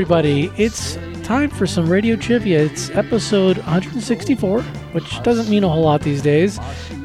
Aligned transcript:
Everybody. 0.00 0.50
It's 0.56 0.96
time 1.24 1.50
for 1.50 1.66
some 1.66 1.86
radio 1.86 2.16
trivia. 2.16 2.60
It's 2.60 2.88
episode 2.92 3.58
164, 3.58 4.62
which 4.62 5.22
doesn't 5.22 5.50
mean 5.50 5.62
a 5.62 5.68
whole 5.68 5.82
lot 5.82 6.00
these 6.00 6.22
days. 6.22 6.58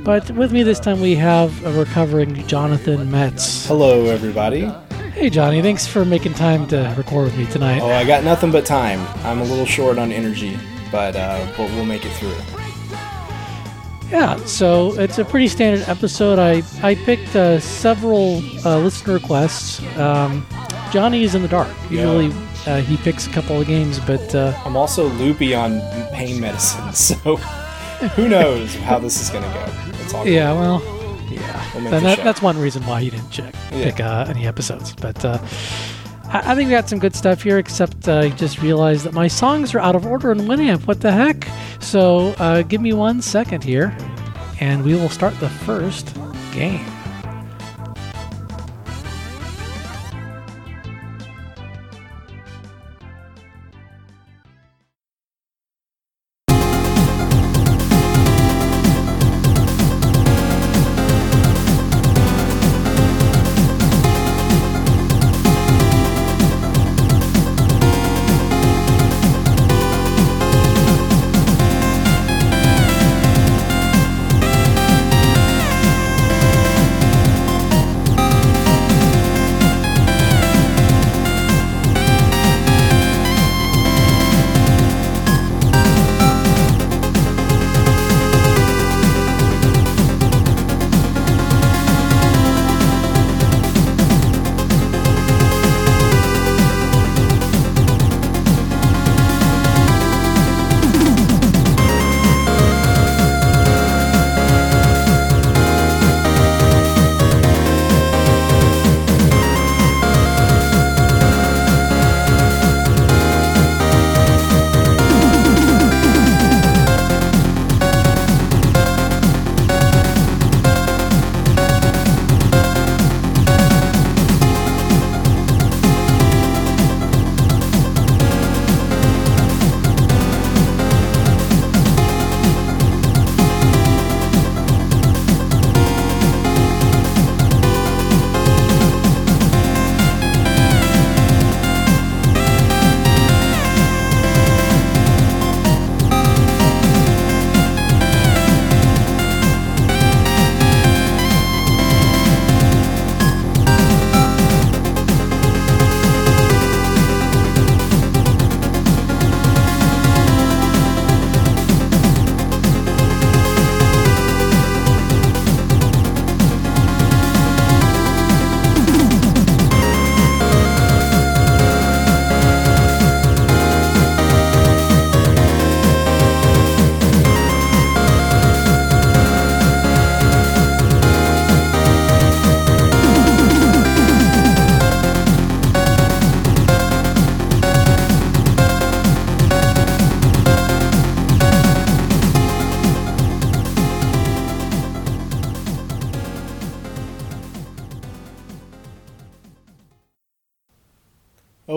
But 0.05 0.32
with 0.32 0.54
me 0.54 0.64
this 0.64 0.79
time, 0.79 1.02
we 1.02 1.14
have 1.16 1.66
a 1.66 1.73
recovering 1.73 2.47
Jonathan 2.47 3.11
Metz. 3.11 3.66
Hello, 3.66 4.05
everybody. 4.05 4.71
Hey, 5.11 5.29
Johnny. 5.29 5.61
Thanks 5.61 5.86
for 5.86 6.05
making 6.05 6.36
time 6.36 6.68
to 6.68 6.96
record 6.97 7.25
with 7.25 7.38
me 7.38 7.46
tonight. 7.47 7.82
Oh, 7.82 7.89
I 7.89 8.05
got 8.05 8.23
nothing 8.23 8.50
but 8.50 8.66
time. 8.66 9.05
I'm 9.25 9.42
a 9.42 9.43
little 9.43 9.65
short 9.65 9.98
on 9.98 10.14
energy, 10.14 10.57
but 10.89 11.18
uh, 11.18 11.46
but 11.57 11.70
we'll 11.71 11.84
make 11.84 12.06
it 12.06 12.14
through. 12.14 12.37
Yeah, 14.09 14.37
so 14.46 14.98
it's 14.98 15.18
a 15.18 15.25
pretty 15.25 15.50
standard 15.50 15.86
episode. 15.89 16.39
I, 16.39 16.64
I 16.82 16.96
picked 16.96 17.36
uh, 17.36 17.59
several 17.59 18.37
uh, 18.65 18.78
listener 18.78 19.15
requests. 19.15 19.82
Um, 19.98 20.48
Johnny 20.93 21.25
is 21.25 21.36
in 21.36 21.42
the 21.42 21.50
dark. 21.50 21.68
Usually 21.89 22.32
uh, 22.68 22.82
he 22.82 22.97
picks 22.97 23.28
a 23.28 23.29
couple 23.29 23.60
of 23.61 23.68
games, 23.68 24.00
but 24.00 24.33
uh, 24.36 24.54
I'm 24.65 24.75
also 24.75 25.07
loopy 25.10 25.54
on 25.56 25.82
pain 26.14 26.39
medicine, 26.39 26.92
so 26.93 27.15
who 28.15 28.28
knows 28.28 28.75
how 28.75 29.00
this 29.00 29.21
is 29.21 29.29
gonna 29.29 29.51
go. 29.54 29.65
It's 30.04 30.14
all 30.14 30.28
yeah, 30.28 30.51
well, 30.54 30.82
yeah. 31.29 31.71
We'll 31.73 31.83
make 31.83 31.92
Then 31.92 32.03
the 32.03 32.09
that, 32.16 32.23
that's 32.23 32.42
one 32.42 32.58
reason 32.59 32.86
why 32.86 33.02
he 33.02 33.09
didn't 33.09 33.30
check 33.31 33.53
Yeah. 33.72 33.83
pick 33.83 34.00
uh, 34.00 34.25
any 34.28 34.45
episodes. 34.47 34.94
But 34.95 35.23
uh, 35.25 35.39
I, 36.25 36.52
I 36.52 36.56
think 36.56 36.67
we 36.67 36.72
got 36.72 36.88
some 36.89 37.00
good 37.00 37.16
stuff 37.16 37.42
here. 37.44 37.58
Except 37.58 38.08
uh, 38.08 38.20
I 38.20 38.30
just 38.30 38.61
realized 38.61 39.06
that 39.06 39.14
my 39.14 39.28
songs 39.28 39.73
are 39.73 39.80
out 39.80 39.95
of 39.95 40.06
order 40.06 40.31
in 40.31 40.39
Winamp. 40.39 40.86
What 40.88 41.02
the 41.02 41.11
heck? 41.11 41.47
So 41.80 42.30
uh, 42.40 42.62
give 42.64 42.81
me 42.81 42.94
one 42.94 43.22
second 43.22 43.64
here, 43.64 43.95
and 44.59 44.84
we 44.84 44.94
will 44.94 45.09
start 45.09 45.38
the 45.40 45.50
first 45.50 46.16
game. 46.52 46.86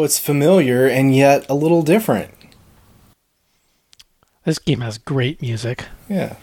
It's 0.09 0.19
familiar 0.19 0.87
and 0.87 1.15
yet 1.15 1.45
a 1.51 1.55
little 1.55 1.83
different. 1.83 2.33
This 4.47 4.59
game 4.59 4.81
has 4.81 4.97
great 4.97 5.43
music. 5.43 5.85
Yeah. 6.09 6.37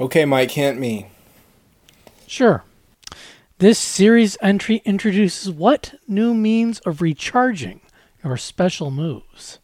Okay, 0.00 0.24
Mike, 0.24 0.52
hint 0.52 0.80
me. 0.80 1.08
Sure. 2.26 2.64
This 3.58 3.78
series 3.78 4.38
entry 4.40 4.80
introduces 4.86 5.50
what 5.50 5.94
new 6.08 6.32
means 6.32 6.80
of 6.80 7.02
recharging 7.02 7.82
your 8.24 8.36
special 8.38 8.90
moves? 8.90 9.59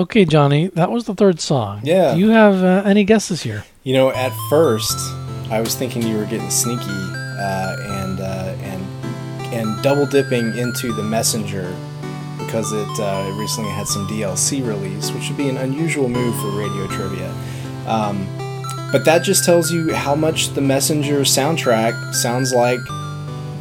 Okay, 0.00 0.24
Johnny, 0.24 0.68
that 0.68 0.90
was 0.90 1.04
the 1.04 1.14
third 1.14 1.40
song. 1.40 1.82
Yeah. 1.84 2.14
Do 2.14 2.20
you 2.20 2.30
have 2.30 2.64
uh, 2.64 2.88
any 2.88 3.04
guesses 3.04 3.42
here? 3.42 3.66
You 3.84 3.92
know, 3.92 4.10
at 4.10 4.32
first, 4.48 4.96
I 5.50 5.60
was 5.60 5.74
thinking 5.74 6.02
you 6.02 6.16
were 6.16 6.24
getting 6.24 6.48
sneaky 6.48 6.84
uh, 6.88 7.76
and 7.80 8.18
uh, 8.18 8.56
and 8.62 8.82
and 9.52 9.82
double 9.82 10.06
dipping 10.06 10.56
into 10.56 10.94
the 10.94 11.02
messenger 11.02 11.76
because 12.38 12.72
it 12.72 12.88
uh, 12.98 13.30
recently 13.38 13.70
had 13.72 13.86
some 13.86 14.06
DLC 14.06 14.66
release, 14.66 15.12
which 15.12 15.28
would 15.28 15.36
be 15.36 15.50
an 15.50 15.58
unusual 15.58 16.08
move 16.08 16.34
for 16.40 16.48
radio 16.48 16.86
trivia. 16.86 17.30
Um, 17.86 18.26
but 18.90 19.04
that 19.04 19.22
just 19.22 19.44
tells 19.44 19.70
you 19.70 19.92
how 19.92 20.14
much 20.14 20.54
the 20.54 20.62
messenger 20.62 21.20
soundtrack 21.20 22.14
sounds 22.14 22.54
like 22.54 22.80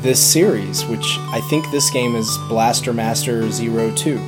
this 0.01 0.25
series, 0.25 0.85
which 0.85 1.17
I 1.33 1.41
think 1.49 1.69
this 1.69 1.89
game 1.89 2.15
is 2.15 2.29
Blaster 2.47 2.93
Master 2.93 3.51
Zero 3.51 3.93
Two. 3.93 4.19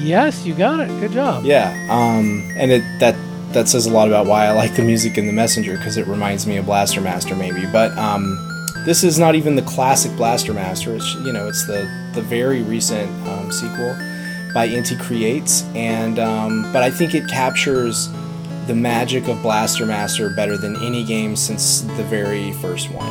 Yes, 0.00 0.44
you 0.44 0.54
got 0.54 0.80
it. 0.80 0.88
Good 1.00 1.12
job. 1.12 1.44
Yeah, 1.44 1.70
um, 1.90 2.50
and 2.56 2.70
it 2.70 2.82
that 3.00 3.16
that 3.52 3.68
says 3.68 3.86
a 3.86 3.90
lot 3.90 4.08
about 4.08 4.26
why 4.26 4.46
I 4.46 4.52
like 4.52 4.74
the 4.74 4.82
music 4.82 5.16
in 5.18 5.26
the 5.26 5.32
Messenger 5.32 5.76
because 5.76 5.96
it 5.96 6.06
reminds 6.06 6.46
me 6.46 6.56
of 6.56 6.66
Blaster 6.66 7.00
Master 7.00 7.34
maybe. 7.34 7.64
But 7.66 7.96
um, 7.96 8.38
this 8.84 9.02
is 9.02 9.18
not 9.18 9.34
even 9.34 9.56
the 9.56 9.62
classic 9.62 10.14
Blaster 10.16 10.52
Master. 10.52 10.94
It's 10.94 11.14
you 11.16 11.32
know 11.32 11.48
it's 11.48 11.66
the 11.66 11.90
the 12.14 12.22
very 12.22 12.62
recent 12.62 13.10
um, 13.28 13.50
sequel 13.52 13.94
by 14.54 14.68
Inti 14.68 14.98
Creates, 14.98 15.62
and 15.74 16.18
um, 16.18 16.72
but 16.72 16.82
I 16.82 16.90
think 16.90 17.14
it 17.14 17.28
captures 17.28 18.08
the 18.66 18.74
magic 18.74 19.28
of 19.28 19.40
Blaster 19.42 19.86
Master 19.86 20.30
better 20.30 20.56
than 20.56 20.76
any 20.82 21.04
game 21.04 21.36
since 21.36 21.82
the 21.82 22.04
very 22.04 22.52
first 22.54 22.90
one. 22.90 23.06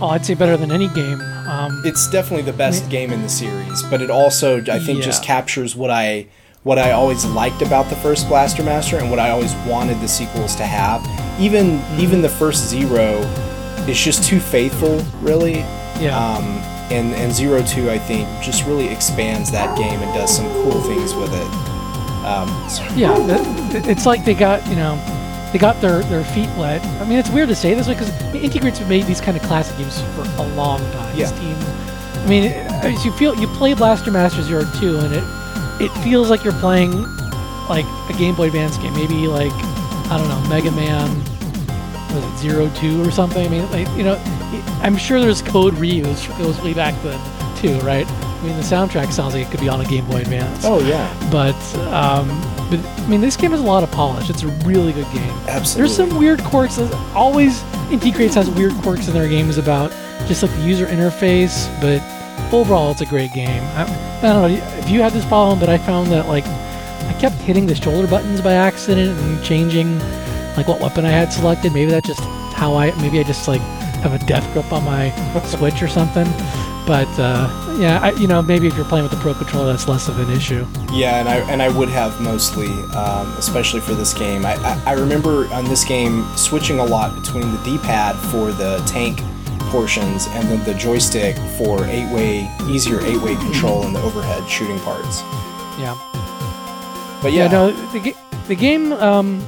Oh, 0.00 0.08
I'd 0.08 0.26
say 0.26 0.34
better 0.34 0.56
than 0.56 0.70
any 0.70 0.88
game. 0.88 1.20
Um, 1.48 1.82
it's 1.84 2.08
definitely 2.10 2.42
the 2.50 2.56
best 2.56 2.88
game 2.90 3.12
in 3.12 3.22
the 3.22 3.28
series, 3.28 3.82
but 3.84 4.02
it 4.02 4.10
also 4.10 4.60
I 4.70 4.78
think 4.78 5.02
just 5.02 5.22
captures 5.24 5.74
what 5.74 5.90
I 5.90 6.26
what 6.64 6.78
I 6.78 6.90
always 6.92 7.24
liked 7.24 7.62
about 7.62 7.88
the 7.88 7.96
first 7.96 8.28
Blaster 8.28 8.62
Master 8.62 8.96
and 8.98 9.08
what 9.08 9.18
I 9.20 9.30
always 9.30 9.54
wanted 9.66 10.00
the 10.00 10.08
sequels 10.08 10.54
to 10.56 10.64
have. 10.66 11.00
Even 11.40 11.80
even 11.98 12.20
the 12.22 12.28
first 12.28 12.66
Zero 12.68 13.20
is 13.88 13.98
just 13.98 14.24
too 14.24 14.40
faithful, 14.40 14.98
really. 15.20 15.60
yeah. 16.00 16.16
Um, 16.18 16.44
and 16.92 17.14
and 17.14 17.32
Zero 17.32 17.62
Two 17.62 17.90
I 17.90 17.98
think 17.98 18.28
just 18.42 18.64
really 18.66 18.88
expands 18.88 19.50
that 19.52 19.76
game 19.78 20.00
and 20.02 20.12
does 20.14 20.34
some 20.36 20.46
cool 20.62 20.80
things 20.82 21.14
with 21.14 21.32
it. 21.32 21.50
Um. 22.26 22.48
Yeah, 22.98 23.14
it's 23.88 24.04
like 24.04 24.24
they 24.24 24.34
got 24.34 24.66
you 24.68 24.74
know, 24.76 24.96
they 25.56 25.60
got 25.60 25.80
their, 25.80 26.00
their 26.02 26.22
feet 26.22 26.50
wet. 26.58 26.84
I 27.00 27.08
mean, 27.08 27.18
it's 27.18 27.30
weird 27.30 27.48
to 27.48 27.54
say 27.54 27.72
this 27.72 27.88
way 27.88 27.94
because 27.94 28.10
Inti 28.34 28.60
Creates 28.60 28.78
have 28.78 28.90
made 28.90 29.04
these 29.06 29.22
kind 29.22 29.38
of 29.38 29.42
classic 29.44 29.78
games 29.78 29.98
for 30.14 30.20
a 30.42 30.46
long 30.48 30.80
time. 30.92 31.16
Yeah. 31.16 31.30
This 31.30 31.40
team, 31.40 31.56
I 32.22 32.26
mean, 32.28 32.44
it- 32.44 32.56
as 32.84 33.06
you 33.06 33.12
feel 33.12 33.34
you 33.40 33.46
play 33.48 33.72
Blaster 33.72 34.10
Master 34.10 34.42
Zero 34.42 34.64
Two, 34.78 34.98
and 34.98 35.14
it 35.14 35.24
it 35.82 35.88
feels 36.04 36.28
like 36.28 36.44
you're 36.44 36.52
playing 36.60 36.92
like 37.70 37.86
a 38.10 38.14
Game 38.18 38.34
Boy 38.34 38.48
Advance 38.48 38.76
game. 38.76 38.92
Maybe 38.92 39.14
like 39.28 39.50
I 40.10 40.18
don't 40.18 40.28
know, 40.28 40.46
Mega 40.50 40.70
Man. 40.72 41.08
Was 42.14 42.22
it 42.22 42.36
Zero 42.38 42.70
Two 42.76 43.02
or 43.02 43.10
something? 43.10 43.46
I 43.46 43.48
mean, 43.48 43.68
like 43.70 43.88
you 43.96 44.02
know, 44.02 44.16
I'm 44.82 44.98
sure 44.98 45.22
there's 45.22 45.40
code 45.40 45.72
reuse 45.76 46.28
goes 46.38 46.60
way 46.60 46.74
back 46.74 46.94
then 47.02 47.18
too, 47.56 47.78
right? 47.80 48.06
I 48.06 48.42
mean, 48.42 48.56
the 48.56 48.62
soundtrack 48.62 49.10
sounds 49.10 49.32
like 49.34 49.46
it 49.46 49.50
could 49.50 49.60
be 49.60 49.70
on 49.70 49.80
a 49.80 49.86
Game 49.86 50.04
Boy 50.06 50.20
Advance 50.20 50.66
Oh 50.66 50.80
yeah, 50.80 51.08
but 51.32 51.56
um, 51.94 52.28
but 52.70 52.80
I 52.80 53.06
mean, 53.06 53.20
this 53.20 53.36
game 53.36 53.52
has 53.52 53.60
a 53.60 53.64
lot 53.64 53.82
of 53.82 53.90
polish. 53.90 54.28
It's 54.30 54.42
a 54.42 54.48
really 54.66 54.92
good 54.92 55.10
game. 55.12 55.30
absolutely. 55.48 55.74
There's 55.80 55.96
some 55.96 56.18
weird 56.18 56.42
quirks. 56.44 56.76
that 56.76 56.92
Always 57.14 57.60
Inti 57.90 58.14
Creates 58.14 58.34
has 58.34 58.50
weird 58.50 58.72
quirks 58.82 59.08
in 59.08 59.14
their 59.14 59.28
games 59.28 59.58
about 59.58 59.90
just 60.26 60.42
like 60.42 60.52
the 60.52 60.62
user 60.62 60.86
interface, 60.86 61.68
but 61.80 62.02
overall, 62.52 62.90
it's 62.90 63.00
a 63.00 63.06
great 63.06 63.32
game. 63.32 63.62
I, 63.76 63.84
I 64.18 64.22
don't 64.22 64.50
know 64.50 64.78
if 64.78 64.88
you 64.90 65.00
had 65.02 65.12
this 65.12 65.24
problem, 65.26 65.58
but 65.60 65.68
I 65.68 65.78
found 65.78 66.10
that 66.12 66.26
like 66.28 66.44
I 66.46 67.16
kept 67.20 67.36
hitting 67.36 67.66
the 67.66 67.74
shoulder 67.74 68.08
buttons 68.08 68.40
by 68.40 68.54
accident 68.54 69.18
and 69.18 69.44
changing 69.44 69.98
like 70.56 70.66
what 70.68 70.80
weapon 70.80 71.04
I 71.04 71.10
had 71.10 71.32
selected. 71.32 71.72
Maybe 71.72 71.90
that's 71.90 72.06
just 72.06 72.20
how 72.54 72.74
I. 72.74 72.90
Maybe 73.00 73.20
I 73.20 73.22
just 73.22 73.46
like 73.46 73.60
have 74.02 74.12
a 74.12 74.24
death 74.26 74.50
grip 74.52 74.72
on 74.72 74.84
my 74.84 75.10
switch 75.46 75.82
or 75.82 75.88
something. 75.88 76.26
But 76.86 77.08
uh, 77.18 77.48
yeah, 77.78 77.98
I, 78.00 78.10
you 78.12 78.28
know, 78.28 78.40
maybe 78.40 78.68
if 78.68 78.76
you're 78.76 78.84
playing 78.84 79.02
with 79.02 79.12
the 79.12 79.18
Pro 79.18 79.34
Controller, 79.34 79.72
that's 79.72 79.88
less 79.88 80.08
of 80.08 80.20
an 80.20 80.30
issue. 80.30 80.64
Yeah, 80.92 81.18
and 81.18 81.28
I 81.28 81.38
and 81.50 81.60
I 81.60 81.68
would 81.68 81.88
have 81.88 82.20
mostly, 82.20 82.68
um, 82.94 83.32
especially 83.38 83.80
for 83.80 83.94
this 83.94 84.14
game. 84.14 84.46
I, 84.46 84.54
I, 84.54 84.82
I 84.86 84.92
remember 84.92 85.46
on 85.48 85.64
this 85.64 85.84
game 85.84 86.24
switching 86.36 86.78
a 86.78 86.84
lot 86.84 87.20
between 87.20 87.50
the 87.50 87.58
D-pad 87.64 88.14
for 88.30 88.52
the 88.52 88.78
tank 88.86 89.20
portions 89.70 90.28
and 90.28 90.48
then 90.48 90.64
the 90.64 90.74
joystick 90.74 91.36
for 91.58 91.84
eight-way, 91.86 92.48
easier 92.68 93.00
eight-way 93.00 93.34
control 93.34 93.82
and 93.82 93.94
the 93.94 94.00
overhead 94.02 94.48
shooting 94.48 94.78
parts. 94.80 95.22
Yeah. 95.78 95.98
But 97.20 97.32
yeah, 97.32 97.44
Yeah, 97.44 97.48
no, 97.48 97.70
the, 97.90 98.14
the 98.46 98.54
game 98.54 98.92
um, 98.92 99.44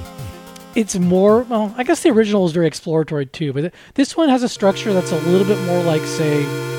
it's 0.74 0.96
more 0.96 1.42
well 1.42 1.74
i 1.76 1.82
guess 1.82 2.02
the 2.02 2.10
original 2.10 2.42
was 2.42 2.52
very 2.52 2.66
exploratory 2.66 3.26
too 3.26 3.52
but 3.52 3.72
this 3.94 4.16
one 4.16 4.28
has 4.28 4.42
a 4.42 4.48
structure 4.48 4.92
that's 4.92 5.12
a 5.12 5.18
little 5.20 5.46
bit 5.46 5.58
more 5.66 5.82
like 5.82 6.02
say 6.02 6.44
i 6.44 6.46
don't 6.46 6.68
know 6.68 6.77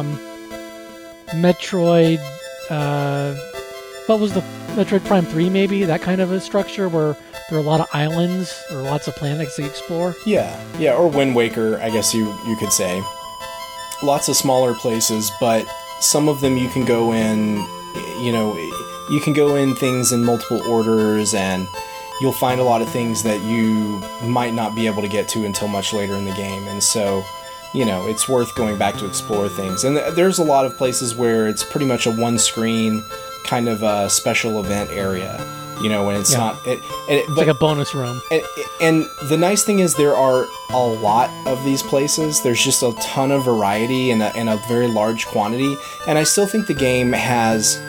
um, 0.00 0.18
metroid 1.42 2.18
uh, 2.70 3.34
what 4.06 4.18
was 4.20 4.32
the 4.32 4.40
metroid 4.74 5.04
prime 5.04 5.24
3 5.24 5.50
maybe 5.50 5.84
that 5.84 6.00
kind 6.00 6.20
of 6.20 6.32
a 6.32 6.40
structure 6.40 6.88
where 6.88 7.16
there 7.48 7.58
are 7.58 7.62
a 7.62 7.64
lot 7.64 7.80
of 7.80 7.88
islands 7.92 8.62
or 8.70 8.82
lots 8.82 9.08
of 9.08 9.14
planets 9.16 9.56
to 9.56 9.64
explore 9.64 10.14
Yeah, 10.24 10.58
yeah, 10.78 10.94
or 10.94 11.08
Wind 11.08 11.34
Waker, 11.34 11.78
I 11.80 11.90
guess 11.90 12.14
you 12.14 12.26
you 12.46 12.56
could 12.56 12.72
say. 12.72 13.02
Lots 14.02 14.28
of 14.28 14.36
smaller 14.36 14.72
places, 14.74 15.30
but 15.40 15.66
some 16.00 16.28
of 16.28 16.40
them 16.40 16.56
you 16.56 16.68
can 16.68 16.84
go 16.84 17.12
in. 17.12 17.56
You 18.22 18.30
know, 18.32 18.54
you 19.10 19.20
can 19.20 19.32
go 19.32 19.56
in 19.56 19.74
things 19.74 20.12
in 20.12 20.24
multiple 20.24 20.62
orders, 20.70 21.34
and 21.34 21.66
you'll 22.20 22.32
find 22.32 22.60
a 22.60 22.64
lot 22.64 22.82
of 22.82 22.88
things 22.88 23.24
that 23.24 23.42
you 23.42 24.00
might 24.28 24.54
not 24.54 24.76
be 24.76 24.86
able 24.86 25.02
to 25.02 25.08
get 25.08 25.28
to 25.30 25.44
until 25.44 25.66
much 25.66 25.92
later 25.92 26.14
in 26.14 26.24
the 26.24 26.34
game. 26.34 26.62
And 26.68 26.80
so, 26.82 27.24
you 27.74 27.84
know, 27.84 28.06
it's 28.06 28.28
worth 28.28 28.54
going 28.54 28.78
back 28.78 28.96
to 28.96 29.06
explore 29.06 29.48
things. 29.48 29.84
And 29.84 29.96
th- 29.96 30.14
there's 30.14 30.38
a 30.38 30.44
lot 30.44 30.64
of 30.66 30.76
places 30.76 31.14
where 31.14 31.48
it's 31.48 31.62
pretty 31.64 31.86
much 31.86 32.06
a 32.06 32.10
one-screen 32.10 33.04
kind 33.44 33.68
of 33.68 33.82
a 33.82 34.10
special 34.10 34.58
event 34.60 34.90
area. 34.90 35.44
You 35.80 35.88
know, 35.88 36.04
when 36.04 36.16
it's 36.16 36.32
Yeah. 36.32 36.38
not. 36.38 36.66
It, 36.66 36.78
it, 37.08 37.24
it's 37.26 37.30
like 37.30 37.46
a 37.48 37.54
bonus 37.54 37.94
room 37.94 38.20
and, 38.30 38.42
and 38.82 39.10
the 39.30 39.36
nice 39.38 39.64
thing 39.64 39.78
is 39.78 39.94
there 39.94 40.14
are 40.14 40.46
a 40.70 40.86
lot 40.86 41.30
of 41.46 41.64
these 41.64 41.82
places 41.82 42.42
there's 42.42 42.62
just 42.62 42.82
a 42.82 42.92
ton 43.00 43.32
of 43.32 43.44
variety 43.44 44.10
and 44.10 44.22
a, 44.22 44.26
and 44.36 44.48
a 44.50 44.58
very 44.68 44.86
large 44.86 45.26
quantity 45.26 45.76
and 46.06 46.18
i 46.18 46.22
still 46.22 46.46
think 46.46 46.66
the 46.68 46.74
game 46.74 47.12
has 47.12 47.80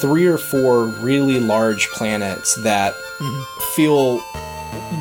three 0.00 0.26
or 0.26 0.38
four 0.38 0.84
really 1.00 1.40
large 1.40 1.88
planets 1.88 2.54
that 2.56 2.94
mm-hmm. 3.18 3.74
feel 3.74 4.20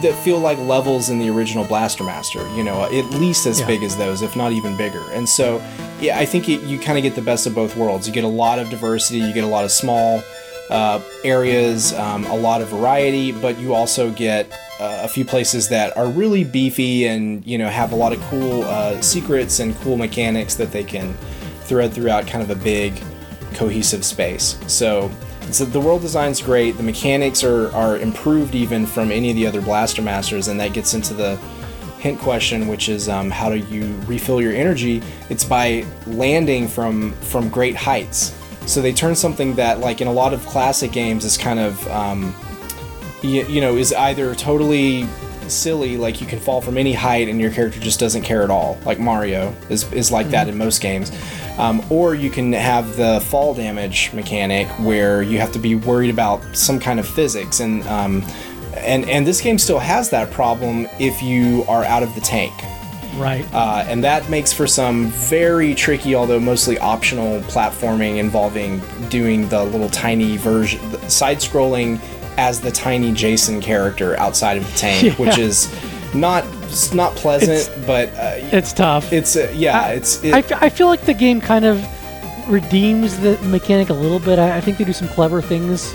that 0.01 0.13
feel 0.23 0.39
like 0.39 0.57
levels 0.59 1.09
in 1.09 1.19
the 1.19 1.29
original 1.29 1.63
blaster 1.65 2.03
master 2.03 2.39
you 2.55 2.63
know 2.63 2.83
at 2.83 3.05
least 3.11 3.45
as 3.45 3.59
Yeah. 3.59 3.67
big 3.67 3.83
as 3.83 3.95
those 3.97 4.21
if 4.21 4.35
not 4.35 4.51
even 4.51 4.75
bigger 4.75 5.03
and 5.11 5.27
so 5.27 5.61
yeah 5.99 6.17
i 6.19 6.25
think 6.25 6.49
it, 6.49 6.61
you 6.63 6.79
kind 6.79 6.97
of 6.97 7.03
get 7.03 7.15
the 7.15 7.21
best 7.21 7.45
of 7.47 7.53
both 7.55 7.75
worlds 7.77 8.07
you 8.07 8.13
get 8.13 8.23
a 8.23 8.27
lot 8.27 8.59
of 8.59 8.69
diversity 8.69 9.19
you 9.19 9.33
get 9.33 9.43
a 9.43 9.47
lot 9.47 9.63
of 9.63 9.71
small 9.71 10.21
uh, 10.69 11.01
areas, 11.25 11.91
um, 11.95 12.23
a 12.27 12.33
lot 12.35 12.61
of 12.61 12.69
variety, 12.69 13.33
but 13.33 13.59
you 13.59 13.73
also 13.73 14.09
get 14.11 14.49
uh, 14.79 15.01
a 15.03 15.07
few 15.09 15.25
places 15.25 15.67
that 15.67 15.97
are 15.97 16.07
really 16.07 16.45
beefy 16.45 17.07
and 17.07 17.45
you 17.45 17.57
know 17.57 17.67
have 17.67 17.91
a 17.91 17.95
lot 17.95 18.13
of 18.13 18.21
cool 18.29 18.63
uh, 18.63 19.01
secrets 19.01 19.59
and 19.59 19.75
cool 19.81 19.97
mechanics 19.97 20.55
that 20.55 20.71
they 20.71 20.85
can 20.85 21.13
thread 21.65 21.91
throughout 21.91 22.25
kind 22.25 22.41
of 22.41 22.49
a 22.51 22.63
big 22.63 22.93
cohesive 23.53 24.05
space. 24.05 24.57
So, 24.67 25.11
so 25.53 25.65
the 25.65 25.79
world 25.79 26.01
design's 26.01 26.41
great. 26.41 26.77
The 26.77 26.83
mechanics 26.83 27.43
are 27.43 27.71
are 27.73 27.97
improved 27.97 28.55
even 28.55 28.85
from 28.85 29.11
any 29.11 29.29
of 29.29 29.35
the 29.35 29.47
other 29.47 29.61
Blaster 29.61 30.01
Masters, 30.01 30.47
and 30.47 30.59
that 30.59 30.73
gets 30.73 30.93
into 30.93 31.13
the 31.13 31.37
hint 31.99 32.19
question, 32.19 32.67
which 32.67 32.89
is 32.89 33.07
um, 33.07 33.29
how 33.29 33.49
do 33.49 33.57
you 33.57 33.95
refill 34.07 34.41
your 34.41 34.53
energy? 34.53 35.03
It's 35.29 35.43
by 35.43 35.85
landing 36.07 36.67
from 36.67 37.13
from 37.13 37.49
great 37.49 37.75
heights. 37.75 38.35
So 38.65 38.81
they 38.81 38.93
turn 38.93 39.15
something 39.15 39.55
that, 39.55 39.79
like 39.79 40.01
in 40.01 40.07
a 40.07 40.13
lot 40.13 40.33
of 40.33 40.45
classic 40.45 40.91
games, 40.91 41.25
is 41.25 41.37
kind 41.37 41.59
of, 41.59 41.87
um, 41.87 42.35
you, 43.23 43.45
you 43.47 43.59
know, 43.59 43.75
is 43.75 43.91
either 43.93 44.35
totally 44.35 45.07
silly, 45.51 45.97
like 45.97 46.21
you 46.21 46.27
can 46.27 46.39
fall 46.39 46.61
from 46.61 46.77
any 46.77 46.93
height 46.93 47.27
and 47.27 47.39
your 47.39 47.51
character 47.51 47.79
just 47.79 47.99
doesn't 47.99 48.23
care 48.23 48.43
at 48.43 48.49
all, 48.49 48.79
like 48.85 48.99
Mario 48.99 49.55
is, 49.69 49.91
is 49.93 50.11
like 50.11 50.29
that 50.29 50.47
in 50.47 50.57
most 50.57 50.81
games. 50.81 51.11
Um, 51.57 51.83
or 51.89 52.15
you 52.15 52.29
can 52.29 52.53
have 52.53 52.95
the 52.95 53.19
fall 53.21 53.53
damage 53.53 54.11
mechanic 54.13 54.67
where 54.79 55.21
you 55.21 55.39
have 55.39 55.51
to 55.51 55.59
be 55.59 55.75
worried 55.75 56.09
about 56.09 56.55
some 56.55 56.79
kind 56.79 56.99
of 56.99 57.07
physics 57.07 57.59
and 57.59 57.83
um, 57.87 58.23
and 58.77 59.07
and 59.09 59.27
this 59.27 59.41
game 59.41 59.57
still 59.57 59.79
has 59.79 60.09
that 60.09 60.31
problem 60.31 60.87
if 60.99 61.21
you 61.21 61.65
are 61.67 61.83
out 61.83 62.03
of 62.03 62.15
the 62.15 62.21
tank. 62.21 62.53
Right. 63.17 63.45
Uh, 63.53 63.83
and 63.87 64.03
that 64.03 64.29
makes 64.29 64.53
for 64.53 64.67
some 64.67 65.07
very 65.07 65.75
tricky, 65.75 66.15
although 66.15 66.39
mostly 66.39 66.79
optional 66.79 67.41
platforming 67.41 68.17
involving 68.17 68.81
doing 69.09 69.49
the 69.49 69.65
little 69.65 69.89
tiny 69.89 70.37
version, 70.37 70.79
side 71.09 71.37
scrolling 71.37 71.99
as 72.37 72.59
the 72.61 72.71
tiny 72.71 73.11
Jason 73.11 73.61
character 73.61 74.17
outside 74.19 74.57
of 74.57 74.69
the 74.71 74.77
tank, 74.77 75.03
Yeah. 75.03 75.13
which 75.15 75.37
is 75.37 75.69
not 76.13 76.45
not 76.93 77.15
pleasant, 77.15 77.51
It's- 77.51 77.85
but 77.85 78.09
uh, 78.09 78.55
it's 78.57 78.71
tough 78.73 79.11
it's 79.11 79.35
uh, 79.35 79.51
yeah, 79.55 79.87
it's 79.89 80.23
it, 80.23 80.33
I, 80.33 80.39
f- 80.39 80.63
I 80.63 80.69
feel 80.69 80.87
like 80.87 81.01
the 81.01 81.13
game 81.13 81.41
kind 81.41 81.65
of 81.65 81.85
redeems 82.49 83.19
the 83.19 83.37
mechanic 83.43 83.89
a 83.89 83.93
little 83.93 84.19
bit. 84.19 84.39
I, 84.39 84.57
I 84.57 84.61
think 84.61 84.77
they 84.77 84.83
do 84.83 84.93
some 84.93 85.07
clever 85.09 85.41
things 85.41 85.93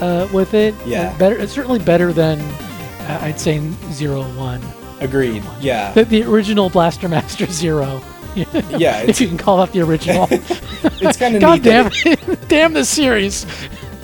uh, 0.00 0.28
with 0.32 0.54
it. 0.54 0.74
Yeah. 0.86 1.10
Uh, 1.10 1.18
better. 1.18 1.36
It's 1.38 1.52
certainly 1.52 1.78
better 1.80 2.12
than 2.12 2.38
uh, 2.40 3.18
I'd 3.22 3.40
say 3.40 3.60
Zero 3.90 4.22
One, 4.36 4.62
agreed. 5.00 5.42
Yeah, 5.60 5.92
the, 5.92 6.04
the 6.04 6.22
original 6.24 6.70
Blaster 6.70 7.08
Master 7.08 7.46
Zero. 7.50 8.02
yeah, 8.36 9.00
if 9.02 9.20
you 9.20 9.26
can 9.28 9.38
call 9.38 9.56
that 9.58 9.72
the 9.72 9.80
original. 9.80 10.28
it's 10.30 11.16
kind 11.16 11.34
of 11.34 11.40
God 11.40 11.54
neat. 11.54 11.64
damn 11.64 11.90
it! 11.92 12.48
damn 12.48 12.72
this 12.74 12.88
series. 12.88 13.44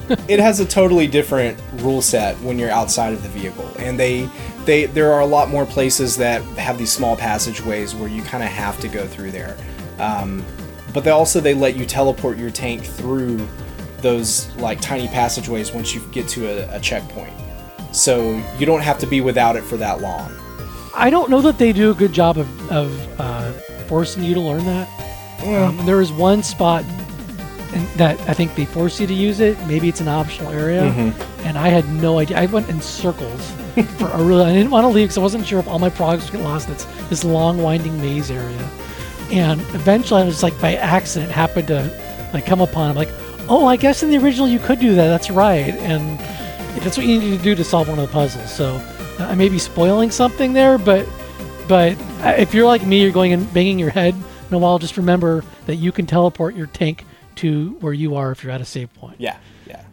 it 0.28 0.38
has 0.38 0.60
a 0.60 0.66
totally 0.66 1.06
different 1.06 1.58
rule 1.76 2.02
set 2.02 2.36
when 2.40 2.58
you're 2.58 2.70
outside 2.70 3.12
of 3.12 3.22
the 3.22 3.28
vehicle 3.28 3.70
and 3.78 3.98
they 3.98 4.28
they 4.64 4.86
there 4.86 5.12
are 5.12 5.20
a 5.20 5.26
lot 5.26 5.48
more 5.48 5.66
places 5.66 6.16
that 6.16 6.42
have 6.58 6.78
these 6.78 6.92
small 6.92 7.16
passageways 7.16 7.94
where 7.94 8.08
you 8.08 8.22
kind 8.22 8.42
of 8.42 8.50
have 8.50 8.78
to 8.80 8.88
go 8.88 9.06
through 9.06 9.30
there. 9.30 9.56
Um, 9.98 10.44
but 10.92 11.04
they 11.04 11.10
also 11.10 11.40
they 11.40 11.54
let 11.54 11.76
you 11.76 11.86
teleport 11.86 12.38
your 12.38 12.50
tank 12.50 12.84
through 12.84 13.46
those 13.98 14.54
like 14.56 14.80
tiny 14.80 15.08
passageways 15.08 15.72
once 15.72 15.94
you 15.94 16.00
get 16.12 16.28
to 16.28 16.46
a, 16.46 16.76
a 16.76 16.80
checkpoint. 16.80 17.32
So 17.92 18.42
you 18.58 18.66
don't 18.66 18.82
have 18.82 18.98
to 19.00 19.06
be 19.06 19.20
without 19.20 19.56
it 19.56 19.64
for 19.64 19.76
that 19.78 20.00
long. 20.00 20.32
I 20.94 21.10
don't 21.10 21.30
know 21.30 21.40
that 21.40 21.58
they 21.58 21.72
do 21.72 21.90
a 21.90 21.94
good 21.94 22.12
job 22.12 22.38
of, 22.38 22.70
of 22.70 23.20
uh, 23.20 23.52
forcing 23.88 24.22
you 24.22 24.34
to 24.34 24.40
learn 24.40 24.64
that. 24.64 24.88
Um, 25.44 25.84
there 25.84 26.00
is 26.00 26.12
one 26.12 26.42
spot 26.42 26.84
that 27.96 28.18
I 28.28 28.34
think 28.34 28.54
they 28.54 28.64
force 28.64 29.00
you 29.00 29.06
to 29.06 29.14
use 29.14 29.40
it. 29.40 29.58
Maybe 29.66 29.88
it's 29.88 30.00
an 30.00 30.08
optional 30.08 30.52
area, 30.52 30.82
Mm-hmm. 30.82 31.46
and 31.46 31.58
I 31.58 31.68
had 31.68 31.88
no 31.88 32.18
idea. 32.18 32.38
I 32.38 32.46
went 32.46 32.68
in 32.68 32.80
circles 32.80 33.50
for 33.98 34.08
a 34.08 34.22
really. 34.22 34.44
I 34.44 34.52
didn't 34.52 34.70
want 34.70 34.84
to 34.84 34.88
leave 34.88 35.06
because 35.08 35.18
I 35.18 35.22
wasn't 35.22 35.46
sure 35.46 35.58
if 35.58 35.68
all 35.68 35.78
my 35.78 35.90
progress 35.90 36.30
would 36.30 36.38
get 36.38 36.44
lost. 36.44 36.68
in 36.68 36.74
It's 36.74 36.84
this 37.08 37.24
long, 37.24 37.58
winding 37.58 38.00
maze 38.00 38.30
area, 38.30 38.68
and 39.30 39.60
eventually 39.74 40.22
I 40.22 40.24
was 40.24 40.42
like 40.42 40.58
by 40.60 40.74
accident 40.76 41.32
happened 41.32 41.68
to 41.68 42.30
like 42.32 42.46
come 42.46 42.60
upon. 42.60 42.90
I'm 42.90 42.96
like, 42.96 43.10
oh, 43.48 43.66
I 43.66 43.76
guess 43.76 44.02
in 44.02 44.10
the 44.10 44.18
original 44.18 44.48
you 44.48 44.58
could 44.58 44.80
do 44.80 44.94
that. 44.94 45.08
That's 45.08 45.30
right, 45.30 45.74
and 45.76 46.18
that's 46.82 46.96
what 46.96 47.06
you 47.06 47.18
need 47.20 47.36
to 47.36 47.42
do 47.42 47.54
to 47.54 47.64
solve 47.64 47.88
one 47.88 47.98
of 47.98 48.06
the 48.06 48.12
puzzles. 48.12 48.52
So 48.52 48.76
I 49.18 49.34
may 49.34 49.48
be 49.48 49.58
spoiling 49.58 50.10
something 50.10 50.52
there, 50.52 50.78
but 50.78 51.06
but 51.68 51.96
if 52.38 52.52
you're 52.54 52.66
like 52.66 52.84
me, 52.86 53.02
you're 53.02 53.12
going 53.12 53.32
and 53.32 53.52
banging 53.54 53.78
your 53.78 53.90
head 53.90 54.14
in 54.48 54.54
a 54.54 54.58
while. 54.58 54.78
Just 54.78 54.96
remember 54.96 55.42
that 55.66 55.76
you 55.76 55.92
can 55.92 56.04
teleport 56.06 56.54
your 56.54 56.66
tank 56.66 57.04
to 57.36 57.76
where 57.80 57.92
you 57.92 58.16
are 58.16 58.32
if 58.32 58.42
you're 58.42 58.52
at 58.52 58.60
a 58.60 58.64
save 58.64 58.92
point. 58.94 59.16
Yeah, 59.18 59.36
yeah, 59.66 59.84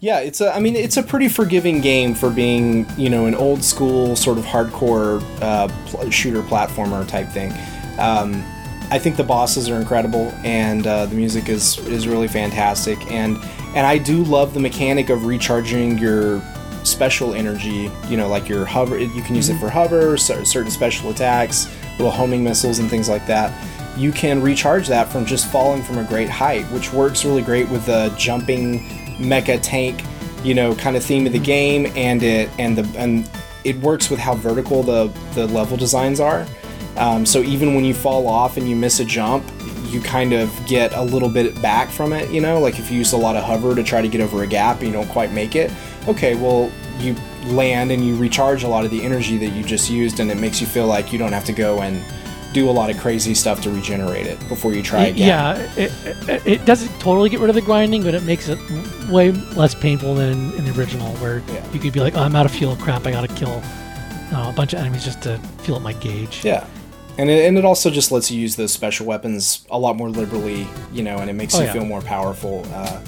yeah. 0.00 0.20
It's 0.20 0.40
a. 0.40 0.54
I 0.54 0.60
mean, 0.60 0.76
it's 0.76 0.96
a 0.96 1.02
pretty 1.02 1.28
forgiving 1.28 1.80
game 1.80 2.14
for 2.14 2.30
being, 2.30 2.86
you 2.96 3.10
know, 3.10 3.26
an 3.26 3.34
old 3.34 3.62
school 3.62 4.16
sort 4.16 4.38
of 4.38 4.44
hardcore 4.44 5.22
uh, 5.40 5.68
pl- 5.86 6.10
shooter 6.10 6.42
platformer 6.42 7.06
type 7.06 7.28
thing. 7.28 7.52
Um, 7.98 8.42
I 8.90 8.98
think 8.98 9.16
the 9.16 9.24
bosses 9.24 9.68
are 9.68 9.76
incredible, 9.76 10.32
and 10.44 10.86
uh, 10.86 11.06
the 11.06 11.14
music 11.14 11.48
is 11.48 11.78
is 11.88 12.06
really 12.06 12.28
fantastic. 12.28 12.98
And 13.10 13.38
and 13.74 13.86
I 13.86 13.98
do 13.98 14.22
love 14.24 14.54
the 14.54 14.60
mechanic 14.60 15.10
of 15.10 15.26
recharging 15.26 15.98
your 15.98 16.42
special 16.84 17.34
energy. 17.34 17.90
You 18.08 18.16
know, 18.16 18.28
like 18.28 18.48
your 18.48 18.64
hover. 18.64 18.98
You 18.98 19.22
can 19.22 19.34
use 19.34 19.48
it 19.48 19.58
for 19.58 19.70
hover, 19.70 20.16
certain 20.16 20.70
special 20.70 21.10
attacks, 21.10 21.66
little 21.92 22.10
homing 22.10 22.44
missiles, 22.44 22.78
and 22.78 22.90
things 22.90 23.08
like 23.08 23.26
that 23.26 23.52
you 23.96 24.12
can 24.12 24.42
recharge 24.42 24.88
that 24.88 25.08
from 25.08 25.24
just 25.24 25.50
falling 25.50 25.82
from 25.82 25.98
a 25.98 26.04
great 26.04 26.28
height, 26.28 26.64
which 26.66 26.92
works 26.92 27.24
really 27.24 27.42
great 27.42 27.68
with 27.68 27.86
the 27.86 28.12
jumping 28.18 28.80
mecha 29.18 29.60
tank, 29.62 30.02
you 30.42 30.54
know, 30.54 30.74
kind 30.74 30.96
of 30.96 31.04
theme 31.04 31.26
of 31.26 31.32
the 31.32 31.38
game, 31.38 31.86
and 31.94 32.22
it 32.22 32.50
and 32.58 32.76
the 32.76 32.98
and 32.98 33.28
it 33.64 33.76
works 33.78 34.10
with 34.10 34.18
how 34.18 34.34
vertical 34.34 34.82
the 34.82 35.12
the 35.34 35.46
level 35.46 35.76
designs 35.76 36.20
are. 36.20 36.46
Um, 36.96 37.24
so 37.26 37.40
even 37.42 37.74
when 37.74 37.84
you 37.84 37.94
fall 37.94 38.28
off 38.28 38.56
and 38.56 38.68
you 38.68 38.76
miss 38.76 39.00
a 39.00 39.04
jump, 39.04 39.44
you 39.86 40.00
kind 40.00 40.32
of 40.32 40.52
get 40.66 40.92
a 40.94 41.02
little 41.02 41.28
bit 41.28 41.60
back 41.62 41.88
from 41.88 42.12
it. 42.12 42.30
You 42.30 42.40
know, 42.40 42.60
like 42.60 42.78
if 42.78 42.90
you 42.90 42.98
use 42.98 43.12
a 43.12 43.16
lot 43.16 43.36
of 43.36 43.44
hover 43.44 43.74
to 43.74 43.82
try 43.82 44.02
to 44.02 44.08
get 44.08 44.20
over 44.20 44.42
a 44.42 44.46
gap 44.46 44.78
and 44.78 44.88
you 44.88 44.92
don't 44.92 45.08
quite 45.08 45.32
make 45.32 45.56
it, 45.56 45.72
okay, 46.08 46.34
well 46.34 46.70
you 46.98 47.16
land 47.46 47.90
and 47.90 48.04
you 48.06 48.16
recharge 48.16 48.62
a 48.62 48.68
lot 48.68 48.84
of 48.84 48.90
the 48.90 49.02
energy 49.02 49.36
that 49.38 49.50
you 49.50 49.62
just 49.64 49.90
used, 49.90 50.20
and 50.20 50.30
it 50.30 50.36
makes 50.36 50.60
you 50.60 50.66
feel 50.66 50.86
like 50.86 51.12
you 51.12 51.18
don't 51.18 51.32
have 51.32 51.44
to 51.44 51.52
go 51.52 51.80
and 51.80 52.02
do 52.54 52.70
a 52.70 52.72
lot 52.72 52.88
of 52.88 52.96
crazy 52.98 53.34
stuff 53.34 53.60
to 53.62 53.70
regenerate 53.70 54.26
it 54.26 54.38
before 54.48 54.72
you 54.72 54.82
try 54.82 55.06
again. 55.06 55.28
Yeah, 55.28 55.72
it, 55.76 55.92
it, 56.28 56.46
it 56.46 56.64
doesn't 56.64 56.88
totally 57.00 57.28
get 57.28 57.40
rid 57.40 57.50
of 57.50 57.54
the 57.56 57.60
grinding, 57.60 58.02
but 58.02 58.14
it 58.14 58.22
makes 58.22 58.48
it 58.48 58.58
way 59.10 59.32
less 59.32 59.74
painful 59.74 60.14
than 60.14 60.54
in, 60.54 60.64
the 60.64 60.72
original, 60.78 61.12
where 61.16 61.42
Yeah. 61.52 61.70
you 61.72 61.80
could 61.80 61.92
be 61.92 62.00
like, 62.00 62.16
oh, 62.16 62.22
I'm 62.22 62.34
out 62.34 62.46
of 62.46 62.52
fuel, 62.52 62.76
crap, 62.76 63.04
I 63.06 63.10
gotta 63.10 63.28
kill 63.34 63.60
uh, 64.32 64.50
a 64.50 64.54
bunch 64.56 64.72
of 64.72 64.78
enemies 64.78 65.04
just 65.04 65.20
to 65.22 65.36
fill 65.58 65.74
up 65.76 65.82
my 65.82 65.92
gauge. 65.94 66.44
Yeah. 66.44 66.64
And 67.18 67.28
it, 67.30 67.44
and 67.46 67.58
it 67.58 67.64
also 67.64 67.90
just 67.90 68.10
lets 68.10 68.30
you 68.30 68.40
use 68.40 68.56
those 68.56 68.72
special 68.72 69.04
weapons 69.06 69.64
a 69.70 69.78
lot 69.78 69.96
more 69.96 70.08
liberally, 70.08 70.66
you 70.92 71.02
know, 71.02 71.18
and 71.18 71.28
it 71.28 71.34
makes 71.34 71.54
Oh, 71.54 71.60
you 71.60 71.66
yeah. 71.66 71.72
feel 71.72 71.84
more 71.84 72.00
powerful. 72.00 72.64
Uh, 72.72 73.00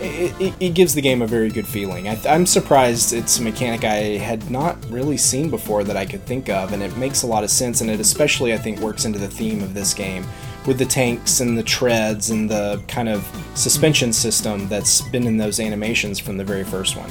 it, 0.00 0.54
it, 0.60 0.74
gives 0.74 0.94
the 0.94 1.00
game 1.00 1.22
a 1.22 1.26
very 1.26 1.50
good 1.50 1.66
feeling. 1.66 2.08
I, 2.08 2.18
I'm 2.28 2.46
surprised 2.46 3.12
it's 3.12 3.38
a 3.38 3.42
mechanic 3.42 3.84
I 3.84 4.18
had 4.18 4.50
not 4.50 4.76
really 4.90 5.16
seen 5.16 5.50
before 5.50 5.84
that 5.84 5.96
I 5.96 6.06
could 6.06 6.24
think 6.24 6.48
of, 6.48 6.72
and 6.72 6.82
it 6.82 6.96
makes 6.96 7.22
a 7.22 7.26
lot 7.26 7.44
of 7.44 7.50
sense, 7.50 7.80
and 7.80 7.90
it 7.90 8.00
especially, 8.00 8.52
I 8.52 8.58
think, 8.58 8.80
works 8.80 9.04
into 9.04 9.18
the 9.18 9.28
theme 9.28 9.62
of 9.62 9.74
this 9.74 9.94
game 9.94 10.24
with 10.66 10.78
the 10.78 10.84
tanks 10.84 11.40
and 11.40 11.56
the 11.56 11.62
treads 11.62 12.30
and 12.30 12.48
the 12.48 12.82
kind 12.88 13.08
of 13.08 13.26
suspension 13.54 14.12
system 14.12 14.68
that's 14.68 15.00
been 15.08 15.26
in 15.26 15.36
those 15.36 15.60
animations 15.60 16.18
from 16.18 16.36
the 16.36 16.44
very 16.44 16.64
first 16.64 16.96
one. 16.96 17.10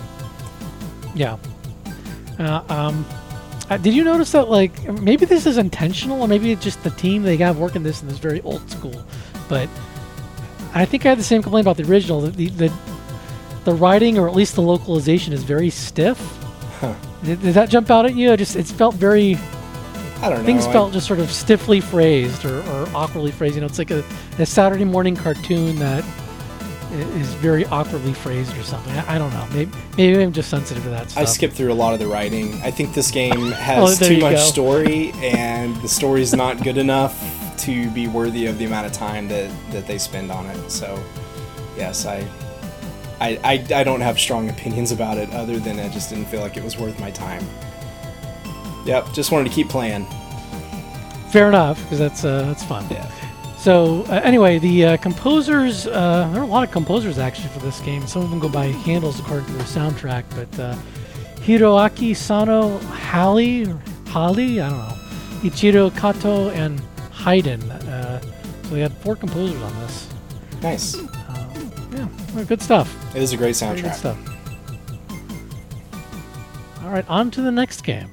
Yeah. 1.16 1.38
Uh, 2.38 2.64
um, 2.70 3.06
uh, 3.70 3.78
did 3.78 3.94
you 3.94 4.04
notice 4.04 4.32
that, 4.32 4.50
like, 4.50 4.84
maybe 5.02 5.26
this 5.26 5.46
is 5.46 5.58
intentional, 5.58 6.22
or 6.22 6.28
maybe 6.28 6.52
it's 6.52 6.64
just 6.64 6.82
the 6.84 6.92
team 6.92 7.24
they 7.24 7.38
got 7.38 7.56
working 7.56 7.84
this 7.84 8.02
and 8.02 8.10
this 8.10 8.18
very 8.18 8.42
old 8.42 8.70
school, 8.70 9.04
but 9.48 9.70
I 10.74 10.86
think 10.86 11.06
I 11.06 11.10
had 11.10 11.18
the 11.18 11.24
same 11.24 11.42
complaint 11.42 11.66
about 11.66 11.78
the 11.78 11.84
original. 11.90 12.22
The, 12.22 12.50
the, 12.50 12.72
the 13.66 13.74
writing, 13.74 14.18
or 14.18 14.28
at 14.28 14.36
least 14.36 14.56
the 14.56 14.62
localization, 14.62 15.34
is 15.34 15.44
very 15.44 15.70
stiff. 15.70 16.18
Huh. 16.80 16.94
Did, 17.24 17.42
did 17.42 17.54
that 17.56 17.70
jump 17.70 17.90
out 17.90 18.06
at 18.06 18.16
you? 18.16 18.32
It 18.32 18.38
just 18.38 18.56
it 18.56 18.66
felt 18.66 18.96
very 18.96 19.36
I 20.22 20.30
don't 20.30 20.40
know. 20.40 20.46
things 20.46 20.66
I- 20.68 20.72
felt 20.74 20.94
just 20.94 21.08
sort 21.08 21.20
of 21.20 21.32
stiffly 21.32 21.82
phrased 21.82 22.46
or, 22.46 22.60
or 22.62 22.88
awkwardly 22.96 23.32
phrased. 23.32 23.56
You 23.56 23.62
know, 23.62 23.68
it's 23.68 23.80
like 23.80 23.92
a, 23.92 24.04
a 24.38 24.46
Saturday 24.46 24.86
morning 24.86 25.16
cartoon 25.16 25.78
that 25.80 26.04
is 26.92 27.34
very 27.36 27.66
awkwardly 27.66 28.14
phrased 28.14 28.58
or 28.58 28.64
something. 28.64 28.94
I, 28.94 29.16
I 29.16 29.18
don't 29.18 29.32
know. 29.34 29.48
Maybe 29.54 29.72
maybe 29.98 30.22
I'm 30.24 30.32
just 30.34 30.50
sensitive 30.50 30.84
to 30.84 30.90
that 30.90 31.10
stuff. 31.12 31.22
I 31.22 31.26
skipped 31.26 31.54
through 31.56 31.72
a 31.72 31.76
lot 31.76 31.94
of 31.94 32.00
the 32.00 32.08
writing. 32.08 32.54
I 32.64 32.72
think 32.72 32.94
this 32.94 33.12
game 33.12 33.34
Oh, 33.38 33.50
has 33.52 34.00
there 34.00 34.10
too 34.10 34.20
much 34.22 34.36
go. 34.36 34.42
story, 34.44 35.12
and 35.16 35.76
the 35.82 35.88
story's 35.90 36.34
not 36.34 36.64
good 36.64 36.78
enough 36.78 37.14
to 37.60 37.90
be 37.92 38.08
worthy 38.08 38.46
of 38.46 38.58
the 38.58 38.66
amount 38.66 38.88
of 38.88 38.94
time 38.94 39.28
that, 39.28 39.52
that 39.72 39.88
they 39.88 39.98
spend 39.98 40.32
on 40.32 40.46
it. 40.48 40.70
So, 40.70 41.02
yes, 41.78 42.06
I, 42.06 42.28
I, 43.20 43.40
I, 43.44 43.66
I 43.76 43.84
don't 43.84 44.02
have 44.02 44.20
strong 44.20 44.50
opinions 44.50 44.92
about 44.92 45.18
it, 45.18 45.32
other 45.34 45.60
than 45.60 45.80
I 45.80 45.90
just 45.90 46.10
didn't 46.10 46.26
feel 46.26 46.42
like 46.42 46.58
it 46.58 46.64
was 46.64 46.78
worth 46.78 47.00
my 47.00 47.12
time. 47.12 47.46
Yep, 48.86 49.14
just 49.14 49.32
wanted 49.32 49.50
to 49.50 49.56
keep 49.56 49.70
playing. 49.70 50.06
Fair 51.32 51.48
enough, 51.48 51.82
because 51.84 52.00
that's 52.00 52.24
uh, 52.24 52.44
that's 52.44 52.64
fun. 52.64 52.88
Yeah. 52.90 53.08
So 53.58 54.04
uh, 54.04 54.22
anyway, 54.24 54.58
the 54.58 54.86
uh, 54.86 54.98
composers, 54.98 55.86
uh, 55.86 56.30
there 56.32 56.42
are 56.42 56.46
a 56.46 56.48
lot 56.48 56.64
of 56.64 56.72
composers 56.72 57.20
actually 57.20 57.50
for 57.50 57.60
this 57.60 57.82
game. 57.82 58.08
Some 58.08 58.24
of 58.24 58.30
them 58.30 58.40
go 58.40 58.48
by 58.50 58.68
handles 58.68 59.20
according 59.20 59.48
to 59.48 59.54
their 59.54 59.64
soundtrack, 59.64 60.24
but 60.34 60.60
uh, 60.60 60.76
Hiroaki 61.42 62.16
Sano, 62.16 62.78
Hali, 62.78 63.66
Hali, 64.08 64.62
I 64.62 64.70
don't 64.70 64.78
know, 64.80 64.96
Ichiro 65.42 65.96
Kato, 65.96 66.50
and 66.52 66.82
Haydn. 67.20 67.62
Uh, 67.70 68.22
so 68.64 68.74
we 68.74 68.80
had 68.80 68.94
four 68.94 69.16
composers 69.16 69.62
on 69.62 69.80
this. 69.82 70.08
Nice. 70.62 70.96
Uh, 70.98 71.70
yeah, 71.92 72.08
well, 72.34 72.46
good 72.46 72.62
stuff. 72.62 73.16
It 73.16 73.22
is 73.22 73.34
a 73.34 73.38
great 73.38 73.56
Very 73.56 73.82
good 73.82 73.94
stuff. 73.96 74.18
All 76.84 76.90
right, 76.90 77.08
on 77.10 77.30
to 77.32 77.42
the 77.42 77.52
next 77.52 77.84
game. 77.84 78.10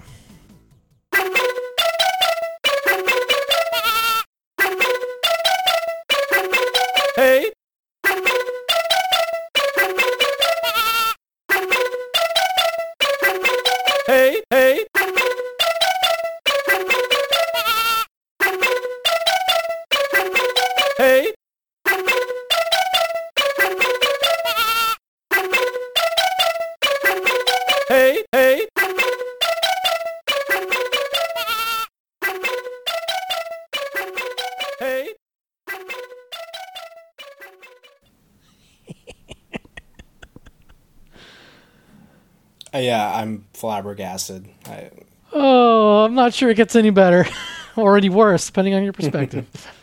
Yeah, 42.87 43.15
I'm 43.17 43.45
flabbergasted. 43.53 44.49
I, 44.67 44.91
Oh, 45.33 46.05
I'm 46.05 46.15
not 46.15 46.33
sure 46.33 46.49
it 46.51 46.55
gets 46.55 46.77
any 46.77 46.91
better 46.91 47.27
or 47.77 47.97
any 47.97 48.09
worse, 48.09 48.47
depending 48.47 48.75
on 48.75 48.85
your 48.85 48.93
perspective. 48.93 49.47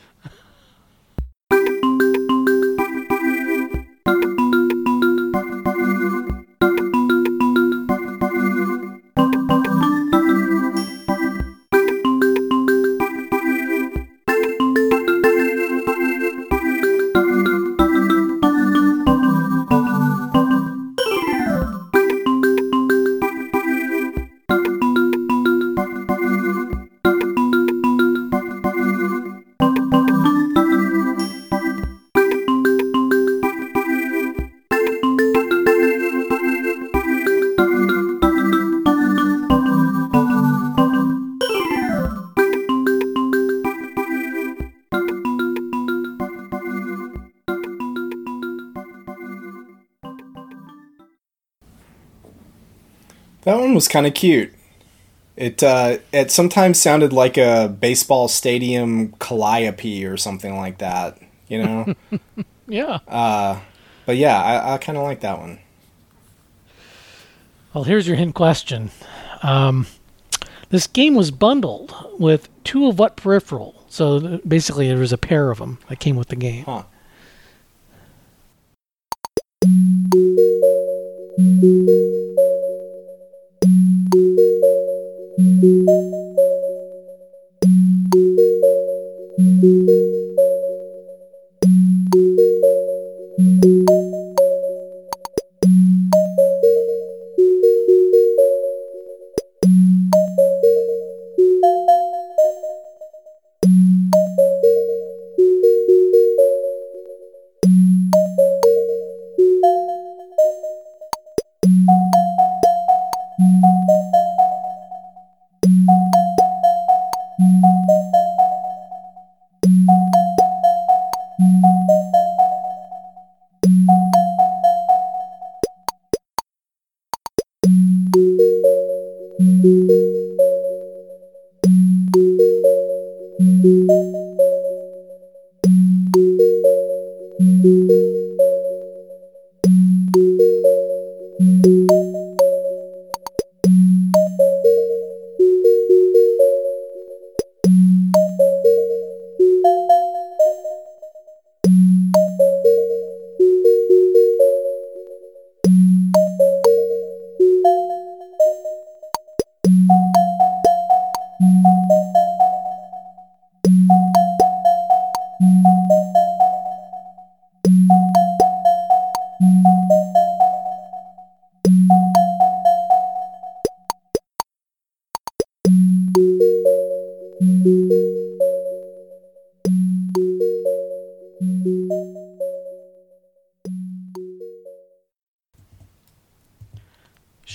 one 53.73 53.77
was 53.77 53.87
kind 53.87 54.05
of 54.05 54.13
cute. 54.13 54.53
It 55.35 55.63
uh, 55.63 55.97
it 56.11 56.29
sometimes 56.29 56.79
sounded 56.79 57.11
like 57.11 57.37
a 57.37 57.67
baseball 57.67 58.27
stadium 58.27 59.13
calliope 59.13 60.05
or 60.05 60.15
something 60.15 60.55
like 60.55 60.77
that. 60.77 61.17
You 61.47 61.63
know. 61.63 61.95
yeah. 62.67 62.99
Uh, 63.07 63.59
but 64.05 64.17
yeah, 64.17 64.39
I, 64.39 64.75
I 64.75 64.77
kind 64.77 64.95
of 64.95 65.03
like 65.03 65.21
that 65.21 65.39
one. 65.39 65.57
Well, 67.73 67.83
here's 67.83 68.07
your 68.07 68.15
hint 68.15 68.35
question. 68.35 68.91
Um, 69.41 69.87
this 70.69 70.85
game 70.85 71.15
was 71.15 71.31
bundled 71.31 71.95
with 72.19 72.47
two 72.63 72.87
of 72.87 72.99
what 72.99 73.15
peripheral? 73.15 73.83
So 73.89 74.39
basically, 74.47 74.87
there 74.87 74.99
was 74.99 75.11
a 75.11 75.17
pair 75.17 75.49
of 75.49 75.57
them 75.57 75.79
that 75.89 75.99
came 75.99 76.15
with 76.15 76.27
the 76.27 76.35
game. 76.35 76.65
Huh 76.65 76.83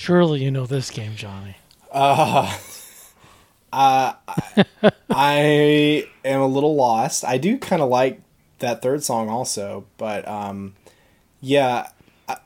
Surely 0.09 0.43
you 0.43 0.51
know 0.51 0.65
this 0.65 0.89
game, 0.89 1.17
Johnny. 1.17 1.57
Uh, 1.93 2.57
uh, 3.75 4.15
I, 4.27 4.65
I 5.11 6.09
am 6.25 6.41
a 6.41 6.47
little 6.47 6.77
lost. 6.77 7.27
I 7.27 7.37
do 7.37 7.59
kind 7.59 7.83
of 7.83 7.91
like 7.91 8.23
that 8.61 8.81
third 8.81 9.05
song 9.05 9.29
also, 9.29 9.85
but 9.99 10.27
um, 10.27 10.77
yeah, 11.43 11.91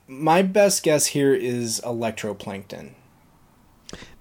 my 0.09 0.43
best 0.43 0.83
guess 0.83 1.07
here 1.07 1.33
is 1.33 1.81
Electroplankton. 1.85 2.95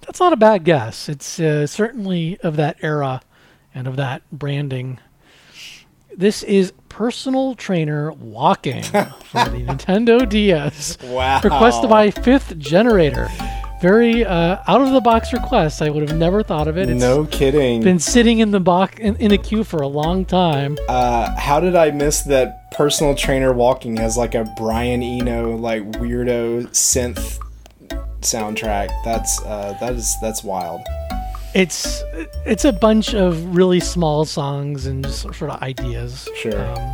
That's 0.01 0.19
not 0.19 0.33
a 0.33 0.37
bad 0.37 0.63
guess. 0.63 1.09
It's 1.09 1.39
uh, 1.39 1.65
certainly 1.65 2.39
of 2.41 2.57
that 2.57 2.77
era 2.83 3.21
and 3.73 3.87
of 3.87 3.95
that 3.95 4.21
branding. 4.31 4.99
This 6.17 6.43
is 6.43 6.73
Personal 6.89 7.55
Trainer 7.55 8.11
Walking 8.11 8.83
for 8.83 8.99
the 9.45 9.63
Nintendo 9.65 10.27
DS. 10.27 10.97
Wow. 11.03 11.39
Requested 11.43 11.89
by 11.89 12.11
Fifth 12.11 12.57
Generator. 12.57 13.29
Very 13.81 14.23
uh, 14.25 14.57
out 14.67 14.81
of 14.81 14.91
the 14.91 15.01
box 15.01 15.33
request. 15.33 15.81
I 15.81 15.89
would 15.89 16.07
have 16.07 16.17
never 16.17 16.43
thought 16.43 16.67
of 16.67 16.77
it. 16.77 16.89
It's 16.89 16.99
No 16.99 17.25
kidding. 17.25 17.81
been 17.81 17.97
sitting 17.97 18.39
in 18.39 18.51
the 18.51 18.59
box 18.59 18.99
in, 18.99 19.15
in 19.15 19.31
a 19.31 19.37
queue 19.37 19.63
for 19.63 19.81
a 19.81 19.87
long 19.87 20.25
time. 20.25 20.77
Uh, 20.87 21.33
how 21.39 21.59
did 21.59 21.75
I 21.75 21.89
miss 21.91 22.21
that 22.23 22.71
personal 22.71 23.15
trainer 23.15 23.53
walking 23.53 23.97
has 23.97 24.17
like 24.17 24.35
a 24.35 24.43
Brian 24.57 25.01
Eno 25.01 25.55
like 25.55 25.83
weirdo 25.93 26.67
synth 26.67 27.39
soundtrack? 28.21 28.89
That's 29.03 29.41
uh, 29.43 29.75
that 29.79 29.93
is 29.93 30.15
that's 30.21 30.43
wild. 30.43 30.81
It's 31.53 32.03
it's 32.45 32.65
a 32.65 32.71
bunch 32.71 33.13
of 33.13 33.55
really 33.55 33.79
small 33.79 34.25
songs 34.25 34.85
and 34.85 35.03
just 35.03 35.21
sort 35.21 35.41
of 35.41 35.61
ideas. 35.61 36.29
Sure. 36.37 36.65
Um, 36.65 36.93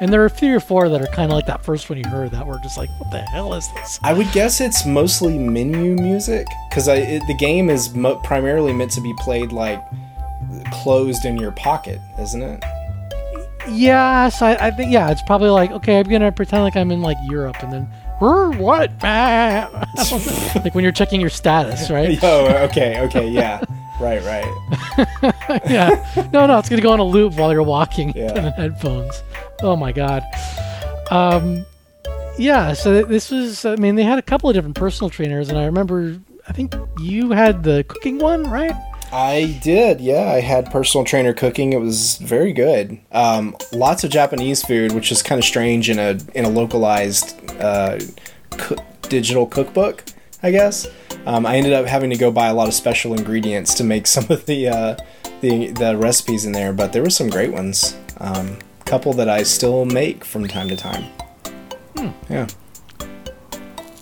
and 0.00 0.12
there 0.12 0.24
are 0.24 0.28
three 0.28 0.50
or 0.50 0.60
four 0.60 0.88
that 0.88 1.00
are 1.00 1.06
kind 1.08 1.30
of 1.30 1.36
like 1.36 1.46
that 1.46 1.64
first 1.64 1.88
one 1.88 1.98
you 1.98 2.08
heard 2.08 2.30
that 2.32 2.46
were 2.46 2.58
just 2.62 2.76
like, 2.76 2.88
what 2.98 3.10
the 3.10 3.20
hell 3.20 3.54
is 3.54 3.66
this? 3.74 3.98
I 4.02 4.12
would 4.12 4.30
guess 4.32 4.60
it's 4.60 4.84
mostly 4.84 5.38
menu 5.38 5.94
music 5.94 6.46
because 6.68 6.88
it, 6.88 7.22
the 7.26 7.36
game 7.38 7.70
is 7.70 7.94
mo- 7.94 8.20
primarily 8.24 8.72
meant 8.72 8.90
to 8.92 9.00
be 9.00 9.14
played 9.18 9.52
like 9.52 9.82
closed 10.72 11.24
in 11.24 11.36
your 11.36 11.52
pocket, 11.52 12.00
isn't 12.20 12.42
it? 12.42 12.64
Yeah, 13.70 14.28
so 14.28 14.46
I, 14.46 14.66
I 14.66 14.70
think 14.72 14.92
yeah, 14.92 15.10
it's 15.10 15.22
probably 15.22 15.50
like 15.50 15.70
okay, 15.70 15.98
I'm 15.98 16.08
gonna 16.08 16.32
pretend 16.32 16.64
like 16.64 16.76
I'm 16.76 16.90
in 16.90 17.00
like 17.00 17.16
Europe, 17.24 17.62
and 17.62 17.72
then 17.72 17.88
"Rrr, 18.20 18.56
what? 18.58 18.90
Ah." 19.02 19.68
like 20.64 20.74
when 20.74 20.82
you're 20.84 20.92
checking 20.92 21.20
your 21.20 21.30
status, 21.30 21.90
right? 21.90 22.18
Oh, 22.22 22.46
okay, 22.66 23.00
okay, 23.02 23.28
yeah, 23.28 23.62
right, 24.00 24.22
right. 24.24 25.62
yeah. 25.70 26.28
No, 26.32 26.46
no, 26.46 26.58
it's 26.58 26.68
gonna 26.68 26.82
go 26.82 26.92
on 26.92 27.00
a 27.00 27.04
loop 27.04 27.34
while 27.34 27.52
you're 27.52 27.62
walking 27.62 28.12
Yeah. 28.16 28.34
in 28.36 28.44
the 28.44 28.50
headphones. 28.52 29.22
Oh 29.62 29.76
my 29.76 29.92
god. 29.92 30.22
Um, 31.10 31.64
yeah. 32.38 32.72
So 32.72 33.02
this 33.04 33.30
was. 33.30 33.64
I 33.64 33.76
mean, 33.76 33.94
they 33.94 34.02
had 34.04 34.18
a 34.18 34.22
couple 34.22 34.48
of 34.50 34.54
different 34.54 34.76
personal 34.76 35.10
trainers, 35.10 35.48
and 35.48 35.58
I 35.58 35.64
remember. 35.66 36.18
I 36.46 36.52
think 36.52 36.74
you 37.00 37.30
had 37.30 37.62
the 37.62 37.84
cooking 37.88 38.18
one, 38.18 38.44
right? 38.44 38.74
I 39.14 39.60
did, 39.62 40.00
yeah. 40.00 40.32
I 40.32 40.40
had 40.40 40.72
personal 40.72 41.04
trainer 41.04 41.32
cooking. 41.32 41.72
It 41.72 41.80
was 41.80 42.16
very 42.16 42.52
good. 42.52 42.98
Um, 43.12 43.56
lots 43.72 44.02
of 44.02 44.10
Japanese 44.10 44.64
food, 44.64 44.90
which 44.90 45.12
is 45.12 45.22
kind 45.22 45.38
of 45.38 45.44
strange 45.44 45.88
in 45.88 46.00
a 46.00 46.18
in 46.34 46.44
a 46.44 46.48
localized 46.48 47.40
uh, 47.60 48.00
coo- 48.50 48.76
digital 49.02 49.46
cookbook, 49.46 50.02
I 50.42 50.50
guess. 50.50 50.88
Um, 51.26 51.46
I 51.46 51.56
ended 51.56 51.74
up 51.74 51.86
having 51.86 52.10
to 52.10 52.16
go 52.16 52.32
buy 52.32 52.48
a 52.48 52.54
lot 52.54 52.66
of 52.66 52.74
special 52.74 53.14
ingredients 53.14 53.72
to 53.74 53.84
make 53.84 54.06
some 54.08 54.26
of 54.30 54.46
the 54.46 54.66
uh, 54.66 54.96
the 55.42 55.70
the 55.70 55.96
recipes 55.96 56.44
in 56.44 56.50
there, 56.50 56.72
but 56.72 56.92
there 56.92 57.02
were 57.02 57.08
some 57.10 57.28
great 57.28 57.52
ones. 57.52 57.96
Um, 58.18 58.58
couple 58.84 59.12
that 59.14 59.28
I 59.28 59.44
still 59.44 59.84
make 59.84 60.24
from 60.24 60.48
time 60.48 60.68
to 60.68 60.76
time. 60.76 61.04
Yeah. 62.28 62.48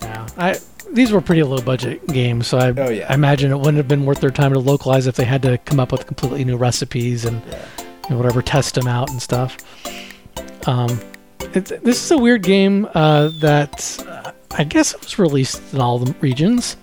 Yeah. 0.00 0.28
I. 0.38 0.58
These 0.92 1.10
were 1.12 1.20
pretty 1.20 1.42
low 1.42 1.60
budget 1.60 2.06
games, 2.08 2.46
so 2.46 2.58
I, 2.58 2.68
Oh, 2.76 2.90
yeah. 2.90 3.06
I 3.08 3.14
imagine 3.14 3.50
it 3.50 3.56
wouldn't 3.56 3.78
have 3.78 3.88
been 3.88 4.04
worth 4.04 4.20
their 4.20 4.30
time 4.30 4.52
to 4.52 4.58
localize 4.58 5.06
if 5.06 5.16
they 5.16 5.24
had 5.24 5.42
to 5.42 5.56
come 5.58 5.80
up 5.80 5.90
with 5.92 6.06
completely 6.06 6.44
new 6.44 6.56
recipes 6.56 7.24
and 7.24 7.40
know, 8.10 8.16
whatever, 8.18 8.42
test 8.42 8.74
them 8.74 8.86
out 8.86 9.08
and 9.10 9.20
stuff. 9.22 9.56
Um, 10.66 11.00
this 11.52 12.04
is 12.04 12.10
a 12.10 12.18
weird 12.18 12.42
game 12.42 12.88
uh, 12.94 13.28
that 13.40 14.04
uh, 14.06 14.32
I 14.52 14.64
guess 14.64 14.94
it 14.94 15.00
was 15.00 15.18
released 15.18 15.60
in 15.72 15.80
all 15.80 15.98
the 15.98 16.14
regions. 16.20 16.76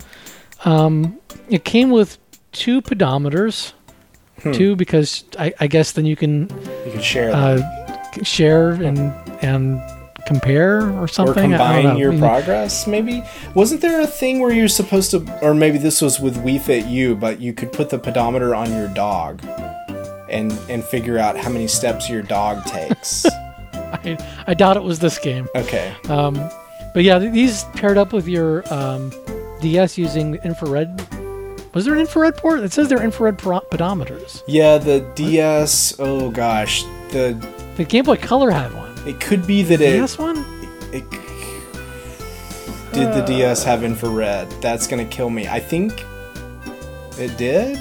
Um, 0.65 1.17
it 1.50 1.63
came 1.63 1.91
with 1.91 2.17
two 2.52 2.82
pedometers, 2.82 3.74
Hmm. 4.41 4.54
two 4.54 4.76
because 4.78 5.26
I, 5.38 5.54
I 5.60 5.67
guess 5.67 5.91
then 5.91 6.06
you 6.06 6.15
can 6.15 6.43
You 6.86 6.91
can 6.93 7.02
share 7.02 7.32
uh, 7.34 7.62
share 8.24 8.69
and 8.69 8.98
and 9.43 9.82
compare 10.30 10.89
or 11.00 11.08
something. 11.08 11.54
Or 11.54 11.58
combine 11.58 11.98
your 11.98 12.12
mean, 12.12 12.22
progress 12.22 12.86
maybe 12.88 13.24
wasn't 13.56 13.82
there 13.82 14.00
a 14.02 14.08
thing 14.08 14.39
where 14.39 14.54
you're 14.54 14.68
supposed 14.82 15.10
to 15.12 15.20
or 15.42 15.54
maybe 15.54 15.78
this 15.78 16.02
was 16.02 16.20
with 16.20 16.36
Wii 16.46 16.62
Fit 16.62 16.86
U 16.86 17.15
but 17.15 17.39
you 17.42 17.52
could 17.54 17.72
put 17.74 17.89
the 17.89 17.98
pedometer 18.00 18.54
on 18.54 18.72
your 18.72 18.88
dog 18.89 19.44
and 20.30 20.52
and 20.70 20.84
figure 20.84 21.18
out 21.18 21.36
how 21.36 21.50
many 21.50 21.68
steps 21.68 22.10
your 22.10 22.22
dog 22.22 22.63
takes 22.78 23.26
I, 23.74 24.18
I 24.46 24.54
doubt 24.54 24.78
it 24.78 24.84
was 24.84 25.00
this 25.00 25.18
game. 25.18 25.48
okay 25.56 25.96
Um, 26.08 26.36
but 26.94 27.04
yeah, 27.04 27.18
these 27.20 27.63
paired 27.76 27.98
up 27.98 28.13
with 28.13 28.28
your 28.28 28.63
um, 28.74 29.12
DS 29.62 29.98
using 29.98 30.36
infrared. 30.44 30.89
Was 31.74 31.86
there 31.86 31.94
an 31.94 32.00
infrared 32.00 32.36
port? 32.38 32.60
It 32.62 32.72
says 32.74 32.88
they're 32.89 33.04
infrared 33.04 33.38
pedometers. 33.38 34.42
yeah 34.48 34.78
the 34.80 35.00
ds 35.15 35.96
oh 36.00 36.30
gosh 36.32 36.84
the 37.12 37.34
The 37.78 37.86
Game 37.86 38.06
Boy 38.06 38.18
Color 38.18 38.52
had 38.52 38.72
one. 38.74 38.88
It 39.05 39.19
could 39.19 39.45
be 39.47 39.63
that 39.63 39.81
it, 39.81 39.93
DS 39.93 40.17
one? 40.17 40.38
it 40.91 41.03
did 42.91 43.13
the 43.13 43.23
ds 43.27 43.63
have 43.63 43.83
infrared 43.83 44.49
that's 44.62 44.88
gonna 44.88 45.05
kill 45.05 45.29
me 45.29 45.47
i 45.47 45.59
think 45.59 46.03
it 47.19 47.38
did 47.38 47.77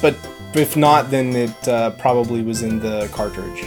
but 0.00 0.14
if 0.54 0.76
not 0.76 1.10
then 1.10 1.34
it 1.34 1.68
uh, 1.68 1.90
probably 1.98 2.42
was 2.42 2.62
in 2.62 2.78
the 2.78 3.08
cartridge 3.12 3.64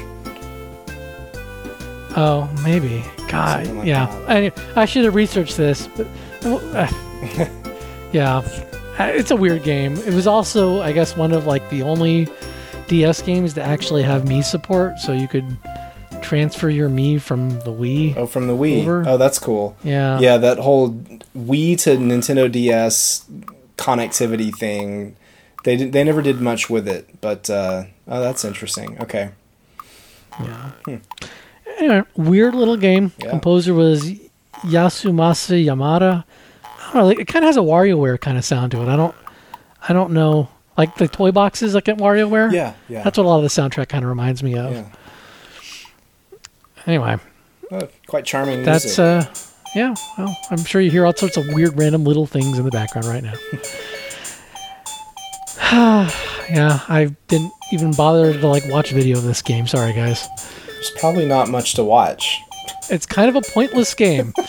Oh, 2.17 2.49
maybe. 2.63 3.03
God, 3.27 3.67
like 3.67 3.85
yeah. 3.85 4.05
I, 4.29 4.49
I 4.77 4.85
should 4.85 5.03
have 5.03 5.15
researched 5.15 5.57
this, 5.57 5.89
but 5.97 6.07
uh, 6.45 6.87
yeah, 8.13 8.37
Uh, 8.97 9.03
it's 9.13 9.31
a 9.31 9.35
weird 9.35 9.63
game. 9.63 9.97
It 9.97 10.13
was 10.13 10.25
also, 10.25 10.79
I 10.81 10.93
guess, 10.93 11.17
one 11.17 11.33
of 11.33 11.45
like 11.45 11.69
the 11.69 11.81
only 11.83 12.29
DS 12.87 13.21
games 13.21 13.53
to 13.55 13.61
actually 13.61 14.03
have 14.03 14.21
Mii 14.23 14.45
support, 14.45 14.97
so 14.99 15.11
you 15.11 15.27
could 15.27 15.45
transfer 16.21 16.69
your 16.69 16.89
Mii 16.89 17.21
from 17.21 17.51
the 17.61 17.71
Wii. 17.71 18.15
Oh, 18.17 18.25
from 18.27 18.47
the 18.47 18.53
Wii. 18.53 18.81
Over. 18.81 19.03
Oh, 19.07 19.17
that's 19.17 19.39
cool. 19.39 19.75
Yeah. 19.83 20.19
Yeah, 20.19 20.37
that 20.37 20.57
whole 20.59 20.91
Wii 21.37 21.77
to 21.81 21.97
Nintendo 21.97 22.51
DS 22.51 23.25
connectivity 23.77 24.55
thing. 24.55 25.15
They 25.63 25.77
did, 25.77 25.91
they 25.93 26.03
never 26.03 26.21
did 26.21 26.39
much 26.41 26.69
with 26.69 26.87
it, 26.87 27.21
but 27.21 27.49
uh, 27.49 27.85
oh, 28.07 28.19
that's 28.21 28.45
interesting. 28.45 28.99
Okay. 29.01 29.29
Yeah. 30.39 30.71
Anyway, 31.77 32.03
weird 32.15 32.53
little 32.55 32.77
game. 32.77 33.11
Yeah. 33.17 33.31
Composer 33.31 33.73
was 33.73 34.03
Yasumasa 34.61 35.63
Yamada. 35.65 36.23
I 36.63 36.83
don't 36.93 36.95
know. 36.95 37.05
Like, 37.07 37.19
it 37.19 37.25
kind 37.27 37.43
of 37.43 37.47
has 37.49 37.57
a 37.57 37.61
WarioWare 37.61 38.19
kind 38.19 38.37
of 38.37 38.45
sound 38.45 38.71
to 38.71 38.81
it. 38.81 38.87
I 38.87 38.95
don't. 38.95 39.15
I 39.87 39.93
don't 39.93 40.11
know. 40.11 40.49
Like 40.77 40.95
the 40.97 41.07
toy 41.07 41.31
boxes 41.31 41.73
like 41.73 41.87
at 41.89 41.97
WarioWare. 41.97 42.51
Yeah, 42.51 42.73
yeah. 42.89 43.03
That's 43.03 43.17
what 43.17 43.25
a 43.25 43.29
lot 43.29 43.37
of 43.37 43.43
the 43.43 43.49
soundtrack 43.49 43.87
kind 43.89 44.03
of 44.03 44.09
reminds 44.09 44.43
me 44.43 44.57
of. 44.57 44.71
yeah. 44.73 44.85
Anyway, 46.87 47.17
Oh, 47.71 47.87
quite 48.07 48.25
charming 48.25 48.57
music. 48.63 48.65
that's 48.65 48.99
uh, 48.99 49.25
yeah. 49.75 49.95
Well, 50.17 50.37
I'm 50.51 50.63
sure 50.63 50.81
you 50.81 50.91
hear 50.91 51.05
all 51.05 51.15
sorts 51.15 51.35
of 51.37 51.47
weird, 51.53 51.77
random 51.77 52.03
little 52.03 52.27
things 52.27 52.57
in 52.59 52.65
the 52.65 52.71
background 52.71 53.07
right 53.07 53.23
now. 53.23 53.33
yeah, 56.49 56.79
I 56.87 57.15
didn't 57.27 57.51
even 57.73 57.91
bother 57.93 58.33
to 58.39 58.47
like 58.47 58.63
watch 58.69 58.91
video 58.91 59.17
of 59.17 59.23
this 59.23 59.41
game. 59.41 59.65
Sorry, 59.67 59.93
guys. 59.93 60.27
There's 60.67 60.91
probably 60.99 61.25
not 61.25 61.49
much 61.49 61.73
to 61.75 61.83
watch. 61.83 62.39
It's 62.91 63.05
kind 63.07 63.29
of 63.29 63.35
a 63.35 63.41
pointless 63.41 63.93
game. 63.95 64.33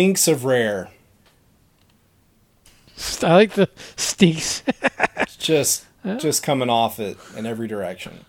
Stinks 0.00 0.28
of 0.28 0.46
rare. 0.46 0.88
I 3.22 3.34
like 3.34 3.52
the 3.52 3.68
stinks. 3.96 4.62
It's 5.18 5.36
just 5.36 5.84
just 6.16 6.42
coming 6.42 6.70
off 6.70 6.98
it 6.98 7.18
in 7.36 7.44
every 7.44 7.68
direction. 7.68 8.24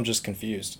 I'm 0.00 0.04
just 0.04 0.24
confused. 0.24 0.78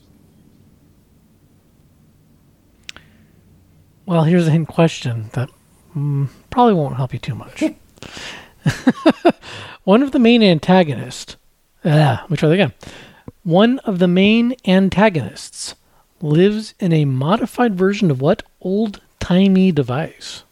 Well, 4.06 4.24
here's 4.24 4.48
a 4.48 4.50
hint 4.50 4.68
question 4.68 5.28
that 5.34 5.50
mm, 5.94 6.30
probably 6.48 6.72
won't 6.72 6.96
help 6.96 7.12
you 7.12 7.18
too 7.18 7.34
much. 7.34 7.62
One 9.84 10.02
of 10.02 10.12
the 10.12 10.18
main 10.18 10.42
antagonists, 10.42 11.36
uh, 11.84 12.16
let 12.22 12.30
me 12.30 12.38
try 12.38 12.48
that 12.48 12.54
again. 12.54 12.72
One 13.42 13.78
of 13.80 13.98
the 13.98 14.08
main 14.08 14.54
antagonists 14.66 15.74
lives 16.22 16.72
in 16.80 16.94
a 16.94 17.04
modified 17.04 17.74
version 17.74 18.10
of 18.10 18.22
what 18.22 18.42
old 18.62 19.02
timey 19.18 19.70
device? 19.70 20.44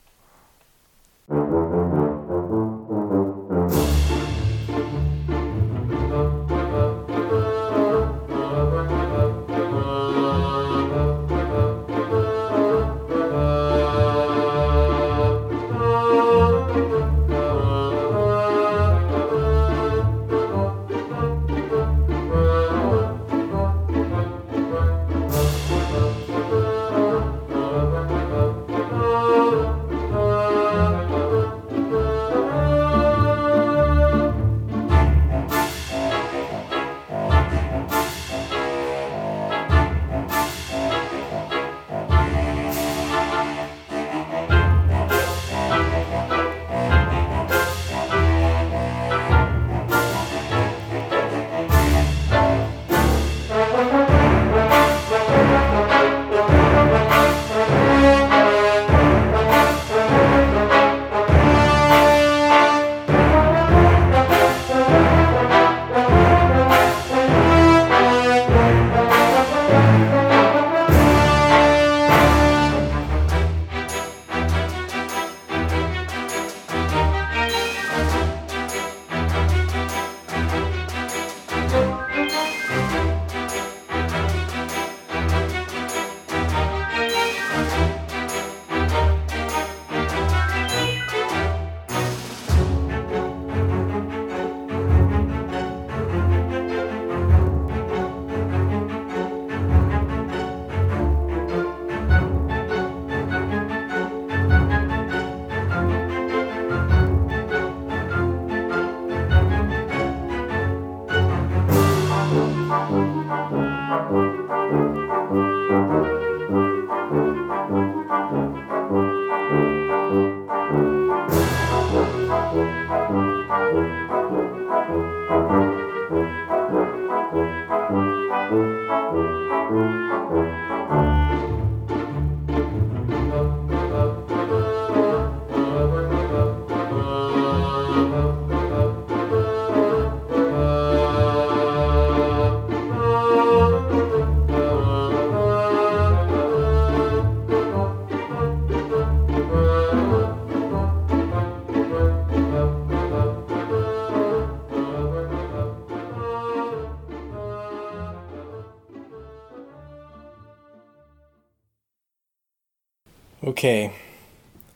Okay. 163.58 163.92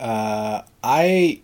Uh, 0.01 0.63
I, 0.83 1.41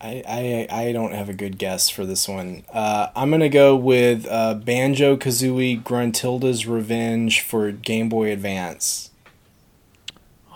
I, 0.00 0.24
I, 0.28 0.66
I 0.68 0.92
don't 0.92 1.12
have 1.12 1.28
a 1.28 1.34
good 1.34 1.56
guess 1.56 1.88
for 1.88 2.04
this 2.04 2.26
one. 2.26 2.64
Uh, 2.72 3.10
I'm 3.14 3.30
gonna 3.30 3.48
go 3.48 3.76
with 3.76 4.26
uh, 4.28 4.54
Banjo 4.54 5.16
Kazooie 5.16 5.84
Gruntilda's 5.84 6.66
Revenge 6.66 7.42
for 7.42 7.70
Game 7.70 8.08
Boy 8.08 8.32
Advance. 8.32 9.12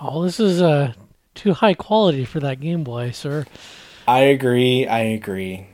Oh, 0.03 0.25
this 0.25 0.41
is 0.41 0.61
uh, 0.61 0.95
too 1.37 1.53
high 1.55 1.75
quality 1.75 2.25
for 2.25 2.41
that 2.41 2.59
Game 2.59 2.83
Boy, 2.83 3.13
sir. 3.13 3.47
I 4.09 4.23
agree. 4.23 4.89
I 4.89 5.03
agree. 5.03 5.69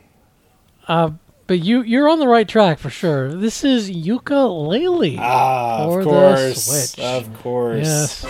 Uh, 0.87 1.09
but 1.47 1.57
you 1.57 1.81
you're 1.81 2.07
on 2.07 2.19
the 2.19 2.27
right 2.27 2.47
track 2.47 2.77
for 2.77 2.91
sure. 2.91 3.33
This 3.33 3.63
is 3.63 3.89
Yooka-Laylee. 3.89 5.17
Ah, 5.17 5.87
For 5.87 6.01
of 6.01 6.05
the 6.05 6.11
course. 6.11 6.65
Switch. 6.65 7.03
Of 7.03 7.33
course. 7.41 7.87
Yes. 8.23 8.25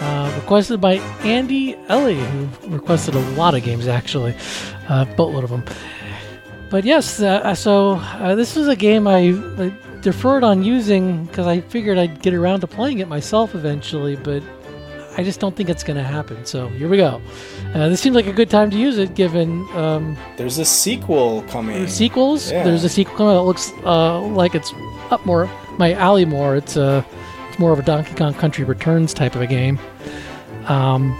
Uh, 0.00 0.32
requested 0.36 0.80
by 0.80 0.94
Andy 1.24 1.76
Ellie, 1.88 2.14
who 2.14 2.48
requested 2.68 3.14
a 3.14 3.20
lot 3.32 3.54
of 3.54 3.62
games 3.62 3.86
actually, 3.86 4.34
a 4.88 5.04
boatload 5.04 5.44
of 5.44 5.50
them. 5.50 5.62
But 6.70 6.84
yes, 6.84 7.20
uh, 7.20 7.54
so 7.54 7.96
uh, 7.96 8.34
this 8.34 8.56
is 8.56 8.68
a 8.68 8.76
game 8.76 9.06
I, 9.06 9.32
I 9.58 9.72
deferred 10.00 10.44
on 10.44 10.62
using 10.62 11.26
because 11.26 11.46
I 11.46 11.60
figured 11.60 11.98
I'd 11.98 12.22
get 12.22 12.32
around 12.32 12.60
to 12.60 12.66
playing 12.66 13.00
it 13.00 13.08
myself 13.08 13.54
eventually, 13.54 14.16
but 14.16 14.42
I 15.18 15.22
just 15.24 15.40
don't 15.40 15.54
think 15.54 15.68
it's 15.68 15.82
going 15.82 15.96
to 15.96 16.04
happen. 16.04 16.46
So 16.46 16.68
here 16.68 16.88
we 16.88 16.96
go. 16.96 17.20
Uh, 17.74 17.88
this 17.88 18.00
seems 18.00 18.14
like 18.16 18.26
a 18.26 18.32
good 18.32 18.48
time 18.48 18.70
to 18.70 18.78
use 18.78 18.96
it, 18.98 19.14
given 19.14 19.66
um, 19.74 20.16
There's 20.36 20.58
a 20.58 20.64
sequel 20.64 21.42
coming. 21.42 21.86
sequels. 21.88 22.50
Yeah. 22.50 22.64
There's 22.64 22.84
a 22.84 22.88
sequel 22.88 23.16
coming 23.16 23.34
that 23.34 23.42
looks 23.42 23.72
uh, 23.84 24.20
like 24.20 24.54
it's 24.54 24.72
up 25.10 25.26
more 25.26 25.50
my 25.80 25.92
alley 25.94 26.24
more. 26.24 26.56
It's 26.56 26.76
uh, 26.76 27.02
it's 27.12 27.19
more 27.60 27.72
of 27.72 27.78
a 27.78 27.82
Donkey 27.82 28.14
Kong 28.14 28.32
Country 28.34 28.64
Returns 28.64 29.12
type 29.14 29.34
of 29.36 29.42
a 29.42 29.46
game. 29.46 29.78
Um, 30.66 31.12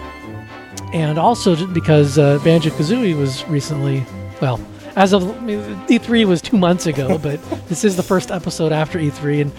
and 0.93 1.19
also 1.19 1.67
because 1.69 2.19
uh, 2.19 2.39
Banjo 2.43 2.71
Kazooie 2.71 3.17
was 3.17 3.47
recently, 3.47 4.05
well, 4.41 4.59
as 4.97 5.13
of 5.13 5.23
I 5.37 5.41
mean, 5.41 5.61
E3 5.87 6.25
was 6.25 6.43
two 6.43 6.57
months 6.59 6.87
ago, 6.87 7.19
but 7.23 7.39
this 7.69 7.85
is 7.85 7.95
the 7.97 8.03
first 8.03 8.31
episode 8.33 8.73
after 8.73 8.99
E3, 8.99 9.43
and 9.43 9.53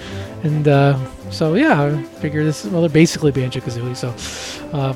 and 0.43 0.67
uh, 0.67 0.99
so 1.29 1.53
yeah, 1.53 1.83
I 1.83 2.03
figure 2.19 2.43
this 2.43 2.65
is 2.65 2.71
well, 2.71 2.81
they're 2.81 2.89
basically 2.89 3.31
Banjo 3.31 3.61
Kazooie. 3.61 3.95
So 3.95 4.09
uh, 4.77 4.93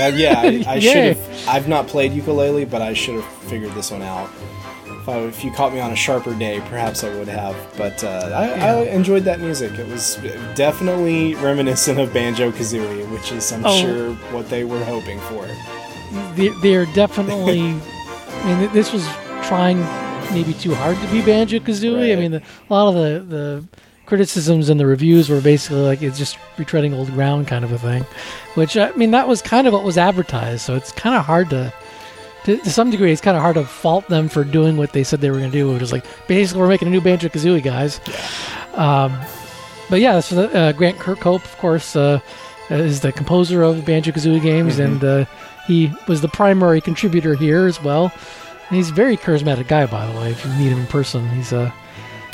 Uh, 0.00 0.10
yeah, 0.14 0.40
I, 0.40 0.64
I 0.66 0.78
should 0.80 1.16
have. 1.16 1.48
I've 1.48 1.68
not 1.68 1.86
played 1.86 2.12
Yooka-Laylee, 2.12 2.68
but 2.70 2.80
I 2.82 2.94
should 2.94 3.16
have 3.16 3.24
figured 3.50 3.72
this 3.74 3.90
one 3.90 4.02
out. 4.02 4.30
If, 5.04 5.08
I, 5.10 5.18
if 5.18 5.44
you 5.44 5.52
caught 5.52 5.74
me 5.74 5.80
on 5.80 5.90
a 5.92 5.96
sharper 5.96 6.34
day, 6.34 6.60
perhaps 6.60 7.04
I 7.04 7.14
would 7.14 7.28
have. 7.28 7.54
But 7.76 8.02
uh, 8.02 8.30
I, 8.34 8.68
I 8.68 8.74
enjoyed 8.84 9.24
that 9.24 9.38
music. 9.38 9.72
It 9.78 9.86
was 9.86 10.16
definitely 10.54 11.34
reminiscent 11.34 12.00
of 12.00 12.10
Banjo 12.14 12.50
Kazooie, 12.52 13.10
which 13.12 13.30
is, 13.30 13.52
I'm 13.52 13.66
Oh. 13.66 13.76
sure, 13.78 14.14
what 14.32 14.48
they 14.48 14.64
were 14.64 14.82
hoping 14.84 15.20
for. 15.20 15.46
they- 16.36 16.54
they're 16.62 16.86
definitely. 16.94 17.60
I 18.44 18.60
mean, 18.60 18.72
this 18.72 18.94
was 18.94 19.06
trying 19.46 19.78
maybe 20.32 20.54
too 20.54 20.74
hard 20.74 20.96
to 20.96 21.06
be 21.08 21.20
Banjo 21.20 21.58
Kazooie. 21.58 22.12
I 22.16 22.18
mean, 22.18 22.30
the, 22.32 22.38
a 22.70 22.72
lot 22.72 22.88
of 22.88 22.94
the 22.94 23.36
the 23.36 23.64
criticisms 24.06 24.70
and 24.70 24.80
the 24.80 24.86
reviews 24.86 25.28
were 25.28 25.40
basically 25.42 25.80
like 25.82 26.00
it's 26.00 26.16
just 26.18 26.38
retreading 26.56 26.94
old 26.96 27.10
ground 27.12 27.46
kind 27.46 27.62
of 27.64 27.72
a 27.72 27.78
thing, 27.78 28.04
which 28.54 28.74
I 28.78 28.90
mean 28.92 29.10
that 29.10 29.28
was 29.28 29.42
kind 29.42 29.66
of 29.66 29.74
what 29.74 29.84
was 29.84 29.98
advertised. 29.98 30.62
So 30.62 30.74
it's 30.74 30.92
kind 30.92 31.14
of 31.14 31.26
hard 31.26 31.50
to. 31.50 31.72
To, 32.44 32.56
to 32.58 32.70
some 32.70 32.90
degree, 32.90 33.10
it's 33.10 33.20
kind 33.22 33.36
of 33.36 33.42
hard 33.42 33.54
to 33.54 33.64
fault 33.64 34.06
them 34.08 34.28
for 34.28 34.44
doing 34.44 34.76
what 34.76 34.92
they 34.92 35.02
said 35.02 35.20
they 35.20 35.30
were 35.30 35.38
going 35.38 35.50
to 35.50 35.56
do, 35.56 35.72
which 35.72 35.82
is 35.82 35.92
like 35.92 36.04
basically 36.28 36.60
we're 36.60 36.68
making 36.68 36.88
a 36.88 36.90
new 36.90 37.00
Banjo 37.00 37.28
Kazooie, 37.28 37.62
guys. 37.62 38.00
Um, 38.74 39.18
but 39.88 40.00
yeah, 40.00 40.20
so 40.20 40.44
uh, 40.48 40.72
Grant 40.72 40.98
Kirkhope, 40.98 41.44
of 41.44 41.56
course, 41.58 41.96
uh, 41.96 42.20
is 42.70 43.00
the 43.00 43.12
composer 43.12 43.62
of 43.62 43.84
Banjo 43.84 44.12
Kazooie 44.12 44.42
games, 44.42 44.76
Mhm. 44.78 44.84
and 44.84 45.04
uh, 45.04 45.24
he 45.66 45.90
was 46.08 46.20
the 46.20 46.28
primary 46.28 46.80
contributor 46.80 47.34
here 47.34 47.66
as 47.66 47.82
well. 47.82 48.12
And 48.68 48.76
he's 48.76 48.90
a 48.90 48.94
very 48.94 49.16
charismatic 49.16 49.68
guy, 49.68 49.86
by 49.86 50.06
the 50.06 50.18
way. 50.18 50.30
If 50.30 50.44
you 50.44 50.50
meet 50.52 50.68
him 50.72 50.80
in 50.80 50.86
person, 50.86 51.28
he's 51.30 51.52
a 51.52 51.72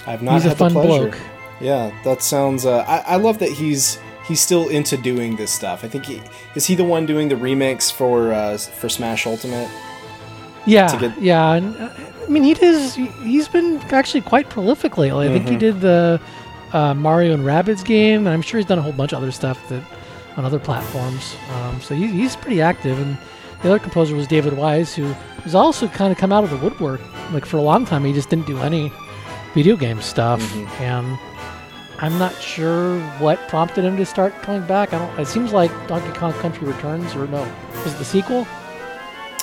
I've 0.07 0.23
not 0.23 0.35
he's 0.35 0.47
a 0.47 0.51
had 0.51 0.59
fun 0.59 0.75
the 0.75 0.81
pleasure. 0.83 1.09
bloke. 1.11 1.19
Yeah, 1.61 1.93
that 2.05 2.23
sounds. 2.23 2.65
Uh, 2.67 2.79
I, 2.89 3.15
I 3.15 3.17
love 3.17 3.39
that 3.41 3.51
he's 3.51 3.99
he's 4.27 4.41
still 4.41 4.69
into 4.69 4.97
doing 4.97 5.37
this 5.37 5.51
stuff. 5.51 5.85
I 5.85 5.89
think 5.89 6.07
he 6.07 6.23
is 6.55 6.67
he 6.67 6.75
the 6.75 6.85
one 6.85 7.05
doing 7.07 7.29
the 7.29 7.35
remix 7.35 7.93
for 7.93 8.33
uh, 8.33 8.57
for 8.59 8.89
Smash 8.89 9.27
Ultimate. 9.27 9.69
Yeah, 10.71 10.97
get- 11.01 11.21
yeah. 11.23 11.53
And, 11.55 11.77
uh, 11.77 11.89
I 12.27 12.29
mean, 12.31 12.43
he 12.45 12.55
does. 12.55 12.95
he- 12.95 13.07
He's 13.25 13.49
been 13.49 13.81
actually 13.91 14.21
quite 14.23 14.49
prolific 14.49 14.97
lately. 14.99 15.29
I 15.29 15.33
think 15.33 15.49
he 15.49 15.57
Mhm. 15.57 15.59
did 15.59 15.81
the 15.81 16.21
uh, 16.73 16.95
Mario 16.95 17.35
and 17.35 17.45
Rabbids 17.45 17.85
game, 17.85 18.27
and 18.27 18.29
I'm 18.29 18.43
sure 18.43 18.59
he's 18.59 18.67
done 18.67 18.79
a 18.79 18.83
whole 18.83 18.93
bunch 18.93 19.13
of 19.13 19.19
other 19.21 19.33
stuff 19.33 19.59
that 19.71 19.83
on 20.37 20.45
other 20.45 20.61
platforms. 20.61 21.35
Um, 21.57 21.81
so 21.81 21.95
he, 21.97 22.07
he's 22.07 22.37
pretty 22.37 22.63
active. 22.63 22.97
And 23.01 23.19
the 23.63 23.71
other 23.71 23.79
composer 23.81 24.15
was 24.15 24.29
David 24.29 24.53
Wise, 24.57 24.95
who 24.95 25.13
has 25.43 25.55
also 25.57 25.89
kind 25.89 26.13
of 26.13 26.19
come 26.19 26.31
out 26.33 26.45
of 26.45 26.51
the 26.51 26.57
woodwork. 26.59 27.01
Like 27.33 27.45
for 27.45 27.57
a 27.57 27.63
long 27.63 27.85
time, 27.85 28.05
he 28.05 28.13
just 28.13 28.31
didn't 28.31 28.47
do 28.47 28.59
any 28.61 28.93
video 29.55 29.75
game 29.77 30.01
stuff, 30.01 30.41
Mhm. 30.41 30.81
and 30.81 31.19
I'm 31.99 32.17
not 32.19 32.35
sure 32.41 32.99
what 33.19 33.47
prompted 33.49 33.85
him 33.85 33.97
to 33.97 34.07
start 34.07 34.33
coming 34.43 34.63
back. 34.63 34.95
I 34.95 34.99
don't. 34.99 35.19
It 35.19 35.27
seems 35.27 35.53
like 35.53 35.73
Donkey 35.89 36.17
Kong 36.17 36.33
Country 36.35 36.69
Returns, 36.69 37.15
or 37.17 37.27
no, 37.27 37.45
was 37.85 37.93
it 37.95 37.99
the 37.99 38.05
sequel? 38.05 38.47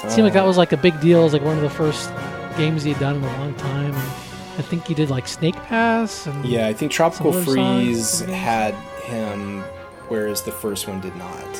It 0.03 0.11
seemed 0.11 0.25
like 0.25 0.33
that 0.33 0.45
was 0.45 0.57
like 0.57 0.73
a 0.73 0.77
big 0.77 0.99
deal. 1.01 1.21
It 1.21 1.23
was 1.23 1.33
like 1.33 1.41
one 1.41 1.57
of 1.57 1.63
the 1.63 1.69
first 1.69 2.11
games 2.55 2.83
he 2.83 2.93
had 2.93 2.99
done 2.99 3.15
in 3.17 3.23
a 3.23 3.37
long 3.37 3.53
time. 3.55 3.93
And 3.93 4.11
I 4.57 4.61
think 4.61 4.85
he 4.87 4.93
did 4.93 5.09
like 5.09 5.27
Snake 5.27 5.55
Pass 5.55 6.27
and 6.27 6.45
Yeah, 6.45 6.67
I 6.67 6.73
think 6.73 6.91
Tropical 6.91 7.33
Freeze 7.33 8.07
songs, 8.07 8.21
I 8.23 8.25
guess. 8.27 8.35
had 8.35 8.73
him, 9.05 9.61
whereas 10.07 10.41
the 10.43 10.51
first 10.51 10.87
one 10.87 11.01
did 11.01 11.15
not. 11.15 11.53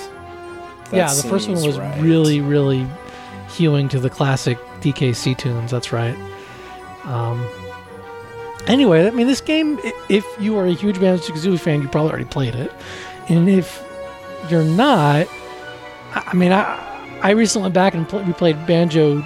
That 0.92 0.94
yeah. 0.94 1.14
The 1.14 1.28
first 1.28 1.50
one 1.50 1.62
was 1.62 1.78
right. 1.78 2.02
really, 2.02 2.42
really 2.42 2.88
hewing 3.50 3.90
to 3.90 4.00
the 4.00 4.10
classic 4.10 4.58
DKC 4.82 5.38
tunes. 5.38 5.72
That's 5.72 5.92
right. 5.92 6.18
Um, 7.06 7.48
anyway, 8.68 9.08
I 9.08 9.12
mean, 9.12 9.28
this 9.28 9.42
game, 9.42 9.80
if 10.10 10.26
you 10.40 10.58
are 10.58 10.66
a 10.66 10.74
huge 10.74 11.00
Banjo 11.00 11.34
Kazooie 11.34 11.60
fan, 11.60 11.82
you 11.82 11.88
probably 11.88 12.12
already 12.12 12.26
played 12.26 12.56
it, 12.56 12.72
and 13.30 13.50
if 13.50 13.84
you're 14.50 14.64
not, 14.64 15.28
I 16.14 16.34
mean, 16.34 16.52
I 16.52 16.97
I 17.22 17.32
recently 17.32 17.64
went 17.64 17.74
back 17.76 17.94
and 17.94 18.08
pl- 18.08 18.24
we 18.24 18.34
played 18.34 18.66
Banjo 18.66 19.22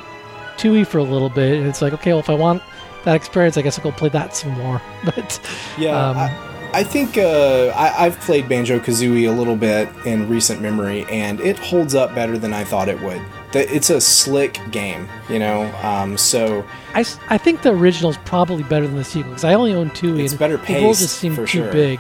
Tooie 0.58 0.86
for 0.86 1.00
a 1.00 1.04
little 1.04 1.30
bit, 1.30 1.58
and 1.58 1.68
it's 1.68 1.82
like, 1.82 1.94
okay, 1.94 2.12
well, 2.12 2.20
if 2.20 2.30
I 2.30 2.34
want 2.36 2.62
that 3.04 3.16
experience, 3.16 3.58
I 3.58 3.62
guess 3.62 3.78
I'll 3.78 3.84
go 3.84 3.92
play 3.92 4.10
that 4.10 4.36
some 4.36 4.52
more. 4.52 4.82
But 5.06 5.40
Yeah, 5.78 6.10
um, 6.10 6.18
I, 6.18 6.52
I 6.74 6.84
think 6.84 7.18
uh, 7.18 7.74
I, 7.76 8.06
I've 8.06 8.20
played 8.22 8.48
Banjo 8.48 8.80
Kazooie 8.80 9.28
a 9.28 9.32
little 9.32 9.56
bit 9.56 9.90
in 10.06 10.30
recent 10.30 10.62
memory, 10.62 11.06
and 11.10 11.40
it 11.42 11.58
holds 11.60 11.96
up 11.96 12.14
better 12.16 12.38
than 12.38 12.54
I 12.54 12.64
thought 12.64 12.88
it 12.88 13.02
would. 13.02 13.22
It's 13.54 13.90
a 13.90 14.00
slick 14.00 14.60
game, 14.72 15.10
you 15.30 15.40
know. 15.40 15.64
Um, 15.84 16.18
so 16.18 16.66
I 16.94 17.04
think 17.04 17.64
the 17.64 17.74
original 17.74 18.12
is 18.12 18.18
probably 18.24 18.64
better 18.64 18.88
than 18.88 18.96
the 18.96 19.04
sequel 19.04 19.32
because 19.32 19.44
I 19.44 19.56
only 19.56 19.74
own 19.74 19.90
two. 19.90 20.18
It's 20.18 20.32
and 20.32 20.40
better 20.40 20.56
The 20.58 20.82
world 20.82 20.98
just 20.98 21.18
seemed 21.18 21.36
too 21.36 21.46
sure. 21.46 21.72
big. 21.72 22.00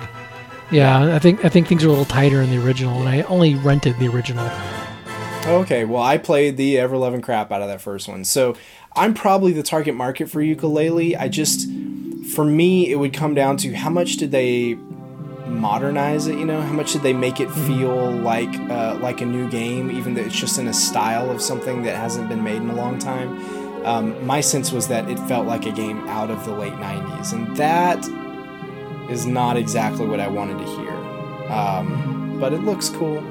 Yeah, 0.71 1.13
I 1.13 1.19
think 1.19 1.43
I 1.43 1.49
think 1.49 1.67
things 1.67 1.83
are 1.83 1.87
a 1.87 1.89
little 1.89 2.05
tighter 2.05 2.41
in 2.41 2.49
the 2.49 2.65
original, 2.65 2.97
and 3.01 3.09
I 3.09 3.23
only 3.23 3.55
rented 3.55 3.99
the 3.99 4.07
original. 4.07 4.49
Okay, 5.45 5.85
well, 5.85 6.03
I 6.03 6.17
played 6.17 6.57
the 6.57 6.77
ever 6.77 6.97
loving 6.97 7.21
crap 7.21 7.51
out 7.51 7.61
of 7.61 7.67
that 7.67 7.81
first 7.81 8.07
one. 8.07 8.23
So 8.25 8.55
I'm 8.95 9.13
probably 9.13 9.53
the 9.53 9.63
target 9.63 9.95
market 9.95 10.29
for 10.29 10.39
Yooka-Laylee. 10.39 11.19
I 11.19 11.29
just, 11.29 11.67
for 12.35 12.45
me, 12.45 12.91
it 12.91 12.95
would 12.95 13.11
come 13.13 13.33
down 13.33 13.57
to 13.57 13.73
how 13.73 13.89
much 13.89 14.17
did 14.17 14.31
they 14.31 14.77
modernize 15.47 16.27
it? 16.27 16.37
You 16.37 16.45
know, 16.45 16.61
how 16.61 16.73
much 16.73 16.93
did 16.93 17.01
they 17.01 17.13
make 17.13 17.39
it 17.39 17.49
feel 17.51 18.11
like 18.11 18.53
uh, 18.69 18.97
like 19.01 19.21
a 19.21 19.25
new 19.25 19.49
game, 19.49 19.91
even 19.91 20.13
though 20.13 20.21
it's 20.21 20.39
just 20.39 20.59
in 20.59 20.67
a 20.67 20.73
style 20.73 21.29
of 21.29 21.41
something 21.41 21.83
that 21.83 21.95
hasn't 21.95 22.29
been 22.29 22.43
made 22.43 22.57
in 22.57 22.69
a 22.69 22.75
long 22.75 22.99
time. 22.99 23.85
Um, 23.85 24.25
my 24.25 24.41
sense 24.41 24.71
was 24.71 24.87
that 24.89 25.09
it 25.09 25.17
felt 25.27 25.47
like 25.47 25.65
a 25.65 25.71
game 25.71 26.07
out 26.07 26.29
of 26.29 26.45
the 26.45 26.53
late 26.53 26.73
'90s, 26.73 27.33
and 27.33 27.55
that 27.57 27.99
is 29.11 29.25
not 29.25 29.57
exactly 29.57 30.05
what 30.05 30.19
I 30.19 30.27
wanted 30.27 30.59
to 30.59 30.65
hear. 30.65 30.93
Um, 31.51 32.37
but 32.39 32.53
it 32.53 32.61
looks 32.61 32.89
cool. 32.89 33.23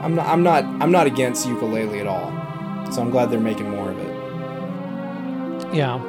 I'm 0.00 0.14
not. 0.14 0.26
I'm 0.26 0.42
not. 0.42 0.64
I'm 0.64 0.90
not 0.90 1.06
against 1.06 1.46
Yooka-Laylee 1.46 2.00
at 2.00 2.06
all. 2.06 2.32
So 2.92 3.02
I'm 3.02 3.10
glad 3.10 3.30
they're 3.30 3.40
making 3.40 3.68
more 3.70 3.90
of 3.90 3.98
it. 3.98 5.74
Yeah. 5.74 6.00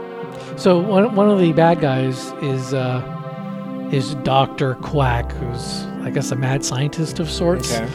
So 0.57 0.79
one 0.79 1.15
one 1.15 1.29
of 1.29 1.39
the 1.39 1.53
bad 1.53 1.79
guys 1.81 2.31
is 2.41 2.73
uh, 2.73 3.89
is 3.91 4.15
Doctor 4.15 4.75
Quack, 4.75 5.31
who's 5.33 5.85
I 6.03 6.09
guess 6.11 6.31
a 6.31 6.35
mad 6.35 6.63
scientist 6.63 7.19
of 7.19 7.29
sorts. 7.29 7.73
Okay. 7.73 7.89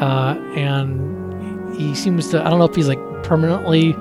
uh, 0.00 0.34
and 0.56 1.74
he 1.76 1.94
seems 1.94 2.28
to 2.30 2.40
I 2.44 2.50
don't 2.50 2.58
know 2.58 2.64
if 2.64 2.74
he's 2.74 2.88
like 2.88 3.00
permanently 3.24 3.94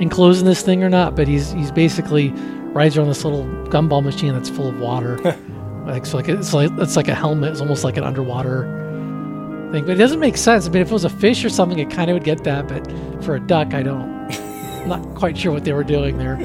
enclosed 0.00 0.40
in 0.40 0.46
this 0.46 0.62
thing 0.62 0.82
or 0.82 0.88
not, 0.88 1.14
but 1.16 1.26
he's 1.28 1.52
he's 1.52 1.70
basically 1.72 2.30
rides 2.72 2.96
around 2.96 3.08
this 3.08 3.24
little 3.24 3.44
gumball 3.70 4.02
machine 4.04 4.32
that's 4.34 4.48
full 4.48 4.68
of 4.68 4.78
water. 4.78 5.18
like 5.86 6.06
so 6.06 6.16
like 6.16 6.28
it's 6.28 6.52
like 6.54 6.70
it's 6.78 6.96
like 6.96 7.08
a 7.08 7.14
helmet, 7.14 7.50
it's 7.50 7.60
almost 7.60 7.84
like 7.84 7.96
an 7.96 8.04
underwater 8.04 8.64
thing. 9.72 9.84
But 9.84 9.92
it 9.92 9.98
doesn't 9.98 10.20
make 10.20 10.36
sense. 10.36 10.66
I 10.66 10.70
mean 10.70 10.82
if 10.82 10.88
it 10.88 10.92
was 10.92 11.04
a 11.04 11.10
fish 11.10 11.44
or 11.44 11.48
something 11.48 11.78
it 11.78 11.90
kinda 11.90 12.12
would 12.12 12.24
get 12.24 12.44
that, 12.44 12.68
but 12.68 12.86
for 13.24 13.34
a 13.36 13.40
duck 13.40 13.74
I 13.74 13.82
don't 13.82 14.14
I'm 14.82 14.88
not 14.88 15.14
quite 15.16 15.36
sure 15.36 15.52
what 15.52 15.64
they 15.64 15.72
were 15.72 15.84
doing 15.84 16.18
there. 16.18 16.36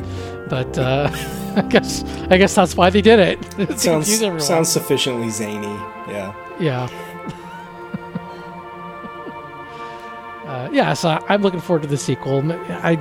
But 0.49 0.77
uh, 0.77 1.09
I 1.55 1.61
guess 1.69 2.03
I 2.29 2.37
guess 2.37 2.55
that's 2.55 2.75
why 2.75 2.89
they 2.89 3.01
did 3.01 3.19
it. 3.19 3.39
It 3.69 3.79
sounds 3.79 4.45
sounds 4.45 4.69
sufficiently 4.69 5.29
zany. 5.29 5.67
Yeah. 6.07 6.33
Yeah. 6.59 6.89
uh, 10.45 10.69
yeah, 10.71 10.93
so 10.93 11.09
I'm 11.29 11.41
looking 11.41 11.61
forward 11.61 11.83
to 11.83 11.87
the 11.87 11.97
sequel. 11.97 12.43
I, 12.51 12.99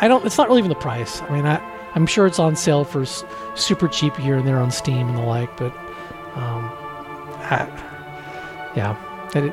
I 0.00 0.08
don't. 0.08 0.24
It's 0.24 0.38
not 0.38 0.48
really 0.48 0.60
even 0.60 0.68
the 0.68 0.74
price. 0.76 1.20
I 1.22 1.30
mean, 1.30 1.46
I, 1.46 1.60
I'm 1.94 2.06
sure 2.06 2.26
it's 2.26 2.38
on 2.38 2.54
sale 2.56 2.84
for 2.84 3.02
s- 3.02 3.24
super 3.54 3.88
cheap 3.88 4.16
here 4.16 4.36
and 4.36 4.46
there 4.46 4.58
on 4.58 4.70
Steam 4.70 5.08
and 5.08 5.18
the 5.18 5.22
like. 5.22 5.54
But, 5.56 5.74
um, 6.36 6.70
I, 7.50 7.68
yeah, 8.76 8.96
I, 9.34 9.40
did, 9.40 9.52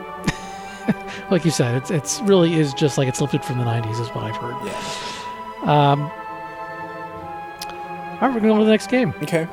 like 1.32 1.46
you 1.46 1.52
said, 1.52 1.76
it's 1.76 1.92
it's 1.92 2.22
really 2.22 2.56
is 2.56 2.74
just 2.74 2.98
like 2.98 3.08
it's 3.08 3.22
lifted 3.22 3.44
from 3.44 3.60
the 3.60 3.66
'90s, 3.66 4.00
is 4.00 4.10
what 4.10 4.24
I've 4.24 4.36
heard. 4.36 4.56
Yeah. 4.66 5.92
Um, 5.92 6.12
all 8.22 8.28
right, 8.28 8.34
we're 8.34 8.42
going 8.42 8.44
to 8.44 8.50
go 8.50 8.58
to 8.60 8.66
the 8.66 8.72
next 8.72 8.88
game. 8.88 9.14
Okay. 9.24 9.48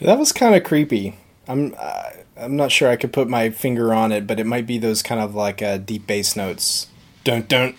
That 0.00 0.18
was 0.18 0.32
kind 0.32 0.54
of 0.54 0.64
creepy. 0.64 1.18
I'm 1.46 1.74
uh, 1.78 2.10
I'm 2.36 2.56
not 2.56 2.72
sure 2.72 2.88
I 2.88 2.96
could 2.96 3.12
put 3.12 3.28
my 3.28 3.50
finger 3.50 3.92
on 3.92 4.12
it, 4.12 4.26
but 4.26 4.40
it 4.40 4.46
might 4.46 4.66
be 4.66 4.78
those 4.78 5.02
kind 5.02 5.20
of 5.20 5.34
like 5.34 5.60
uh, 5.60 5.78
deep 5.78 6.06
bass 6.06 6.36
notes. 6.36 6.86
Don't 7.22 7.48
don't, 7.48 7.76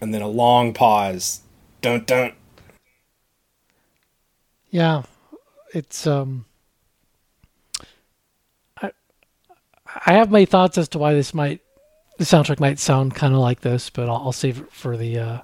And 0.00 0.14
then 0.14 0.22
a 0.22 0.28
long 0.28 0.72
pause. 0.72 1.42
Don't 1.82 2.06
don't. 2.06 2.34
Yeah, 4.70 5.02
it's 5.72 6.06
um. 6.06 6.46
I 8.80 8.92
I 10.06 10.14
have 10.14 10.30
my 10.30 10.46
thoughts 10.46 10.78
as 10.78 10.88
to 10.90 10.98
why 10.98 11.12
this 11.12 11.34
might 11.34 11.60
the 12.16 12.24
soundtrack 12.24 12.60
might 12.60 12.78
sound 12.78 13.14
kind 13.14 13.34
of 13.34 13.40
like 13.40 13.60
this, 13.60 13.90
but 13.90 14.08
I'll, 14.08 14.16
I'll 14.26 14.32
save 14.32 14.60
it 14.60 14.72
for 14.72 14.96
the 14.96 15.18
uh, 15.18 15.38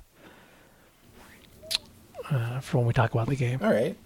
uh, 2.30 2.60
for 2.60 2.78
when 2.78 2.86
we 2.86 2.94
talk 2.94 3.12
about 3.12 3.28
the 3.28 3.36
game. 3.36 3.58
All 3.62 3.72
right. 3.72 3.96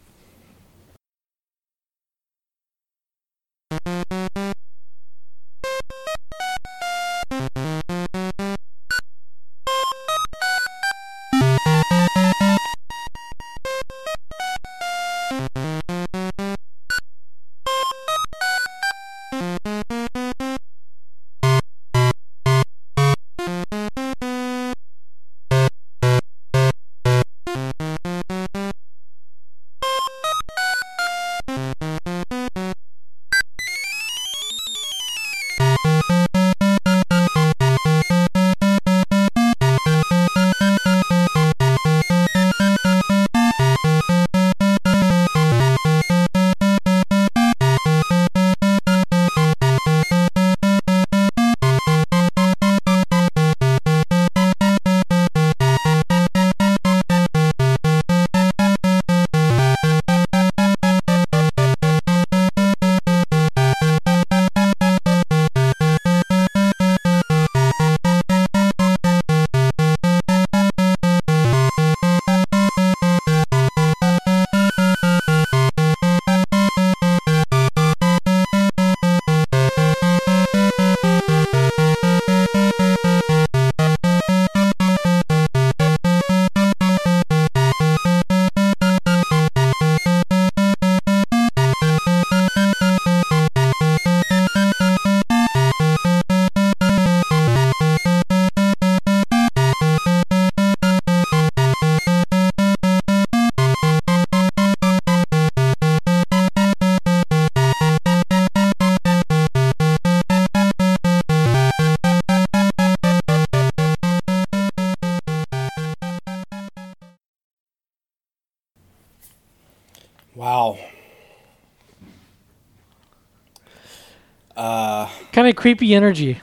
Kind 125.45 125.59
of 125.59 125.61
creepy 125.61 125.95
energy. 125.95 126.41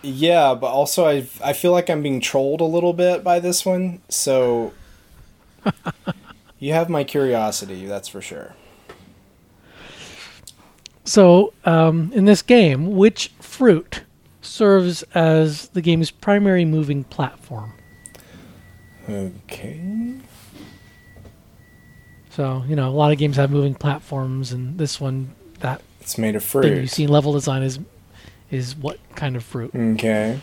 yeah, 0.00 0.54
but 0.54 0.68
also 0.68 1.08
I 1.08 1.26
I 1.42 1.52
feel 1.52 1.72
like 1.72 1.90
I'm 1.90 2.04
being 2.04 2.20
trolled 2.20 2.60
a 2.60 2.64
little 2.64 2.92
bit 2.92 3.24
by 3.24 3.40
this 3.40 3.66
one. 3.66 4.00
So 4.08 4.72
you 6.60 6.72
have 6.72 6.88
my 6.88 7.02
curiosity, 7.02 7.86
that's 7.86 8.06
for 8.06 8.22
sure. 8.22 8.54
So, 11.02 11.52
um, 11.64 12.12
in 12.14 12.26
this 12.26 12.42
game, 12.42 12.94
which 12.94 13.32
fruit 13.40 14.04
serves 14.40 15.02
as 15.12 15.70
the 15.70 15.82
game's 15.82 16.12
primary 16.12 16.64
moving 16.64 17.02
platform? 17.02 17.72
Okay. 19.08 20.14
So, 22.28 22.62
you 22.68 22.76
know, 22.76 22.88
a 22.88 22.94
lot 22.94 23.10
of 23.10 23.18
games 23.18 23.34
have 23.34 23.50
moving 23.50 23.74
platforms, 23.74 24.52
and 24.52 24.78
this 24.78 25.00
one, 25.00 25.34
that 25.58 25.82
It's 26.00 26.18
made 26.18 26.36
of 26.36 26.44
thing 26.44 26.62
you 26.62 26.76
fruit. 26.78 26.90
see 26.90 27.06
level 27.06 27.32
design 27.32 27.62
is 27.62 27.78
is 28.50 28.74
what 28.74 28.98
kind 29.14 29.36
of 29.36 29.44
fruit. 29.44 29.72
Okay. 29.74 30.40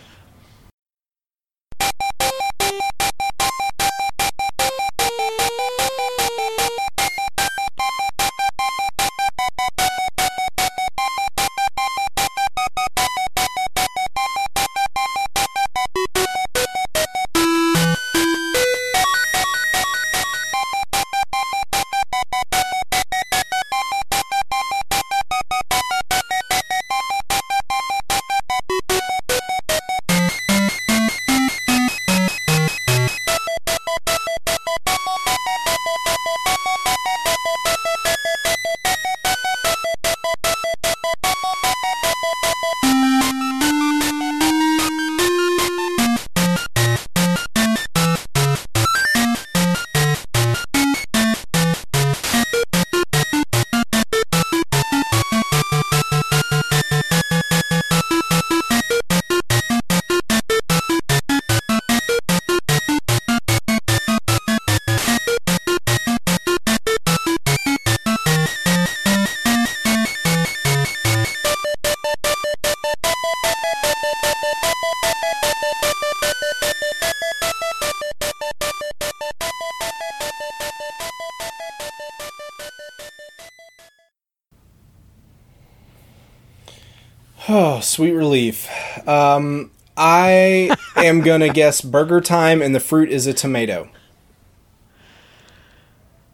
Sweet 87.98 88.12
relief. 88.12 88.70
Um, 89.08 89.72
I 89.98 90.70
am 90.96 91.22
gonna 91.22 91.50
guess 91.62 91.82
BurgerTime, 91.82 92.64
and 92.64 92.76
the 92.76 92.80
fruit 92.80 93.10
is 93.10 93.26
a 93.26 93.34
tomato. 93.34 93.90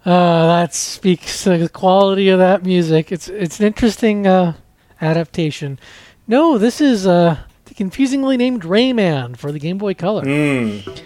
Uh, 0.06 0.48
that 0.48 0.74
speaks 0.74 1.46
to 1.46 1.58
the 1.58 1.70
quality 1.70 2.28
of 2.28 2.40
that 2.40 2.66
music. 2.66 3.14
It's 3.14 3.30
it's 3.30 3.62
an 3.62 3.66
interesting 3.66 4.28
uh, 4.28 4.56
adaptation. 5.00 5.80
No, 6.28 6.58
this 6.58 6.82
is 6.82 7.08
uh, 7.08 7.38
the 7.64 7.74
confusingly 7.74 8.36
named 8.36 8.64
Rayman 8.64 9.38
for 9.38 9.54
the 9.54 9.60
Game 9.60 9.78
Boy 9.78 9.94
Color, 9.94 10.24
Mm. 10.24 11.00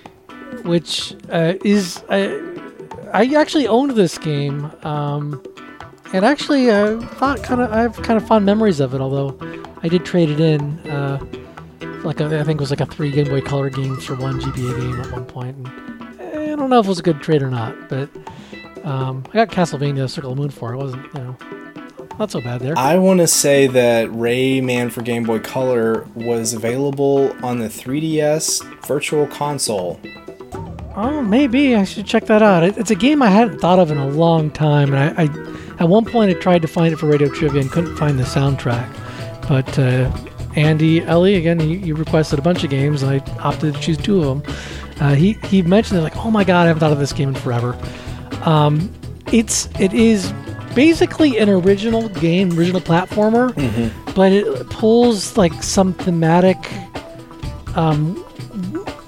which 0.66 1.14
uh, 1.30 1.54
is 1.64 2.04
I 2.10 2.42
I 3.14 3.26
actually 3.36 3.68
owned 3.68 3.92
this 3.92 4.18
game, 4.18 4.72
um, 4.82 5.40
and 6.14 6.26
actually 6.26 6.72
uh, 6.72 7.00
thought 7.00 7.44
kind 7.44 7.62
of 7.62 7.72
I 7.72 7.82
have 7.82 7.96
kind 8.02 8.18
of 8.20 8.28
fond 8.28 8.44
memories 8.44 8.80
of 8.80 8.96
it. 8.96 9.02
Although 9.02 9.38
I 9.84 9.88
did 9.88 10.06
trade 10.06 10.30
it 10.30 10.40
in, 10.40 10.80
uh, 10.90 11.20
like 12.04 12.20
a, 12.20 12.26
I 12.26 12.44
think 12.44 12.60
it 12.60 12.60
was 12.60 12.70
like 12.70 12.82
a 12.82 12.86
three 12.86 13.12
Game 13.12 13.28
Boy 13.28 13.42
Color 13.42 13.70
games 13.70 14.06
for 14.06 14.16
one 14.16 14.40
GBA 14.40 14.80
game 14.80 15.02
at 15.02 15.12
one 15.12 15.26
point. 15.26 15.56
And 15.56 16.20
eh, 16.20 16.54
I 16.54 16.56
don't 16.56 16.70
know 16.70 16.80
if 16.80 16.86
it 16.86 16.90
was 16.90 17.00
a 17.00 17.04
good 17.04 17.22
trade 17.22 17.42
or 17.42 17.50
not, 17.50 17.90
but 17.90 18.10
um, 18.84 19.24
I 19.30 19.46
got 19.46 19.50
Castlevania 19.50 20.10
Circle 20.10 20.32
of 20.32 20.38
the 20.38 20.42
Moon 20.42 20.50
for 20.50 20.74
it. 20.74 20.76
It 20.76 20.78
wasn't 20.78 21.14
you 21.14 21.20
know 21.20 21.38
not 22.18 22.32
so 22.32 22.42
bad 22.42 22.62
there. 22.62 22.78
I 22.78 22.98
want 22.98 23.20
to 23.20 23.28
say 23.28 23.68
that 23.68 24.10
Rayman 24.10 24.92
for 24.92 25.02
Game 25.02 25.24
Boy 25.24 25.40
Color 25.40 26.08
was 26.16 26.54
available 26.54 27.36
on 27.46 27.60
the 27.60 27.68
3DS 27.68 28.86
Virtual 28.86 29.28
Console. 29.28 30.00
Oh, 30.96 31.22
maybe 31.22 31.76
I 31.76 31.84
should 31.84 32.08
check 32.08 32.26
that 32.26 32.42
out. 32.42 32.64
It's 32.64 32.90
a 32.90 32.96
game 32.96 33.22
I 33.22 33.28
hadn't 33.28 33.60
thought 33.60 33.78
of 33.78 33.92
in 33.92 33.98
a 33.98 34.08
long 34.08 34.50
time, 34.50 34.94
and 34.94 35.20
I, 35.20 35.26
I 35.26 35.84
at 35.84 35.88
one 35.88 36.06
point 36.06 36.32
I 36.32 36.34
tried 36.40 36.64
to 36.64 36.68
find 36.68 36.92
it 36.92 36.98
for 36.98 37.06
Radio 37.06 37.30
Trivia 37.30 37.62
and 37.62 37.72
couldn't 37.72 37.96
find 37.98 38.18
the 38.18 38.24
soundtrack. 38.24 38.92
But 39.48 39.78
uh, 39.80 40.12
Andy 40.56 41.02
Ellie, 41.04 41.36
again, 41.36 41.60
he, 41.60 41.78
he 41.78 41.94
requested 41.94 42.40
a 42.40 42.42
bunch 42.42 42.64
of 42.64 42.70
games, 42.70 43.04
and 43.04 43.12
I 43.12 43.40
opted 43.42 43.76
to 43.76 43.82
choose 43.82 43.98
two 43.98 44.24
of 44.24 44.44
them. 44.44 44.56
Uh, 45.00 45.14
he 45.14 45.34
he 45.34 45.62
mentioned 45.62 46.00
it 46.00 46.04
like, 46.04 46.18
oh 46.18 46.32
my 46.32 46.44
god, 46.44 46.64
I 46.64 46.68
haven't 46.68 46.80
thought 46.80 46.92
of 46.92 47.00
this 47.00 47.14
game 47.14 47.30
in 47.30 47.36
forever. 47.36 47.78
Um, 48.42 48.92
it's 49.32 49.70
it 49.80 49.94
is 49.94 50.34
basically 50.74 51.38
an 51.38 51.50
original 51.50 52.10
game, 52.10 52.58
original 52.58 52.82
platformer, 52.82 53.54
but 54.16 54.32
it 54.32 54.70
pulls 54.70 55.38
like 55.38 55.64
some 55.64 55.94
thematic 55.94 56.58
um, 57.76 58.16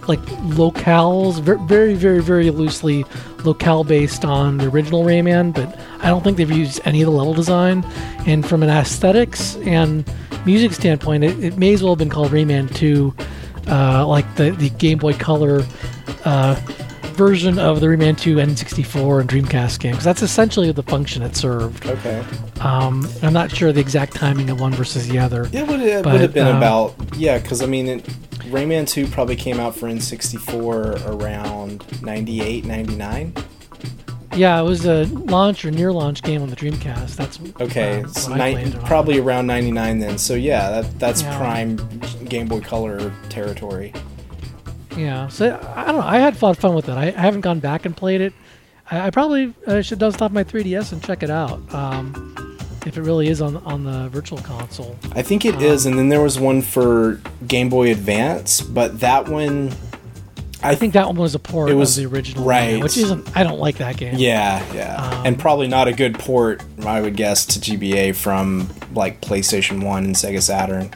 like 0.08 0.20
locales, 0.50 1.40
ver- 1.42 1.58
very, 1.58 1.94
very, 1.94 2.22
very 2.22 2.50
loosely 2.50 3.06
locale 3.44 3.84
based 3.84 4.26
on 4.26 4.58
the 4.58 4.68
original 4.68 5.04
Rayman, 5.04 5.54
but 5.54 5.80
I 6.04 6.10
don't 6.10 6.24
think 6.24 6.38
they've 6.38 6.52
used 6.52 6.82
any 6.86 7.02
of 7.02 7.06
the 7.06 7.12
level 7.12 7.34
design. 7.34 7.86
And 8.26 8.46
from 8.46 8.64
an 8.64 8.70
aesthetics 8.70 9.56
and 9.58 10.04
music 10.46 10.74
standpoint, 10.74 11.24
it, 11.24 11.44
it 11.44 11.58
may 11.58 11.74
as 11.74 11.82
well 11.84 11.94
have 11.94 12.00
been 12.00 12.10
called 12.10 12.32
Rayman 12.32 12.74
2, 12.76 13.14
uh, 13.68 14.08
like 14.08 14.36
the, 14.36 14.52
the 14.52 14.70
Game 14.72 14.98
Boy 14.98 15.14
Color 15.14 15.64
uh, 16.26 16.56
version 17.14 17.60
of 17.60 17.82
the 17.82 17.88
Rayman 17.88 18.18
2 18.18 18.38
N64 18.38 19.22
and 19.22 19.30
Dreamcast 19.30 19.80
games. 19.80 20.04
That's 20.04 20.22
essentially 20.22 20.72
the 20.72 20.84
function 20.84 21.22
it 21.22 21.36
served. 21.36 21.86
Okay. 21.86 22.24
Um, 22.62 23.08
I'm 23.22 23.34
not 23.34 23.52
sure 23.52 23.72
the 23.72 23.82
exact 23.82 24.16
timing 24.16 24.50
of 24.50 24.60
one 24.62 24.74
versus 24.74 25.08
the 25.08 25.20
other. 25.20 25.50
It 25.52 25.68
would, 25.68 25.82
it 25.82 26.04
But, 26.04 26.14
would 26.14 26.22
have 26.22 26.34
been 26.34 26.48
um, 26.48 26.58
about 26.58 26.96
yeah, 27.18 27.38
because 27.38 27.62
I 27.62 27.66
mean, 27.66 27.88
it, 27.88 28.04
Rayman 28.50 28.88
2 28.88 29.08
probably 29.08 29.36
came 29.36 29.60
out 29.60 29.76
for 29.76 29.88
N64 29.88 31.08
around 31.08 32.02
98, 32.02 32.66
99. 32.66 33.34
Yeah, 34.40 34.58
it 34.62 34.64
was 34.64 34.86
a 34.86 35.04
launch 35.06 35.66
or 35.66 35.72
near 35.72 35.92
launch 35.92 36.22
game 36.24 36.42
on 36.42 36.50
the 36.50 36.56
Dreamcast. 36.56 37.18
That's 37.18 37.40
Okay, 37.60 38.00
it's 38.00 38.30
ni- 38.30 38.74
probably 38.86 39.20
around 39.20 39.48
99 39.48 40.00
then. 40.00 40.18
So 40.18 40.34
yeah, 40.36 40.70
that 40.70 40.98
that's 40.98 41.22
Yeah. 41.24 41.38
prime 41.38 41.76
Game 42.30 42.48
Boy 42.48 42.62
Color 42.62 43.12
territory. 43.28 43.92
Yeah, 44.98 45.28
so 45.28 45.60
I 45.76 45.86
don't 45.88 45.98
know. 45.98 46.08
I 46.08 46.20
had 46.20 46.42
a 46.42 46.46
lot 46.46 46.52
of 46.52 46.58
fun 46.60 46.74
with 46.74 46.88
it. 46.88 46.94
I, 46.94 47.08
I 47.08 47.12
haven't 47.12 47.42
gone 47.42 47.60
back 47.60 47.86
and 47.86 47.96
played 47.98 48.22
it. 48.22 48.32
I, 48.90 49.08
I 49.08 49.10
probably 49.10 49.54
uh, 49.68 49.82
should 49.82 50.00
dust 50.00 50.22
off 50.22 50.32
my 50.32 50.44
3DS 50.46 50.94
and 50.94 51.04
check 51.04 51.22
it 51.22 51.30
out. 51.30 51.60
Um, 51.74 52.58
if 52.86 52.98
it 52.98 53.02
really 53.02 53.28
is 53.28 53.42
on 53.42 53.58
on 53.58 53.84
the 53.84 54.08
virtual 54.08 54.38
console. 54.40 54.96
I 55.12 55.22
think 55.22 55.44
it 55.44 55.62
is, 55.62 55.86
and 55.86 55.98
then 56.00 56.08
there 56.08 56.22
was 56.22 56.40
one 56.40 56.62
for 56.62 57.20
Game 57.46 57.68
Boy 57.68 57.92
Advance, 57.92 58.62
but 58.62 59.02
that 59.02 59.28
one, 59.28 59.74
I 60.62 60.76
think 60.76 60.94
that 60.94 61.08
one 61.08 61.16
was 61.16 61.36
a 61.36 61.40
port 61.40 61.70
It 61.70 61.74
was- 61.76 61.98
of 61.98 62.04
the 62.04 62.16
original, 62.16 62.44
right. 62.44 62.72
game, 62.72 62.80
which 62.82 62.98
isn't. 62.98 63.36
I 63.36 63.44
don't 63.44 63.60
like 63.60 63.78
that 63.78 63.96
game. 63.98 64.16
Yeah, 64.18 64.62
yeah, 64.74 64.96
Um, 65.20 65.26
and 65.26 65.40
probably 65.40 65.68
not 65.68 65.88
a 65.88 65.94
good 65.94 66.20
port, 66.20 66.62
I 66.86 67.00
would 67.02 67.16
guess, 67.16 67.46
to 67.48 67.60
GBA 67.60 68.12
from 68.14 68.70
like 68.94 69.22
PlayStation 69.22 69.84
One 69.84 70.04
and 70.06 70.16
Sega 70.16 70.42
Saturn. 70.42 70.92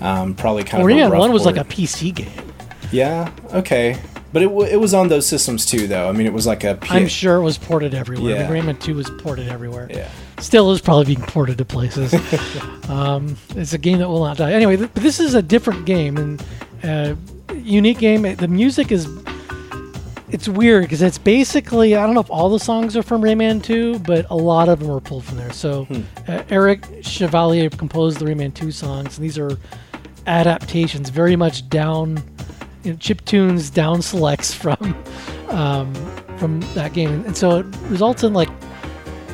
Um, 0.00 0.34
probably 0.34 0.64
kind 0.64 0.82
Well, 0.82 0.92
of. 0.92 0.98
yeah, 0.98 1.08
one 1.08 1.32
was 1.32 1.46
like 1.46 1.56
a. 1.56 1.64
PC 1.64 2.12
game. 2.14 2.26
Yeah. 2.90 3.30
Okay. 3.54 3.96
But 4.32 4.42
it, 4.42 4.46
w- 4.46 4.66
it 4.68 4.80
was 4.80 4.94
on 4.94 5.08
those 5.08 5.26
systems 5.26 5.64
too, 5.66 5.86
though. 5.86 6.08
I 6.08 6.12
mean, 6.12 6.26
it 6.26 6.32
was 6.32 6.46
like 6.46 6.64
a. 6.64 6.78
I'm 6.90 7.06
sure 7.06 7.36
it 7.36 7.42
was 7.42 7.58
ported 7.58 7.94
everywhere. 7.94 8.34
Yeah. 8.34 8.46
The 8.48 8.54
Rayman 8.54 8.80
2 8.80 8.94
was 8.94 9.08
ported 9.20 9.48
everywhere. 9.48 9.86
Yeah. 9.90 10.08
Still 10.38 10.72
is 10.72 10.80
probably 10.80 11.04
being 11.14 11.20
ported 11.26 11.58
to 11.58 11.64
places. 11.64 12.12
um, 12.88 13.36
it's 13.54 13.74
a 13.74 13.78
game 13.78 13.98
that 13.98 14.08
will 14.08 14.24
not 14.24 14.38
die. 14.38 14.52
Anyway, 14.52 14.76
th- 14.76 14.90
but 14.92 15.02
this 15.02 15.20
is 15.20 15.34
a 15.34 15.42
different 15.42 15.84
game 15.86 16.16
and 16.16 16.42
uh, 16.82 17.14
unique 17.62 17.98
game. 17.98 18.22
The 18.22 18.48
music 18.48 18.92
is 18.92 19.08
it's 20.32 20.48
weird 20.48 20.84
because 20.84 21.02
it's 21.02 21.18
basically 21.18 21.94
I 21.94 22.04
don't 22.06 22.14
know 22.14 22.20
if 22.20 22.30
all 22.30 22.48
the 22.48 22.58
songs 22.58 22.96
are 22.96 23.02
from 23.02 23.20
Rayman 23.20 23.62
2, 23.62 24.00
but 24.00 24.26
a 24.30 24.36
lot 24.36 24.68
of 24.68 24.80
them 24.80 24.90
are 24.90 25.00
pulled 25.00 25.24
from 25.24 25.36
there. 25.36 25.52
So 25.52 25.86
uh, 26.26 26.42
Eric 26.48 26.86
Chevalier 27.02 27.68
composed 27.68 28.18
the 28.18 28.24
Rayman 28.24 28.54
2 28.54 28.72
songs, 28.72 29.18
and 29.18 29.24
these 29.24 29.38
are 29.38 29.58
adaptations, 30.26 31.10
very 31.10 31.36
much 31.36 31.68
down, 31.68 32.22
you 32.82 32.92
know, 32.92 32.96
chip 32.98 33.24
tunes, 33.26 33.68
down 33.68 34.00
selects 34.00 34.54
from 34.62 34.96
um, 35.50 35.94
from 36.38 36.60
that 36.74 36.94
game, 36.94 37.24
and 37.26 37.36
so 37.36 37.58
it 37.58 37.66
results 37.88 38.24
in 38.24 38.32
like 38.32 38.48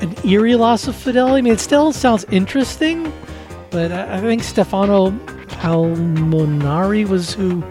an 0.00 0.14
eerie 0.26 0.56
loss 0.56 0.88
of 0.88 0.96
fidelity. 0.96 1.38
I 1.38 1.42
mean, 1.42 1.52
it 1.52 1.60
still 1.60 1.92
sounds 1.92 2.24
interesting, 2.24 3.12
but 3.70 3.92
I, 3.92 4.18
I 4.18 4.20
think 4.20 4.42
Stefano 4.42 5.12
Palmonari 5.60 7.08
was 7.08 7.34
who. 7.34 7.62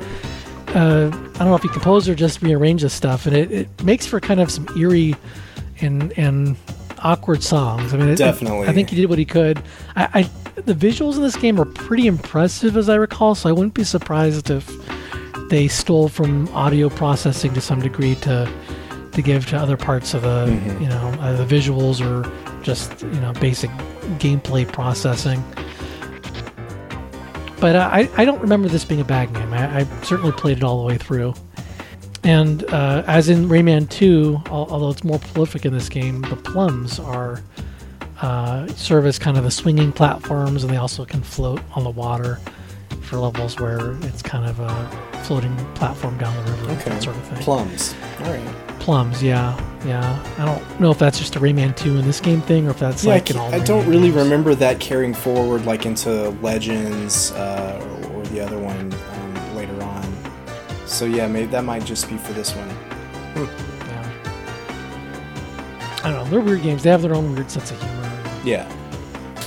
Uh, 0.69 1.07
I 1.07 1.37
don't 1.39 1.47
know 1.47 1.55
if 1.55 1.63
he 1.63 1.69
composed 1.69 2.09
or 2.09 2.15
just 2.15 2.41
rearranged 2.41 2.83
the 2.83 2.89
stuff, 2.89 3.25
and 3.25 3.35
it, 3.35 3.51
it 3.51 3.83
makes 3.83 4.05
for 4.05 4.19
kind 4.19 4.39
of 4.39 4.51
some 4.51 4.67
eerie 4.77 5.15
and 5.81 6.11
and 6.17 6.55
awkward 6.99 7.41
songs. 7.43 7.93
I 7.93 7.97
mean, 7.97 8.09
it, 8.09 8.17
Definitely. 8.17 8.67
I 8.67 8.73
think 8.73 8.89
he 8.89 8.95
did 8.95 9.07
what 9.09 9.17
he 9.19 9.25
could. 9.25 9.61
I, 9.95 10.09
I 10.55 10.61
the 10.61 10.73
visuals 10.73 11.15
in 11.15 11.21
this 11.21 11.35
game 11.35 11.59
are 11.61 11.65
pretty 11.65 12.07
impressive, 12.07 12.75
as 12.75 12.89
I 12.89 12.95
recall. 12.95 13.35
So 13.35 13.47
I 13.49 13.51
wouldn't 13.53 13.75
be 13.75 13.83
surprised 13.83 14.49
if 14.49 14.69
they 15.49 15.67
stole 15.67 16.09
from 16.09 16.47
audio 16.49 16.89
processing 16.89 17.53
to 17.53 17.61
some 17.61 17.79
degree 17.79 18.15
to 18.15 18.51
to 19.13 19.21
give 19.21 19.45
to 19.47 19.57
other 19.57 19.77
parts 19.77 20.13
of 20.13 20.21
the 20.23 20.45
Mhm. 20.47 20.81
you 20.81 20.87
know 20.89 21.07
uh, 21.21 21.35
the 21.43 21.45
visuals 21.45 22.01
or 22.05 22.29
just 22.61 23.01
you 23.01 23.19
know 23.21 23.31
basic 23.33 23.69
gameplay 24.19 24.67
processing. 24.69 25.41
But 27.59 27.75
uh, 27.75 27.89
I 27.91 28.09
I 28.17 28.25
don't 28.25 28.41
remember 28.41 28.67
this 28.67 28.85
being 28.85 29.01
a 29.01 29.05
bad 29.05 29.33
game. 29.33 29.53
I, 29.53 29.79
I 29.79 29.83
certainly 30.03 30.31
played 30.31 30.57
it 30.57 30.63
all 30.63 30.79
the 30.81 30.85
way 30.87 30.97
through. 30.97 31.33
And 32.23 32.63
uh, 32.65 33.03
as 33.07 33.29
in 33.29 33.47
Rayman 33.47 33.89
2, 33.89 34.41
al- 34.47 34.67
although 34.69 34.89
it's 34.89 35.03
more 35.03 35.19
prolific 35.19 35.65
in 35.65 35.73
this 35.73 35.87
game, 35.87 36.21
the 36.23 36.35
plums 36.35 36.99
are 36.99 37.41
uh, 38.21 38.67
serve 38.69 39.05
as 39.05 39.17
kind 39.17 39.37
of 39.37 39.43
the 39.43 39.51
swinging 39.51 39.91
platforms, 39.91 40.63
and 40.63 40.73
they 40.73 40.77
also 40.77 41.05
can 41.05 41.21
float 41.21 41.61
on 41.75 41.83
the 41.83 41.89
water 41.89 42.39
for 43.01 43.17
levels 43.17 43.57
where 43.59 43.91
it's 44.01 44.21
kind 44.21 44.45
of 44.45 44.59
a 44.59 45.21
floating 45.23 45.55
platform 45.75 46.17
down 46.17 46.35
the 46.45 46.51
river, 46.51 46.71
Okay. 46.71 46.89
that 46.89 47.03
sort 47.03 47.15
of 47.15 47.23
thing. 47.27 47.37
Plums. 47.39 47.95
All 48.19 48.31
right. 48.31 48.76
Plums, 48.87 49.21
yeah, 49.21 49.53
yeah. 49.85 50.17
I 50.37 50.45
don't 50.45 50.79
know 50.79 50.91
if 50.91 50.97
that's 50.97 51.19
just 51.19 51.35
a 51.35 51.41
Rayman 51.41 51.75
2 51.75 51.97
in 51.97 52.05
this 52.05 52.21
game 52.21 52.39
thing, 52.41 52.67
or 52.67 52.69
if 52.69 52.79
that's 52.79 53.03
Yeah, 53.03 53.11
I, 53.11 53.15
like 53.15 53.29
in 53.29 53.35
ca- 53.35 53.41
all. 53.43 53.53
I 53.53 53.59
Rayman 53.59 53.65
don't 53.65 53.85
really 53.85 54.09
games. 54.11 54.23
remember 54.23 54.55
that 54.55 54.79
carrying 54.79 55.13
forward 55.13 55.65
like 55.65 55.85
into 55.85 56.29
Legends 56.41 57.31
uh, 57.33 57.85
or, 58.13 58.13
or 58.13 58.23
the 58.27 58.39
other 58.39 58.57
one 58.57 58.93
um, 58.93 59.55
later 59.57 59.83
on. 59.83 60.05
So 60.85 61.03
yeah, 61.03 61.27
maybe 61.27 61.47
that 61.47 61.65
might 61.65 61.83
just 61.83 62.07
be 62.09 62.17
for 62.17 62.31
this 62.31 62.55
one. 62.55 62.69
Yeah. 63.35 64.11
I 66.05 66.11
don't 66.11 66.13
know. 66.13 66.25
They're 66.29 66.39
weird 66.39 66.61
games. 66.61 66.83
They 66.83 66.89
have 66.89 67.01
their 67.01 67.13
own 67.13 67.35
weird 67.35 67.51
sense 67.51 67.71
of 67.71 67.79
humor. 67.81 68.23
Yeah. 68.45 68.71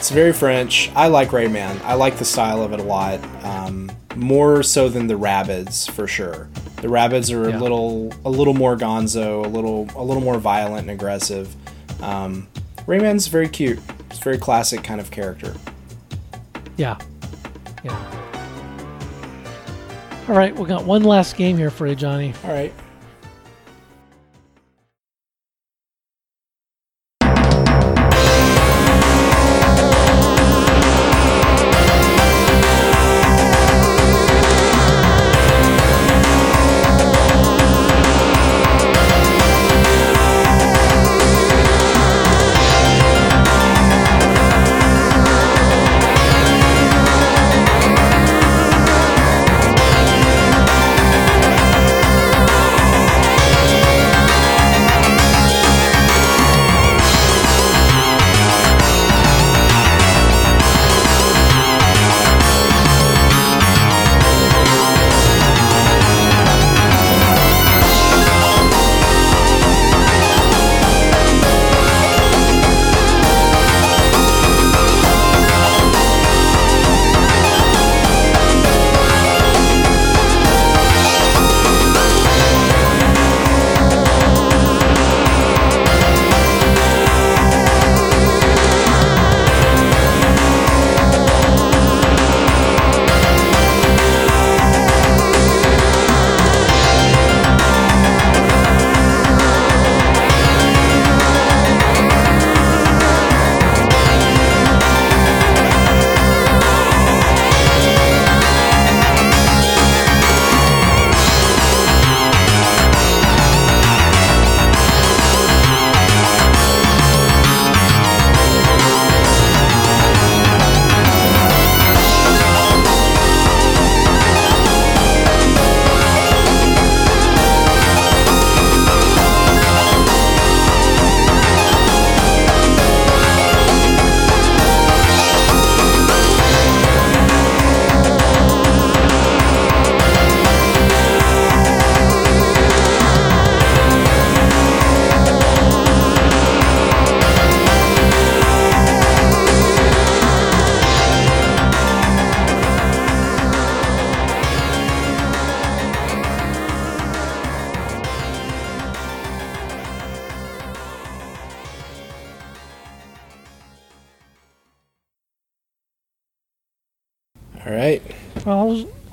It's 0.00 0.08
very 0.08 0.32
French. 0.32 0.90
I 0.96 1.08
like 1.08 1.28
Rayman. 1.28 1.78
I 1.82 1.92
like 1.92 2.16
the 2.16 2.24
style 2.24 2.62
of 2.62 2.72
it 2.72 2.80
a 2.80 2.82
lot. 2.82 3.20
Um, 3.44 3.92
more 4.16 4.62
so 4.62 4.88
than 4.88 5.08
the 5.08 5.14
Rabbids 5.14 5.90
for 5.90 6.06
sure. 6.06 6.48
The 6.76 6.88
Rabbids 6.88 7.30
are 7.36 7.50
Yeah. 7.50 7.58
a 7.58 7.60
little 7.60 8.10
a 8.24 8.30
little 8.30 8.54
more 8.54 8.78
gonzo, 8.78 9.44
a 9.44 9.48
little 9.48 9.88
a 9.94 10.02
little 10.02 10.22
more 10.22 10.38
violent 10.38 10.88
and 10.88 10.90
aggressive. 10.90 11.54
Um, 12.02 12.48
Rayman's 12.86 13.26
very 13.26 13.46
cute. 13.50 13.78
It's 14.08 14.18
a 14.18 14.22
very 14.22 14.38
classic 14.38 14.82
kind 14.82 15.02
of 15.02 15.10
character. 15.10 15.52
Yeah. 16.78 16.96
Yeah. 17.84 17.94
All 20.30 20.34
right, 20.34 20.56
we 20.56 20.64
got 20.66 20.84
one 20.84 21.04
last 21.04 21.36
game 21.36 21.58
here 21.58 21.70
for 21.70 21.86
you, 21.86 21.94
Johnny. 21.94 22.32
All 22.44 22.52
right. 22.52 22.72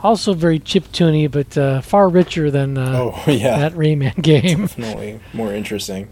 Also 0.08 0.34
very 0.34 0.60
chiptune 0.60 1.30
but 1.30 1.58
uh, 1.58 1.82
far 1.82 2.08
richer 2.08 2.50
than 2.50 2.78
uh, 2.78 2.94
Oh 2.96 3.24
yeah. 3.32 3.58
that 3.60 3.74
Rayman 3.74 4.22
game. 4.22 4.62
Definitely 4.62 5.20
more 5.34 5.54
interesting. 5.54 6.08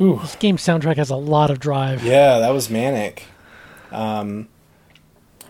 Whew. 0.00 0.18
This 0.22 0.34
game 0.36 0.56
soundtrack 0.56 0.96
has 0.96 1.10
a 1.10 1.16
lot 1.16 1.50
of 1.50 1.60
drive. 1.60 2.02
Yeah, 2.02 2.38
that 2.38 2.54
was 2.54 2.70
manic. 2.70 3.24
Um, 3.92 4.48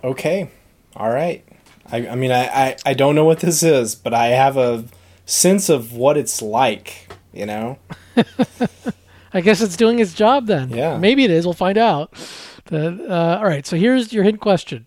okay, 0.02 0.50
all 0.96 1.08
right. 1.08 1.44
I, 1.92 2.08
I 2.08 2.14
mean, 2.16 2.32
I, 2.32 2.46
I, 2.46 2.76
I 2.84 2.94
don't 2.94 3.14
know 3.14 3.24
what 3.24 3.38
this 3.38 3.62
is, 3.62 3.94
but 3.94 4.12
I 4.12 4.26
have 4.28 4.56
a 4.56 4.86
sense 5.24 5.68
of 5.68 5.92
what 5.92 6.16
it's 6.16 6.42
like. 6.42 7.12
You 7.32 7.46
know? 7.46 7.78
I 9.32 9.40
guess 9.40 9.60
it's 9.60 9.76
doing 9.76 10.00
its 10.00 10.14
job 10.14 10.48
then. 10.48 10.70
Yeah. 10.70 10.98
Maybe 10.98 11.22
it 11.22 11.30
is. 11.30 11.46
We'll 11.46 11.54
find 11.54 11.78
out. 11.78 12.12
The- 12.64 13.06
uh, 13.08 13.38
all 13.38 13.44
right. 13.44 13.64
So 13.64 13.76
here's 13.76 14.12
your 14.12 14.24
hint 14.24 14.40
question. 14.40 14.86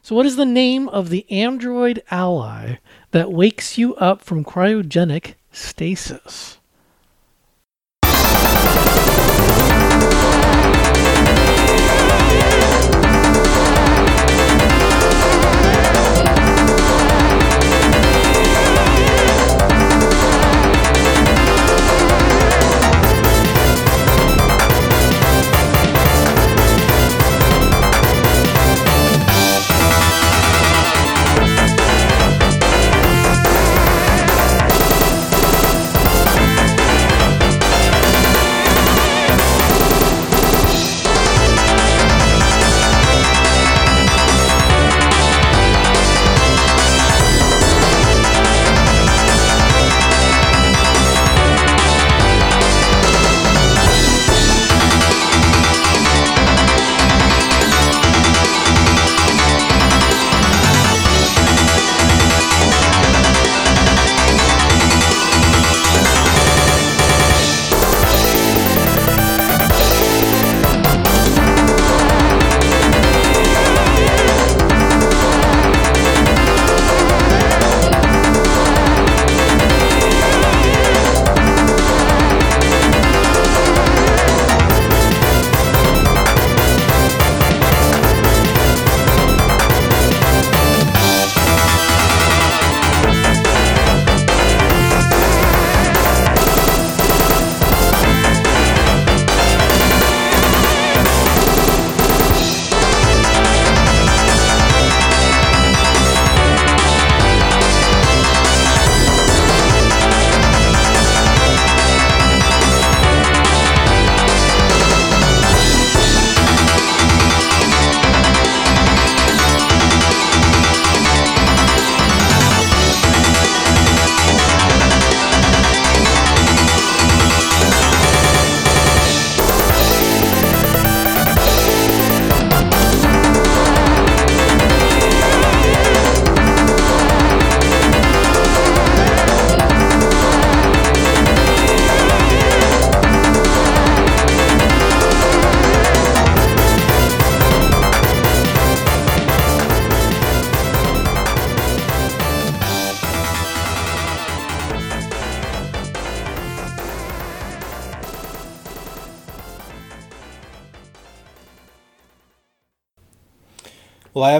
So, 0.00 0.14
what 0.14 0.24
is 0.24 0.36
the 0.36 0.46
name 0.46 0.88
of 0.88 1.10
the 1.10 1.30
android 1.30 2.02
ally 2.10 2.76
that 3.10 3.30
wakes 3.30 3.76
you 3.76 3.94
up 3.96 4.22
from 4.22 4.42
cryogenic 4.42 5.34
stasis? 5.52 6.59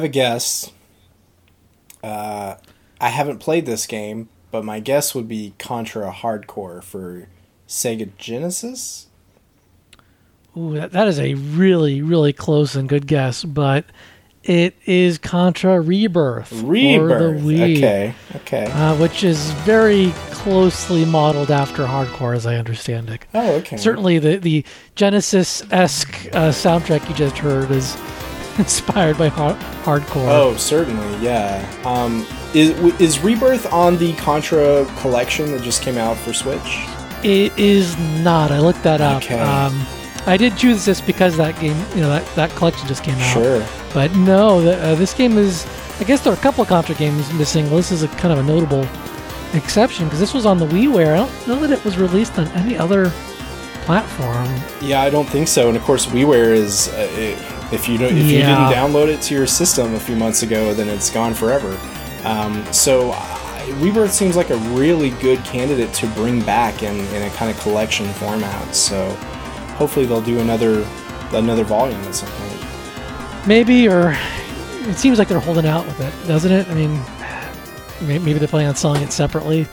Have 0.00 0.06
a 0.06 0.08
guess. 0.08 0.72
Uh, 2.02 2.54
I 2.98 3.08
haven't 3.10 3.36
played 3.36 3.66
this 3.66 3.86
game, 3.86 4.30
but 4.50 4.64
my 4.64 4.80
guess 4.80 5.14
would 5.14 5.28
be 5.28 5.52
Contra 5.58 6.10
Hard 6.10 6.46
Corps 6.46 6.80
for 6.80 7.28
Sega 7.68 8.08
Genesis. 8.16 9.08
Ooh, 10.56 10.72
that, 10.72 10.92
that 10.92 11.06
is 11.06 11.20
a 11.20 11.34
really, 11.34 12.00
really 12.00 12.32
close 12.32 12.74
and 12.76 12.88
good 12.88 13.06
guess, 13.06 13.44
but 13.44 13.84
it 14.42 14.74
is 14.86 15.18
Contra 15.18 15.82
Rebirth. 15.82 16.50
Rebirth. 16.62 17.42
Wii, 17.42 17.76
Okay. 17.76 18.14
Okay. 18.36 18.64
Uh, 18.72 18.96
which 18.96 19.22
is 19.22 19.50
very 19.66 20.12
closely 20.30 21.04
modeled 21.04 21.50
after 21.50 21.84
Hard 21.84 22.08
Corps, 22.08 22.32
as 22.32 22.46
I 22.46 22.56
understand 22.56 23.10
it. 23.10 23.26
oh, 23.34 23.56
okay. 23.56 23.76
Certainly, 23.76 24.20
the, 24.20 24.36
the 24.38 24.64
Genesis 24.94 25.62
esque 25.70 26.26
uh, 26.32 26.48
soundtrack 26.48 27.06
you 27.06 27.14
just 27.14 27.36
heard 27.36 27.70
is 27.70 27.98
inspired 28.58 29.18
by 29.18 29.28
har- 29.28 29.54
Hard 29.84 30.02
Corps. 30.06 30.30
Oh, 30.30 30.56
certainly. 30.56 31.24
Yeah. 31.24 31.68
Um, 31.84 32.26
is 32.54 32.70
is 33.00 33.18
Rebirth 33.20 33.72
on 33.72 33.96
the 33.98 34.12
Contra 34.14 34.84
collection 35.00 35.52
that 35.52 35.62
just 35.62 35.82
came 35.82 35.98
out 35.98 36.16
for 36.16 36.32
Switch? 36.32 36.84
It 37.22 37.56
is 37.58 37.96
not. 38.22 38.50
I 38.50 38.60
looked 38.60 38.82
that 38.82 39.00
up. 39.00 39.22
Okay. 39.22 39.38
Um, 39.38 39.86
I 40.26 40.36
did 40.36 40.56
choose 40.56 40.84
this 40.84 41.00
because 41.00 41.36
that 41.36 41.58
game, 41.60 41.76
you 41.94 42.02
know, 42.02 42.10
that, 42.10 42.26
that 42.34 42.50
collection 42.50 42.86
just 42.86 43.02
came 43.02 43.14
out. 43.16 43.32
Sure. 43.32 43.66
But 43.94 44.14
no, 44.14 44.60
the, 44.62 44.76
uh, 44.82 44.94
this 44.94 45.14
game 45.14 45.38
is. 45.38 45.66
I 46.00 46.04
guess 46.04 46.22
there 46.22 46.32
are 46.32 46.36
a 46.36 46.40
couple 46.40 46.62
of 46.62 46.68
Contra 46.68 46.94
games 46.94 47.30
missing. 47.34 47.66
Well, 47.66 47.76
this 47.76 47.92
is 47.92 48.02
a 48.02 48.08
kind 48.08 48.32
of 48.32 48.38
a 48.38 48.42
notable 48.42 48.86
exception 49.54 50.06
because 50.06 50.20
this 50.20 50.32
was 50.32 50.46
on 50.46 50.58
the 50.58 50.66
WiiWare. 50.66 51.12
I 51.12 51.16
don't 51.16 51.48
know 51.48 51.66
that 51.66 51.70
it 51.70 51.84
was 51.84 51.98
released 51.98 52.38
on 52.38 52.48
any 52.48 52.76
other 52.76 53.10
platform. 53.84 54.48
Yeah, 54.80 55.02
I 55.02 55.10
don't 55.10 55.28
think 55.28 55.48
so. 55.48 55.68
And 55.68 55.76
of 55.76 55.82
course, 55.82 56.06
WiiWare 56.06 56.52
is. 56.52 56.88
Uh, 56.88 57.08
i 57.14 57.59
if 57.72 57.88
you 57.88 57.98
don't, 57.98 58.16
if 58.16 58.26
you 58.26 58.38
didn't 58.38 58.72
download 58.72 59.08
it 59.08 59.22
to 59.22 59.34
your 59.34 59.46
system 59.46 59.94
a 59.94 60.00
few 60.00 60.16
months 60.16 60.42
ago, 60.42 60.74
then 60.74 60.88
it's 60.88 61.10
gone 61.10 61.34
forever. 61.34 61.78
Um, 62.24 62.64
so, 62.72 63.12
Rebirth 63.74 64.12
seems 64.12 64.36
like 64.36 64.50
a 64.50 64.56
really 64.74 65.10
good 65.10 65.42
candidate 65.44 65.92
to 65.94 66.06
bring 66.08 66.42
back 66.42 66.82
in, 66.82 66.98
in 67.14 67.22
a 67.22 67.30
kind 67.30 67.50
of 67.50 67.58
collection 67.60 68.06
format. 68.14 68.74
So, 68.74 69.10
hopefully, 69.76 70.06
they'll 70.06 70.20
do 70.20 70.40
another 70.40 70.86
another 71.32 71.64
volume 71.64 72.00
at 72.02 72.14
some 72.14 72.28
point. 72.30 73.46
Maybe, 73.46 73.88
or 73.88 74.16
it 74.88 74.96
seems 74.96 75.18
like 75.18 75.28
they're 75.28 75.40
holding 75.40 75.66
out 75.66 75.86
with 75.86 76.00
it, 76.00 76.28
doesn't 76.28 76.50
it? 76.50 76.68
I 76.68 76.74
mean, 76.74 77.00
maybe 78.00 78.34
they're 78.34 78.48
planning 78.48 78.68
on 78.68 78.76
selling 78.76 79.02
it 79.02 79.12
separately. 79.12 79.66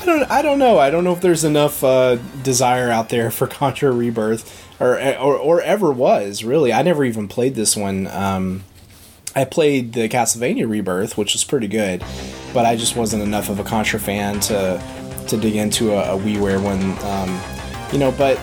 I 0.00 0.04
don't. 0.04 0.30
I 0.30 0.42
don't 0.42 0.58
know. 0.58 0.78
I 0.78 0.90
don't 0.90 1.04
know 1.04 1.12
if 1.12 1.20
there's 1.20 1.44
enough 1.44 1.82
uh, 1.84 2.16
desire 2.42 2.90
out 2.90 3.08
there 3.08 3.30
for 3.30 3.46
Contra 3.46 3.90
Rebirth, 3.90 4.69
or, 4.80 4.98
or 5.18 5.36
or 5.36 5.62
ever 5.62 5.92
was 5.92 6.42
really. 6.42 6.72
I 6.72 6.82
never 6.82 7.04
even 7.04 7.28
played 7.28 7.54
this 7.54 7.76
one. 7.76 8.06
Um, 8.08 8.64
I 9.36 9.44
played 9.44 9.92
the 9.92 10.08
Castlevania 10.08 10.68
Rebirth, 10.68 11.16
which 11.16 11.34
was 11.34 11.44
pretty 11.44 11.68
good, 11.68 12.02
but 12.52 12.66
I 12.66 12.74
just 12.74 12.96
wasn't 12.96 13.22
enough 13.22 13.48
of 13.48 13.60
a 13.60 13.64
Contra 13.64 14.00
fan 14.00 14.40
to 14.40 14.82
to 15.28 15.36
dig 15.36 15.54
into 15.54 15.92
a, 15.92 16.16
a 16.16 16.18
WiiWare 16.18 16.62
one. 16.62 16.98
Um, 17.04 17.40
you 17.92 17.98
know, 17.98 18.10
but 18.12 18.38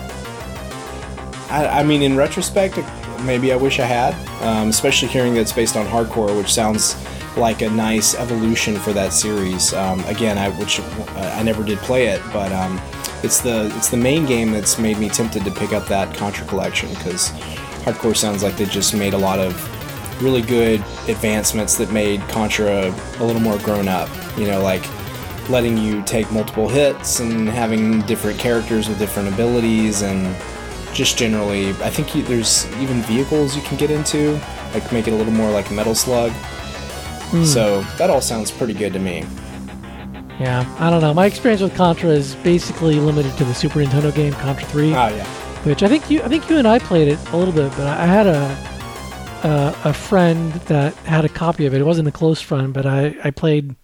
I, 1.50 1.80
I 1.80 1.82
mean, 1.82 2.02
in 2.02 2.16
retrospect, 2.16 2.78
maybe 3.22 3.52
I 3.52 3.56
wish 3.56 3.80
I 3.80 3.84
had, 3.84 4.14
um, 4.42 4.68
especially 4.68 5.08
hearing 5.08 5.34
that 5.34 5.40
it's 5.40 5.52
based 5.52 5.76
on 5.76 5.86
Hard 5.86 6.08
Corps, 6.08 6.34
which 6.34 6.52
sounds 6.52 6.96
like 7.36 7.62
a 7.62 7.70
nice 7.70 8.14
evolution 8.14 8.76
for 8.76 8.92
that 8.92 9.12
series. 9.12 9.72
Um, 9.74 10.00
again, 10.04 10.38
I 10.38 10.50
which 10.50 10.80
I 11.16 11.42
never 11.42 11.62
did 11.62 11.78
play 11.78 12.06
it, 12.06 12.22
but 12.32 12.52
um, 12.52 12.80
it's 13.22 13.40
the 13.40 13.72
it's 13.76 13.88
the 13.88 13.96
main 13.96 14.26
game 14.26 14.52
that's 14.52 14.78
made 14.78 14.98
me 14.98 15.08
tempted 15.08 15.44
to 15.44 15.50
pick 15.50 15.72
up 15.72 15.86
that 15.88 16.16
Contra 16.16 16.46
collection 16.46 16.88
because 16.90 17.30
Hard 17.84 17.96
Corps 17.96 18.14
sounds 18.14 18.42
like 18.42 18.56
they 18.56 18.66
just 18.66 18.94
made 18.94 19.14
a 19.14 19.18
lot 19.18 19.38
of 19.38 20.22
really 20.22 20.42
good 20.42 20.80
advancements 21.08 21.76
that 21.76 21.92
made 21.92 22.20
Contra 22.22 22.94
a 23.18 23.24
little 23.24 23.40
more 23.40 23.58
grown 23.58 23.88
up. 23.88 24.08
You 24.36 24.46
know, 24.46 24.62
like 24.62 24.84
letting 25.48 25.78
you 25.78 26.02
take 26.02 26.30
multiple 26.30 26.68
hits 26.68 27.20
and 27.20 27.48
having 27.48 28.02
different 28.02 28.38
characters 28.38 28.88
with 28.88 28.98
different 28.98 29.32
abilities 29.32 30.02
and 30.02 30.36
just 30.94 31.16
generally 31.16 31.70
i 31.70 31.90
think 31.90 32.14
you, 32.14 32.22
there's 32.22 32.66
even 32.76 33.00
vehicles 33.02 33.56
you 33.56 33.62
can 33.62 33.76
get 33.78 33.90
into 33.90 34.38
like 34.74 34.90
make 34.92 35.06
it 35.06 35.12
a 35.12 35.16
little 35.16 35.32
more 35.32 35.50
like 35.50 35.70
metal 35.70 35.94
slug 35.94 36.30
hmm. 37.30 37.44
so 37.44 37.80
that 37.96 38.10
all 38.10 38.20
sounds 38.20 38.50
pretty 38.50 38.74
good 38.74 38.92
to 38.92 38.98
me 38.98 39.24
Yeah, 40.40 40.64
I 40.78 40.88
don't 40.90 41.00
know. 41.00 41.12
My 41.12 41.26
experience 41.26 41.60
with 41.62 41.74
Contra 41.74 42.10
is 42.10 42.36
basically 42.36 43.00
limited 43.00 43.36
to 43.38 43.44
the 43.44 43.54
Super 43.54 43.80
Nintendo 43.80 44.14
game 44.14 44.32
Contra 44.34 44.66
3, 44.68 44.94
ah 44.94 45.08
yeah 45.08 45.24
which 45.64 45.82
I 45.82 45.88
think 45.88 46.08
you 46.08 46.22
I 46.22 46.28
think 46.28 46.48
you 46.48 46.56
and 46.58 46.68
I 46.68 46.78
played 46.78 47.08
it 47.08 47.18
a 47.32 47.36
little 47.36 47.52
bit, 47.52 47.70
but 47.76 47.86
I 47.88 48.06
had 48.06 48.26
a 48.28 48.42
a, 49.44 49.76
a 49.90 49.92
friend 49.92 50.52
that 50.66 50.94
had 51.04 51.24
a 51.24 51.28
copy 51.28 51.66
of 51.66 51.74
it. 51.74 51.80
It 51.80 51.84
wasn't 51.84 52.06
a 52.08 52.12
close 52.12 52.40
friend, 52.40 52.72
but 52.72 52.86
I 52.86 53.14
I 53.24 53.30
played 53.30 53.74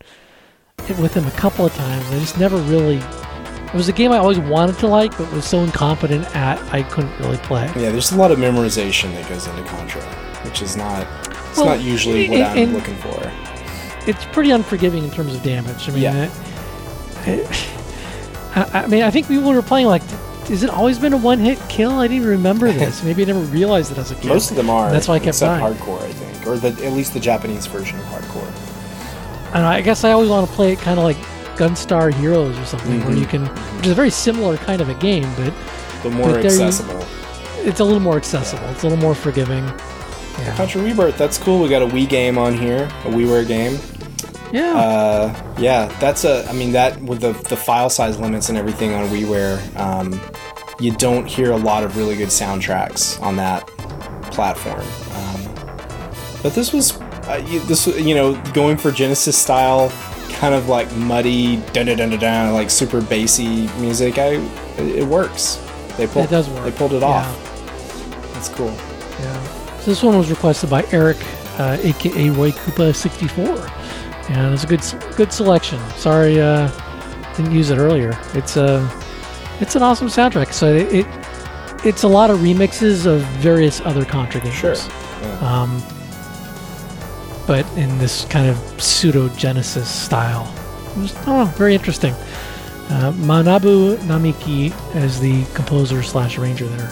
it 0.89 0.97
with 0.99 1.15
him 1.15 1.27
a 1.27 1.31
couple 1.33 1.67
of 1.67 1.75
times. 1.75 2.07
I 2.13 2.19
just 2.21 2.39
never 2.39 2.57
really. 2.59 2.99
It 3.67 3.75
was 3.75 3.89
a 3.89 3.93
game 3.93 4.13
I 4.13 4.19
always 4.19 4.39
wanted 4.39 4.79
to 4.79 4.87
like, 4.87 5.19
but 5.19 5.31
was 5.33 5.45
so 5.45 5.59
incompetent 5.65 6.25
at 6.37 6.63
I 6.73 6.85
couldn't 6.85 7.19
really 7.19 7.39
play. 7.39 7.67
yeah 7.75 7.91
there's 7.91 8.13
a 8.13 8.17
lot 8.17 8.31
of 8.31 8.39
memorization 8.39 9.13
that 9.15 9.29
goes 9.29 9.49
into 9.49 9.65
contra 9.65 10.01
which 10.45 10.63
is 10.63 10.77
not 10.77 11.05
it's 11.51 11.57
Well, 11.59 11.67
not 11.67 11.81
usually 11.81 12.29
what 12.29 12.39
and- 12.39 12.47
i'm 12.47 12.59
and- 12.59 12.73
looking 12.73 12.97
for 12.99 13.19
It's 14.07 14.25
pretty 14.27 14.51
unforgiving 14.51 15.05
in 15.05 15.11
terms 15.11 15.35
of 15.35 15.43
damage. 15.43 15.89
I 15.89 15.93
mean, 15.93 16.03
Yeah. 16.03 16.31
it, 17.27 17.47
I, 18.57 18.83
I 18.85 18.87
mean, 18.87 19.03
I 19.03 19.11
think 19.11 19.29
we 19.29 19.39
were 19.39 19.63
playing 19.63 19.87
like. 19.87 20.03
Has 20.49 20.63
it 20.63 20.69
always 20.69 20.99
been 20.99 21.15
a 21.15 21.17
one-hit 21.17 21.59
kill? 21.71 21.93
I 21.93 22.03
didn't 22.07 22.19
even 22.19 22.29
remember 22.29 22.71
this. 22.71 23.03
Maybe 23.03 23.23
I 23.23 23.25
never 23.25 23.41
realized 23.41 23.91
it 23.93 23.97
as 23.97 24.11
a 24.11 24.15
kid. 24.15 24.27
most 24.27 24.51
of 24.51 24.59
them 24.59 24.69
are 24.69 24.91
That's 24.93 25.09
why 25.09 25.15
I 25.15 25.19
kept 25.19 25.29
except 25.29 25.49
dying. 25.49 25.61
Hard 25.63 25.79
Corps 25.79 26.03
i 26.03 26.13
think 26.13 26.47
or 26.47 26.59
the, 26.59 26.69
at 26.85 26.93
least 26.93 27.15
the 27.15 27.21
japanese 27.21 27.65
version 27.67 27.99
of 27.99 28.05
Hard 28.09 28.25
Corps 28.25 29.55
And 29.55 29.65
I 29.65 29.81
guess 29.81 30.05
I 30.05 30.13
always 30.13 30.29
want 30.29 30.47
to 30.47 30.55
play 30.55 30.75
it 30.75 30.79
kind 30.81 30.99
of 30.99 31.05
like 31.05 31.17
Gunstar 31.57 32.13
Heroes 32.13 32.59
or 32.59 32.65
something, 32.67 33.01
where 33.07 33.15
Mhm. 33.15 33.21
you 33.21 33.27
can, 33.27 33.47
which 33.79 33.87
is 33.87 33.93
a 33.93 33.95
very 33.95 34.11
similar 34.11 34.59
kind 34.59 34.83
of 34.83 34.91
a 34.91 34.95
game, 34.95 35.27
but 35.37 35.55
but 36.03 36.13
more 36.13 36.27
But 36.27 36.43
there 36.43 36.53
you- 36.53 36.63
accessible 36.63 37.03
it's 37.63 37.81
a 37.81 37.85
little 37.85 38.01
more 38.01 38.19
accessible. 38.19 38.69
It's 38.69 38.83
a 38.83 38.87
little 38.87 39.01
more 39.03 39.15
forgiving. 39.15 39.65
Yeah. 40.41 40.55
contra 40.57 40.83
rebirth 40.83 41.17
that's 41.17 41.39
cool 41.39 41.63
we 41.63 41.69
got 41.71 41.81
a 41.81 41.87
wii 41.87 42.07
game 42.09 42.37
on 42.37 42.53
here 42.59 42.85
a 43.07 43.09
WiiWare 43.09 43.47
game 43.49 43.79
Yeah. 44.55 44.75
Uh, 44.77 45.55
yeah, 45.59 45.87
that's 45.99 46.25
a. 46.25 46.49
I 46.49 46.53
mean, 46.53 46.73
that 46.73 47.01
with 47.03 47.21
the 47.21 47.33
the 47.49 47.57
file 47.57 47.91
size 47.91 48.19
limits 48.21 48.49
and 48.51 48.57
everything 48.57 48.95
on 48.95 49.09
WiiWare, 49.09 49.77
um, 49.77 50.21
you 50.79 50.93
don't 50.97 51.27
hear 51.27 51.51
a 51.51 51.57
lot 51.57 51.83
of 51.83 51.97
really 51.97 52.15
good 52.17 52.29
soundtracks 52.29 53.21
on 53.21 53.35
that 53.37 53.67
platform. 54.31 54.81
Um, 54.81 55.55
but 56.43 56.55
this 56.55 56.73
was, 56.73 57.01
uh, 57.29 57.43
you, 57.49 57.59
this 57.61 57.87
you 57.87 58.15
know, 58.15 58.41
going 58.53 58.77
for 58.77 58.93
Genesis 58.93 59.37
style, 59.37 59.91
kind 60.35 60.55
of 60.55 60.69
like 60.69 60.91
muddy, 60.95 61.57
dun 61.73 61.87
dun 61.87 61.97
dun 61.99 62.11
dun 62.11 62.19
dun, 62.21 62.53
like 62.55 62.71
super 62.71 63.01
bassy 63.01 63.67
music. 63.81 64.19
I, 64.19 64.35
it, 64.79 64.97
it 65.03 65.05
works. 65.05 65.57
They 65.97 66.07
pulled. 66.07 66.27
It 66.27 66.31
does 66.31 66.49
work. 66.51 66.65
They 66.65 66.71
pulled 66.73 66.93
it 66.93 67.01
Yeah. 67.03 67.07
off. 67.09 68.33
That's 68.35 68.49
cool. 68.51 68.69
Yeah. 69.21 69.79
So 69.79 69.87
this 69.91 70.03
one 70.03 70.17
was 70.17 70.31
requested 70.31 70.71
by 70.71 70.85
Eric, 70.93 71.17
uh, 71.59 71.77
aka 71.83 72.31
Roy 72.31 72.51
Koopa 72.53 72.95
64, 72.95 73.45
and 74.29 74.55
it's 74.55 74.65
a 74.65 74.67
good 74.67 74.83
good 75.17 75.33
selection. 75.33 75.79
Sorry, 75.97 76.41
uh, 76.41 76.71
didn't 77.37 77.53
use 77.53 77.71
it 77.71 77.79
earlier. 77.79 78.19
It's 78.35 78.57
a 78.57 78.89
it's 79.61 79.77
an 79.77 79.83
awesome 79.83 80.09
soundtrack. 80.09 80.53
So 80.53 80.75
it, 80.75 80.93
it 80.93 81.07
it's 81.85 82.03
a 82.03 82.09
lot 82.09 82.31
of 82.31 82.39
remixes 82.39 83.07
of 83.07 83.23
various 83.41 83.81
other 83.83 84.05
Contra 84.05 84.41
games. 84.41 84.55
Sure. 84.55 84.75
Yeah. 84.75 85.39
Um, 85.41 85.83
but 87.47 87.67
in 87.77 87.99
this 87.99 88.25
kind 88.27 88.49
of 88.49 88.57
pseudo 88.83 89.29
Genesis 89.31 89.89
style. 89.89 90.53
It 90.97 91.01
was, 91.01 91.17
I 91.27 91.45
very 91.57 91.75
interesting. 91.75 92.15
Uh, 92.89 93.13
Manabu 93.17 93.97
Namiki 93.99 94.73
as 94.95 95.21
the 95.21 95.45
composer 95.55 96.03
slash 96.03 96.39
arranger 96.39 96.67
there. 96.67 96.91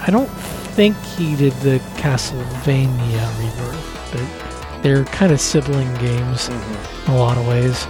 I 0.00 0.10
don't 0.10 0.30
think 0.76 0.96
he 1.16 1.36
did 1.36 1.52
the 1.54 1.78
Castlevania 1.96 3.26
rebirth, 3.38 4.10
but 4.12 4.43
they're 4.84 5.04
kind 5.06 5.32
of 5.32 5.40
sibling 5.40 5.92
games 5.94 6.48
Mhm. 6.50 7.08
in 7.08 7.14
a 7.14 7.16
lot 7.16 7.36
of 7.38 7.46
ways. 7.48 7.86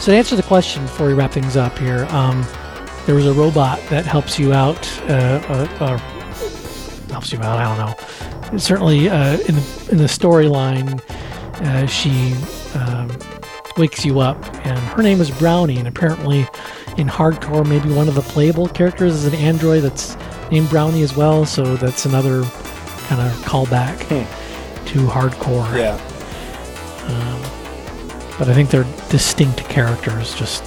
So 0.00 0.12
to 0.12 0.16
answer 0.18 0.36
the 0.36 0.42
question 0.42 0.82
before 0.82 1.06
we 1.06 1.14
wrap 1.14 1.32
things 1.32 1.56
up 1.56 1.78
here, 1.78 2.06
um, 2.10 2.44
there 3.06 3.14
was 3.14 3.24
a 3.26 3.32
robot 3.32 3.80
that 3.90 4.04
helps 4.04 4.38
you 4.38 4.52
out, 4.52 4.86
uh, 5.08 5.40
uh, 5.48 5.68
uh, 5.80 5.98
helps 7.10 7.32
you 7.32 7.38
out. 7.38 7.58
I 7.58 7.64
don't 7.64 7.78
know. 8.52 8.58
Certainly, 8.58 9.08
uh, 9.08 9.38
in 9.48 9.54
the 9.54 9.88
in 9.92 9.98
the 9.98 10.04
storyline, 10.04 11.00
uh, 11.64 11.86
she 11.86 12.34
um, 12.74 13.08
wakes 13.76 14.04
you 14.04 14.18
up, 14.20 14.42
and 14.66 14.78
her 14.78 15.02
name 15.02 15.20
is 15.20 15.30
Brownie. 15.30 15.78
And 15.78 15.86
apparently, 15.88 16.46
in 16.96 17.06
Hard 17.08 17.40
Corps, 17.40 17.64
maybe 17.64 17.88
one 17.90 18.08
of 18.08 18.14
the 18.16 18.22
playable 18.22 18.66
characters 18.68 19.14
is 19.14 19.24
an 19.26 19.34
android 19.34 19.82
that's 19.84 20.16
named 20.50 20.68
Brownie 20.70 21.02
as 21.02 21.14
well. 21.16 21.44
So 21.46 21.76
that's 21.76 22.04
another 22.04 22.42
kind 23.08 23.20
of 23.22 23.32
callback 23.44 23.96
Hmm. 24.08 24.24
To 24.88 25.06
Hard 25.06 25.32
Corps. 25.34 25.76
Yeah. 25.76 25.94
Um, 27.06 27.40
but 28.38 28.48
I 28.48 28.54
think 28.54 28.70
they're 28.70 28.86
distinct 29.10 29.58
characters, 29.68 30.34
just 30.34 30.64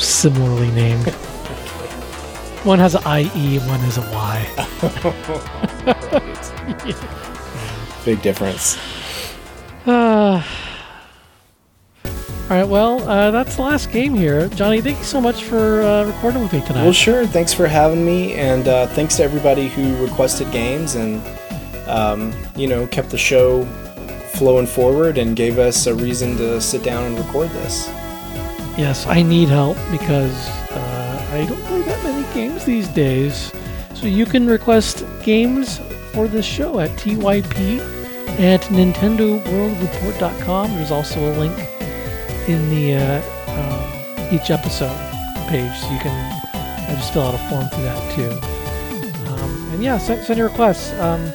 similarly 0.00 0.70
named. 0.70 1.08
one 2.64 2.78
has 2.78 2.94
an 2.94 3.02
IE, 3.06 3.58
one 3.60 3.80
has 3.80 3.98
a 3.98 4.02
Y. 4.12 4.46
Big 8.04 8.22
difference. 8.22 8.78
Uh, 9.86 10.42
all 12.50 12.56
right, 12.56 12.64
well, 12.64 13.02
uh, 13.06 13.30
that's 13.30 13.56
the 13.56 13.62
last 13.62 13.90
game 13.90 14.14
here. 14.14 14.48
Johnny, 14.48 14.80
thank 14.80 14.96
you 14.98 15.04
so 15.04 15.20
much 15.20 15.44
for 15.44 15.82
uh, 15.82 16.06
recording 16.06 16.42
with 16.42 16.52
me 16.52 16.60
tonight. 16.62 16.84
Well, 16.84 16.92
sure. 16.92 17.26
Thanks 17.26 17.52
for 17.52 17.66
having 17.66 18.06
me, 18.06 18.32
and 18.34 18.66
uh, 18.68 18.86
thanks 18.86 19.16
to 19.16 19.22
everybody 19.22 19.68
who 19.68 19.96
requested 20.02 20.50
games 20.50 20.94
and 20.94 21.22
um, 21.88 22.32
you 22.56 22.68
know 22.68 22.86
kept 22.86 23.10
the 23.10 23.18
show 23.18 23.64
flowing 24.34 24.66
forward 24.66 25.18
and 25.18 25.34
gave 25.34 25.58
us 25.58 25.86
a 25.86 25.94
reason 25.94 26.36
to 26.36 26.60
sit 26.60 26.84
down 26.84 27.04
and 27.04 27.18
record 27.18 27.50
this. 27.50 27.88
Yes, 28.78 29.06
I 29.06 29.22
need 29.22 29.48
help 29.48 29.76
because 29.90 30.48
uh, 30.70 31.28
I 31.32 31.44
don't 31.46 31.60
play 31.64 31.82
that 31.82 32.00
many 32.04 32.22
games 32.32 32.64
these 32.64 32.86
days. 32.88 33.52
So 33.94 34.06
you 34.06 34.24
can 34.24 34.46
request 34.46 35.04
games 35.24 35.80
for 36.12 36.28
this 36.28 36.46
show 36.46 36.78
at 36.78 36.90
TYP 36.90 37.80
at 38.38 38.60
NintendoWorldReport.com. 38.62 40.76
There's 40.76 40.92
also 40.92 41.18
a 41.20 41.32
link 41.36 41.58
in 42.48 42.70
the 42.70 42.94
uh, 42.94 43.20
um, 43.48 43.82
each 44.32 44.52
episode 44.52 44.96
page, 45.48 45.76
so 45.80 45.90
you 45.90 45.98
can 45.98 46.14
uh, 46.54 46.94
just 46.94 47.12
fill 47.12 47.22
out 47.22 47.34
a 47.34 47.38
form 47.48 47.68
for 47.70 47.80
that 47.80 48.00
too. 48.14 48.30
Um, 49.32 49.50
and 49.72 49.82
yeah, 49.82 49.98
send, 49.98 50.24
send 50.24 50.38
your 50.38 50.46
requests. 50.48 50.92
Um, 51.00 51.32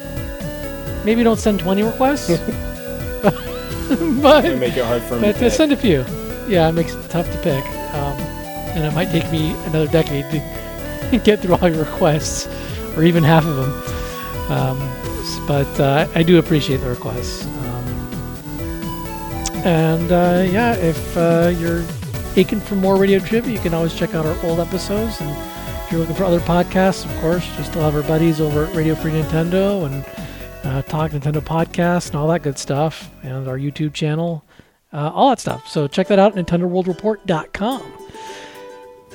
maybe 1.04 1.22
don't 1.22 1.38
send 1.38 1.60
20 1.60 1.82
requests, 1.82 2.28
but 3.22 4.44
It'll 4.44 4.58
make 4.58 4.76
it 4.76 4.84
hard 4.84 5.02
for 5.02 5.14
me. 5.16 5.20
but 5.22 5.32
to 5.34 5.38
pick. 5.40 5.52
send 5.52 5.72
a 5.72 5.76
few. 5.76 6.04
Yeah, 6.48 6.68
it 6.68 6.72
makes 6.72 6.94
it 6.94 7.10
tough 7.10 7.30
to 7.32 7.38
pick. 7.38 7.64
Um, 7.94 8.18
and 8.74 8.84
it 8.84 8.92
might 8.94 9.10
take 9.10 9.30
me 9.30 9.52
another 9.66 9.86
decade 9.86 10.24
to 10.32 11.18
get 11.24 11.40
through 11.40 11.54
all 11.56 11.68
your 11.68 11.84
requests, 11.84 12.46
or 12.96 13.02
even 13.04 13.22
half 13.22 13.44
of 13.44 13.56
them. 13.56 13.72
Um, 14.50 14.78
but 15.46 15.80
uh, 15.80 16.06
I 16.14 16.22
do 16.22 16.38
appreciate 16.38 16.78
the 16.78 16.88
requests. 16.88 17.44
Um, 17.46 17.84
and 19.64 20.12
uh, 20.12 20.46
yeah, 20.50 20.74
if 20.74 21.16
uh, 21.16 21.52
you're 21.58 21.84
aching 22.36 22.60
for 22.60 22.74
more 22.74 22.96
radio 22.96 23.18
trivia, 23.18 23.52
you 23.52 23.60
can 23.60 23.72
always 23.74 23.94
check 23.94 24.14
out 24.14 24.26
our 24.26 24.36
old 24.44 24.60
episodes. 24.60 25.20
And 25.20 25.30
if 25.30 25.90
you're 25.92 26.00
looking 26.00 26.16
for 26.16 26.24
other 26.24 26.40
podcasts, 26.40 27.04
of 27.04 27.20
course, 27.20 27.46
you 27.56 27.64
still 27.64 27.82
have 27.82 27.94
our 27.94 28.02
buddies 28.02 28.40
over 28.40 28.66
at 28.66 28.74
Radio 28.74 28.94
Free 28.94 29.12
Nintendo 29.12 29.86
and 29.86 30.04
uh, 30.64 30.82
Talk 30.82 31.12
Nintendo 31.12 31.40
Podcast 31.40 32.08
and 32.08 32.16
all 32.16 32.28
that 32.28 32.42
good 32.42 32.58
stuff, 32.58 33.10
and 33.22 33.46
our 33.48 33.58
YouTube 33.58 33.92
channel 33.92 34.44
uh, 34.94 35.10
all 35.12 35.28
that 35.30 35.40
stuff. 35.40 35.68
So 35.68 35.88
check 35.88 36.06
that 36.08 36.18
out 36.18 36.38
at 36.38 36.46
NintendoWorldReport.com. 36.46 37.92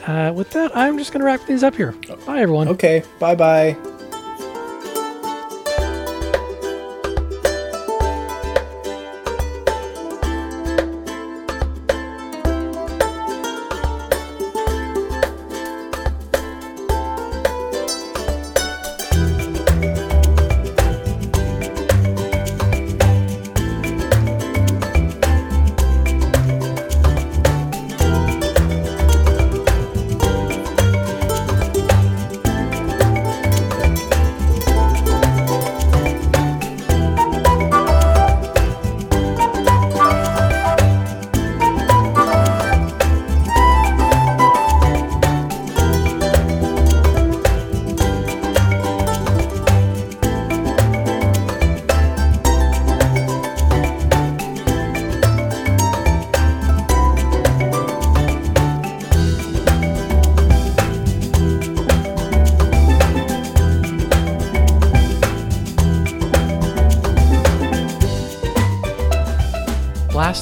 Uh, 0.05 0.33
with 0.33 0.51
that, 0.51 0.75
I'm 0.75 0.97
just 0.97 1.11
going 1.11 1.21
to 1.21 1.25
wrap 1.25 1.41
things 1.41 1.63
up 1.63 1.75
here. 1.75 1.93
Bye, 2.25 2.41
everyone. 2.41 2.67
Okay. 2.69 3.03
Bye 3.19 3.35
bye. 3.35 3.98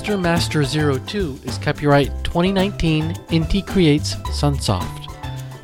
Blaster 0.08 0.64
Master 0.64 1.00
02 1.00 1.42
is 1.44 1.58
copyright 1.58 2.24
2019 2.24 3.14
Inti 3.28 3.68
Creates 3.68 4.16
Sunsoft. 4.40 5.14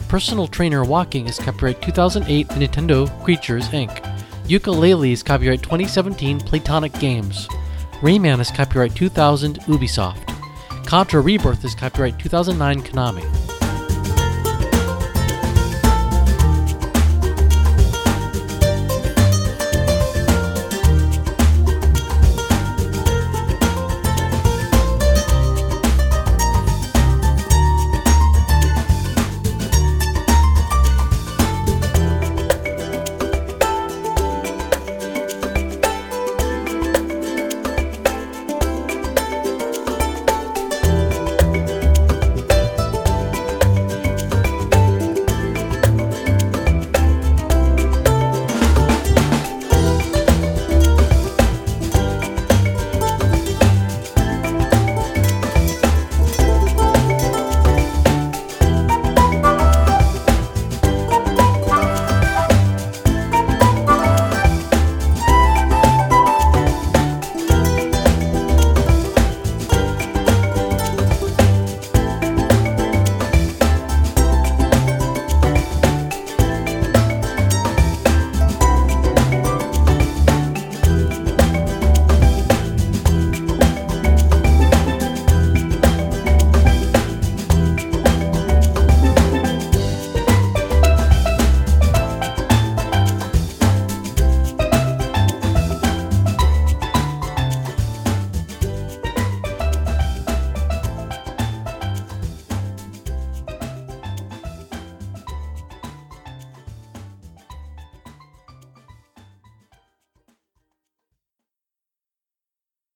Personal 0.09 0.47
Trainer 0.47 0.83
Walking 0.83 1.29
is 1.29 1.39
copyright 1.39 1.81
2008 1.81 2.49
Nintendo 2.49 3.23
Creatures 3.23 3.69
Inc. 3.69 4.03
Yooka-Laylee 4.47 5.13
is 5.13 5.23
copyright 5.23 5.63
2017 5.63 6.41
Playtonic 6.41 6.99
Games. 6.99 7.47
Rayman 8.01 8.41
is 8.41 8.51
copyright 8.51 8.93
2000 8.93 9.61
Ubisoft. 9.61 10.27
Contra 10.85 11.21
Rebirth 11.21 11.63
is 11.63 11.73
copyright 11.73 12.19
2009 12.19 12.81
Konami. 12.81 13.42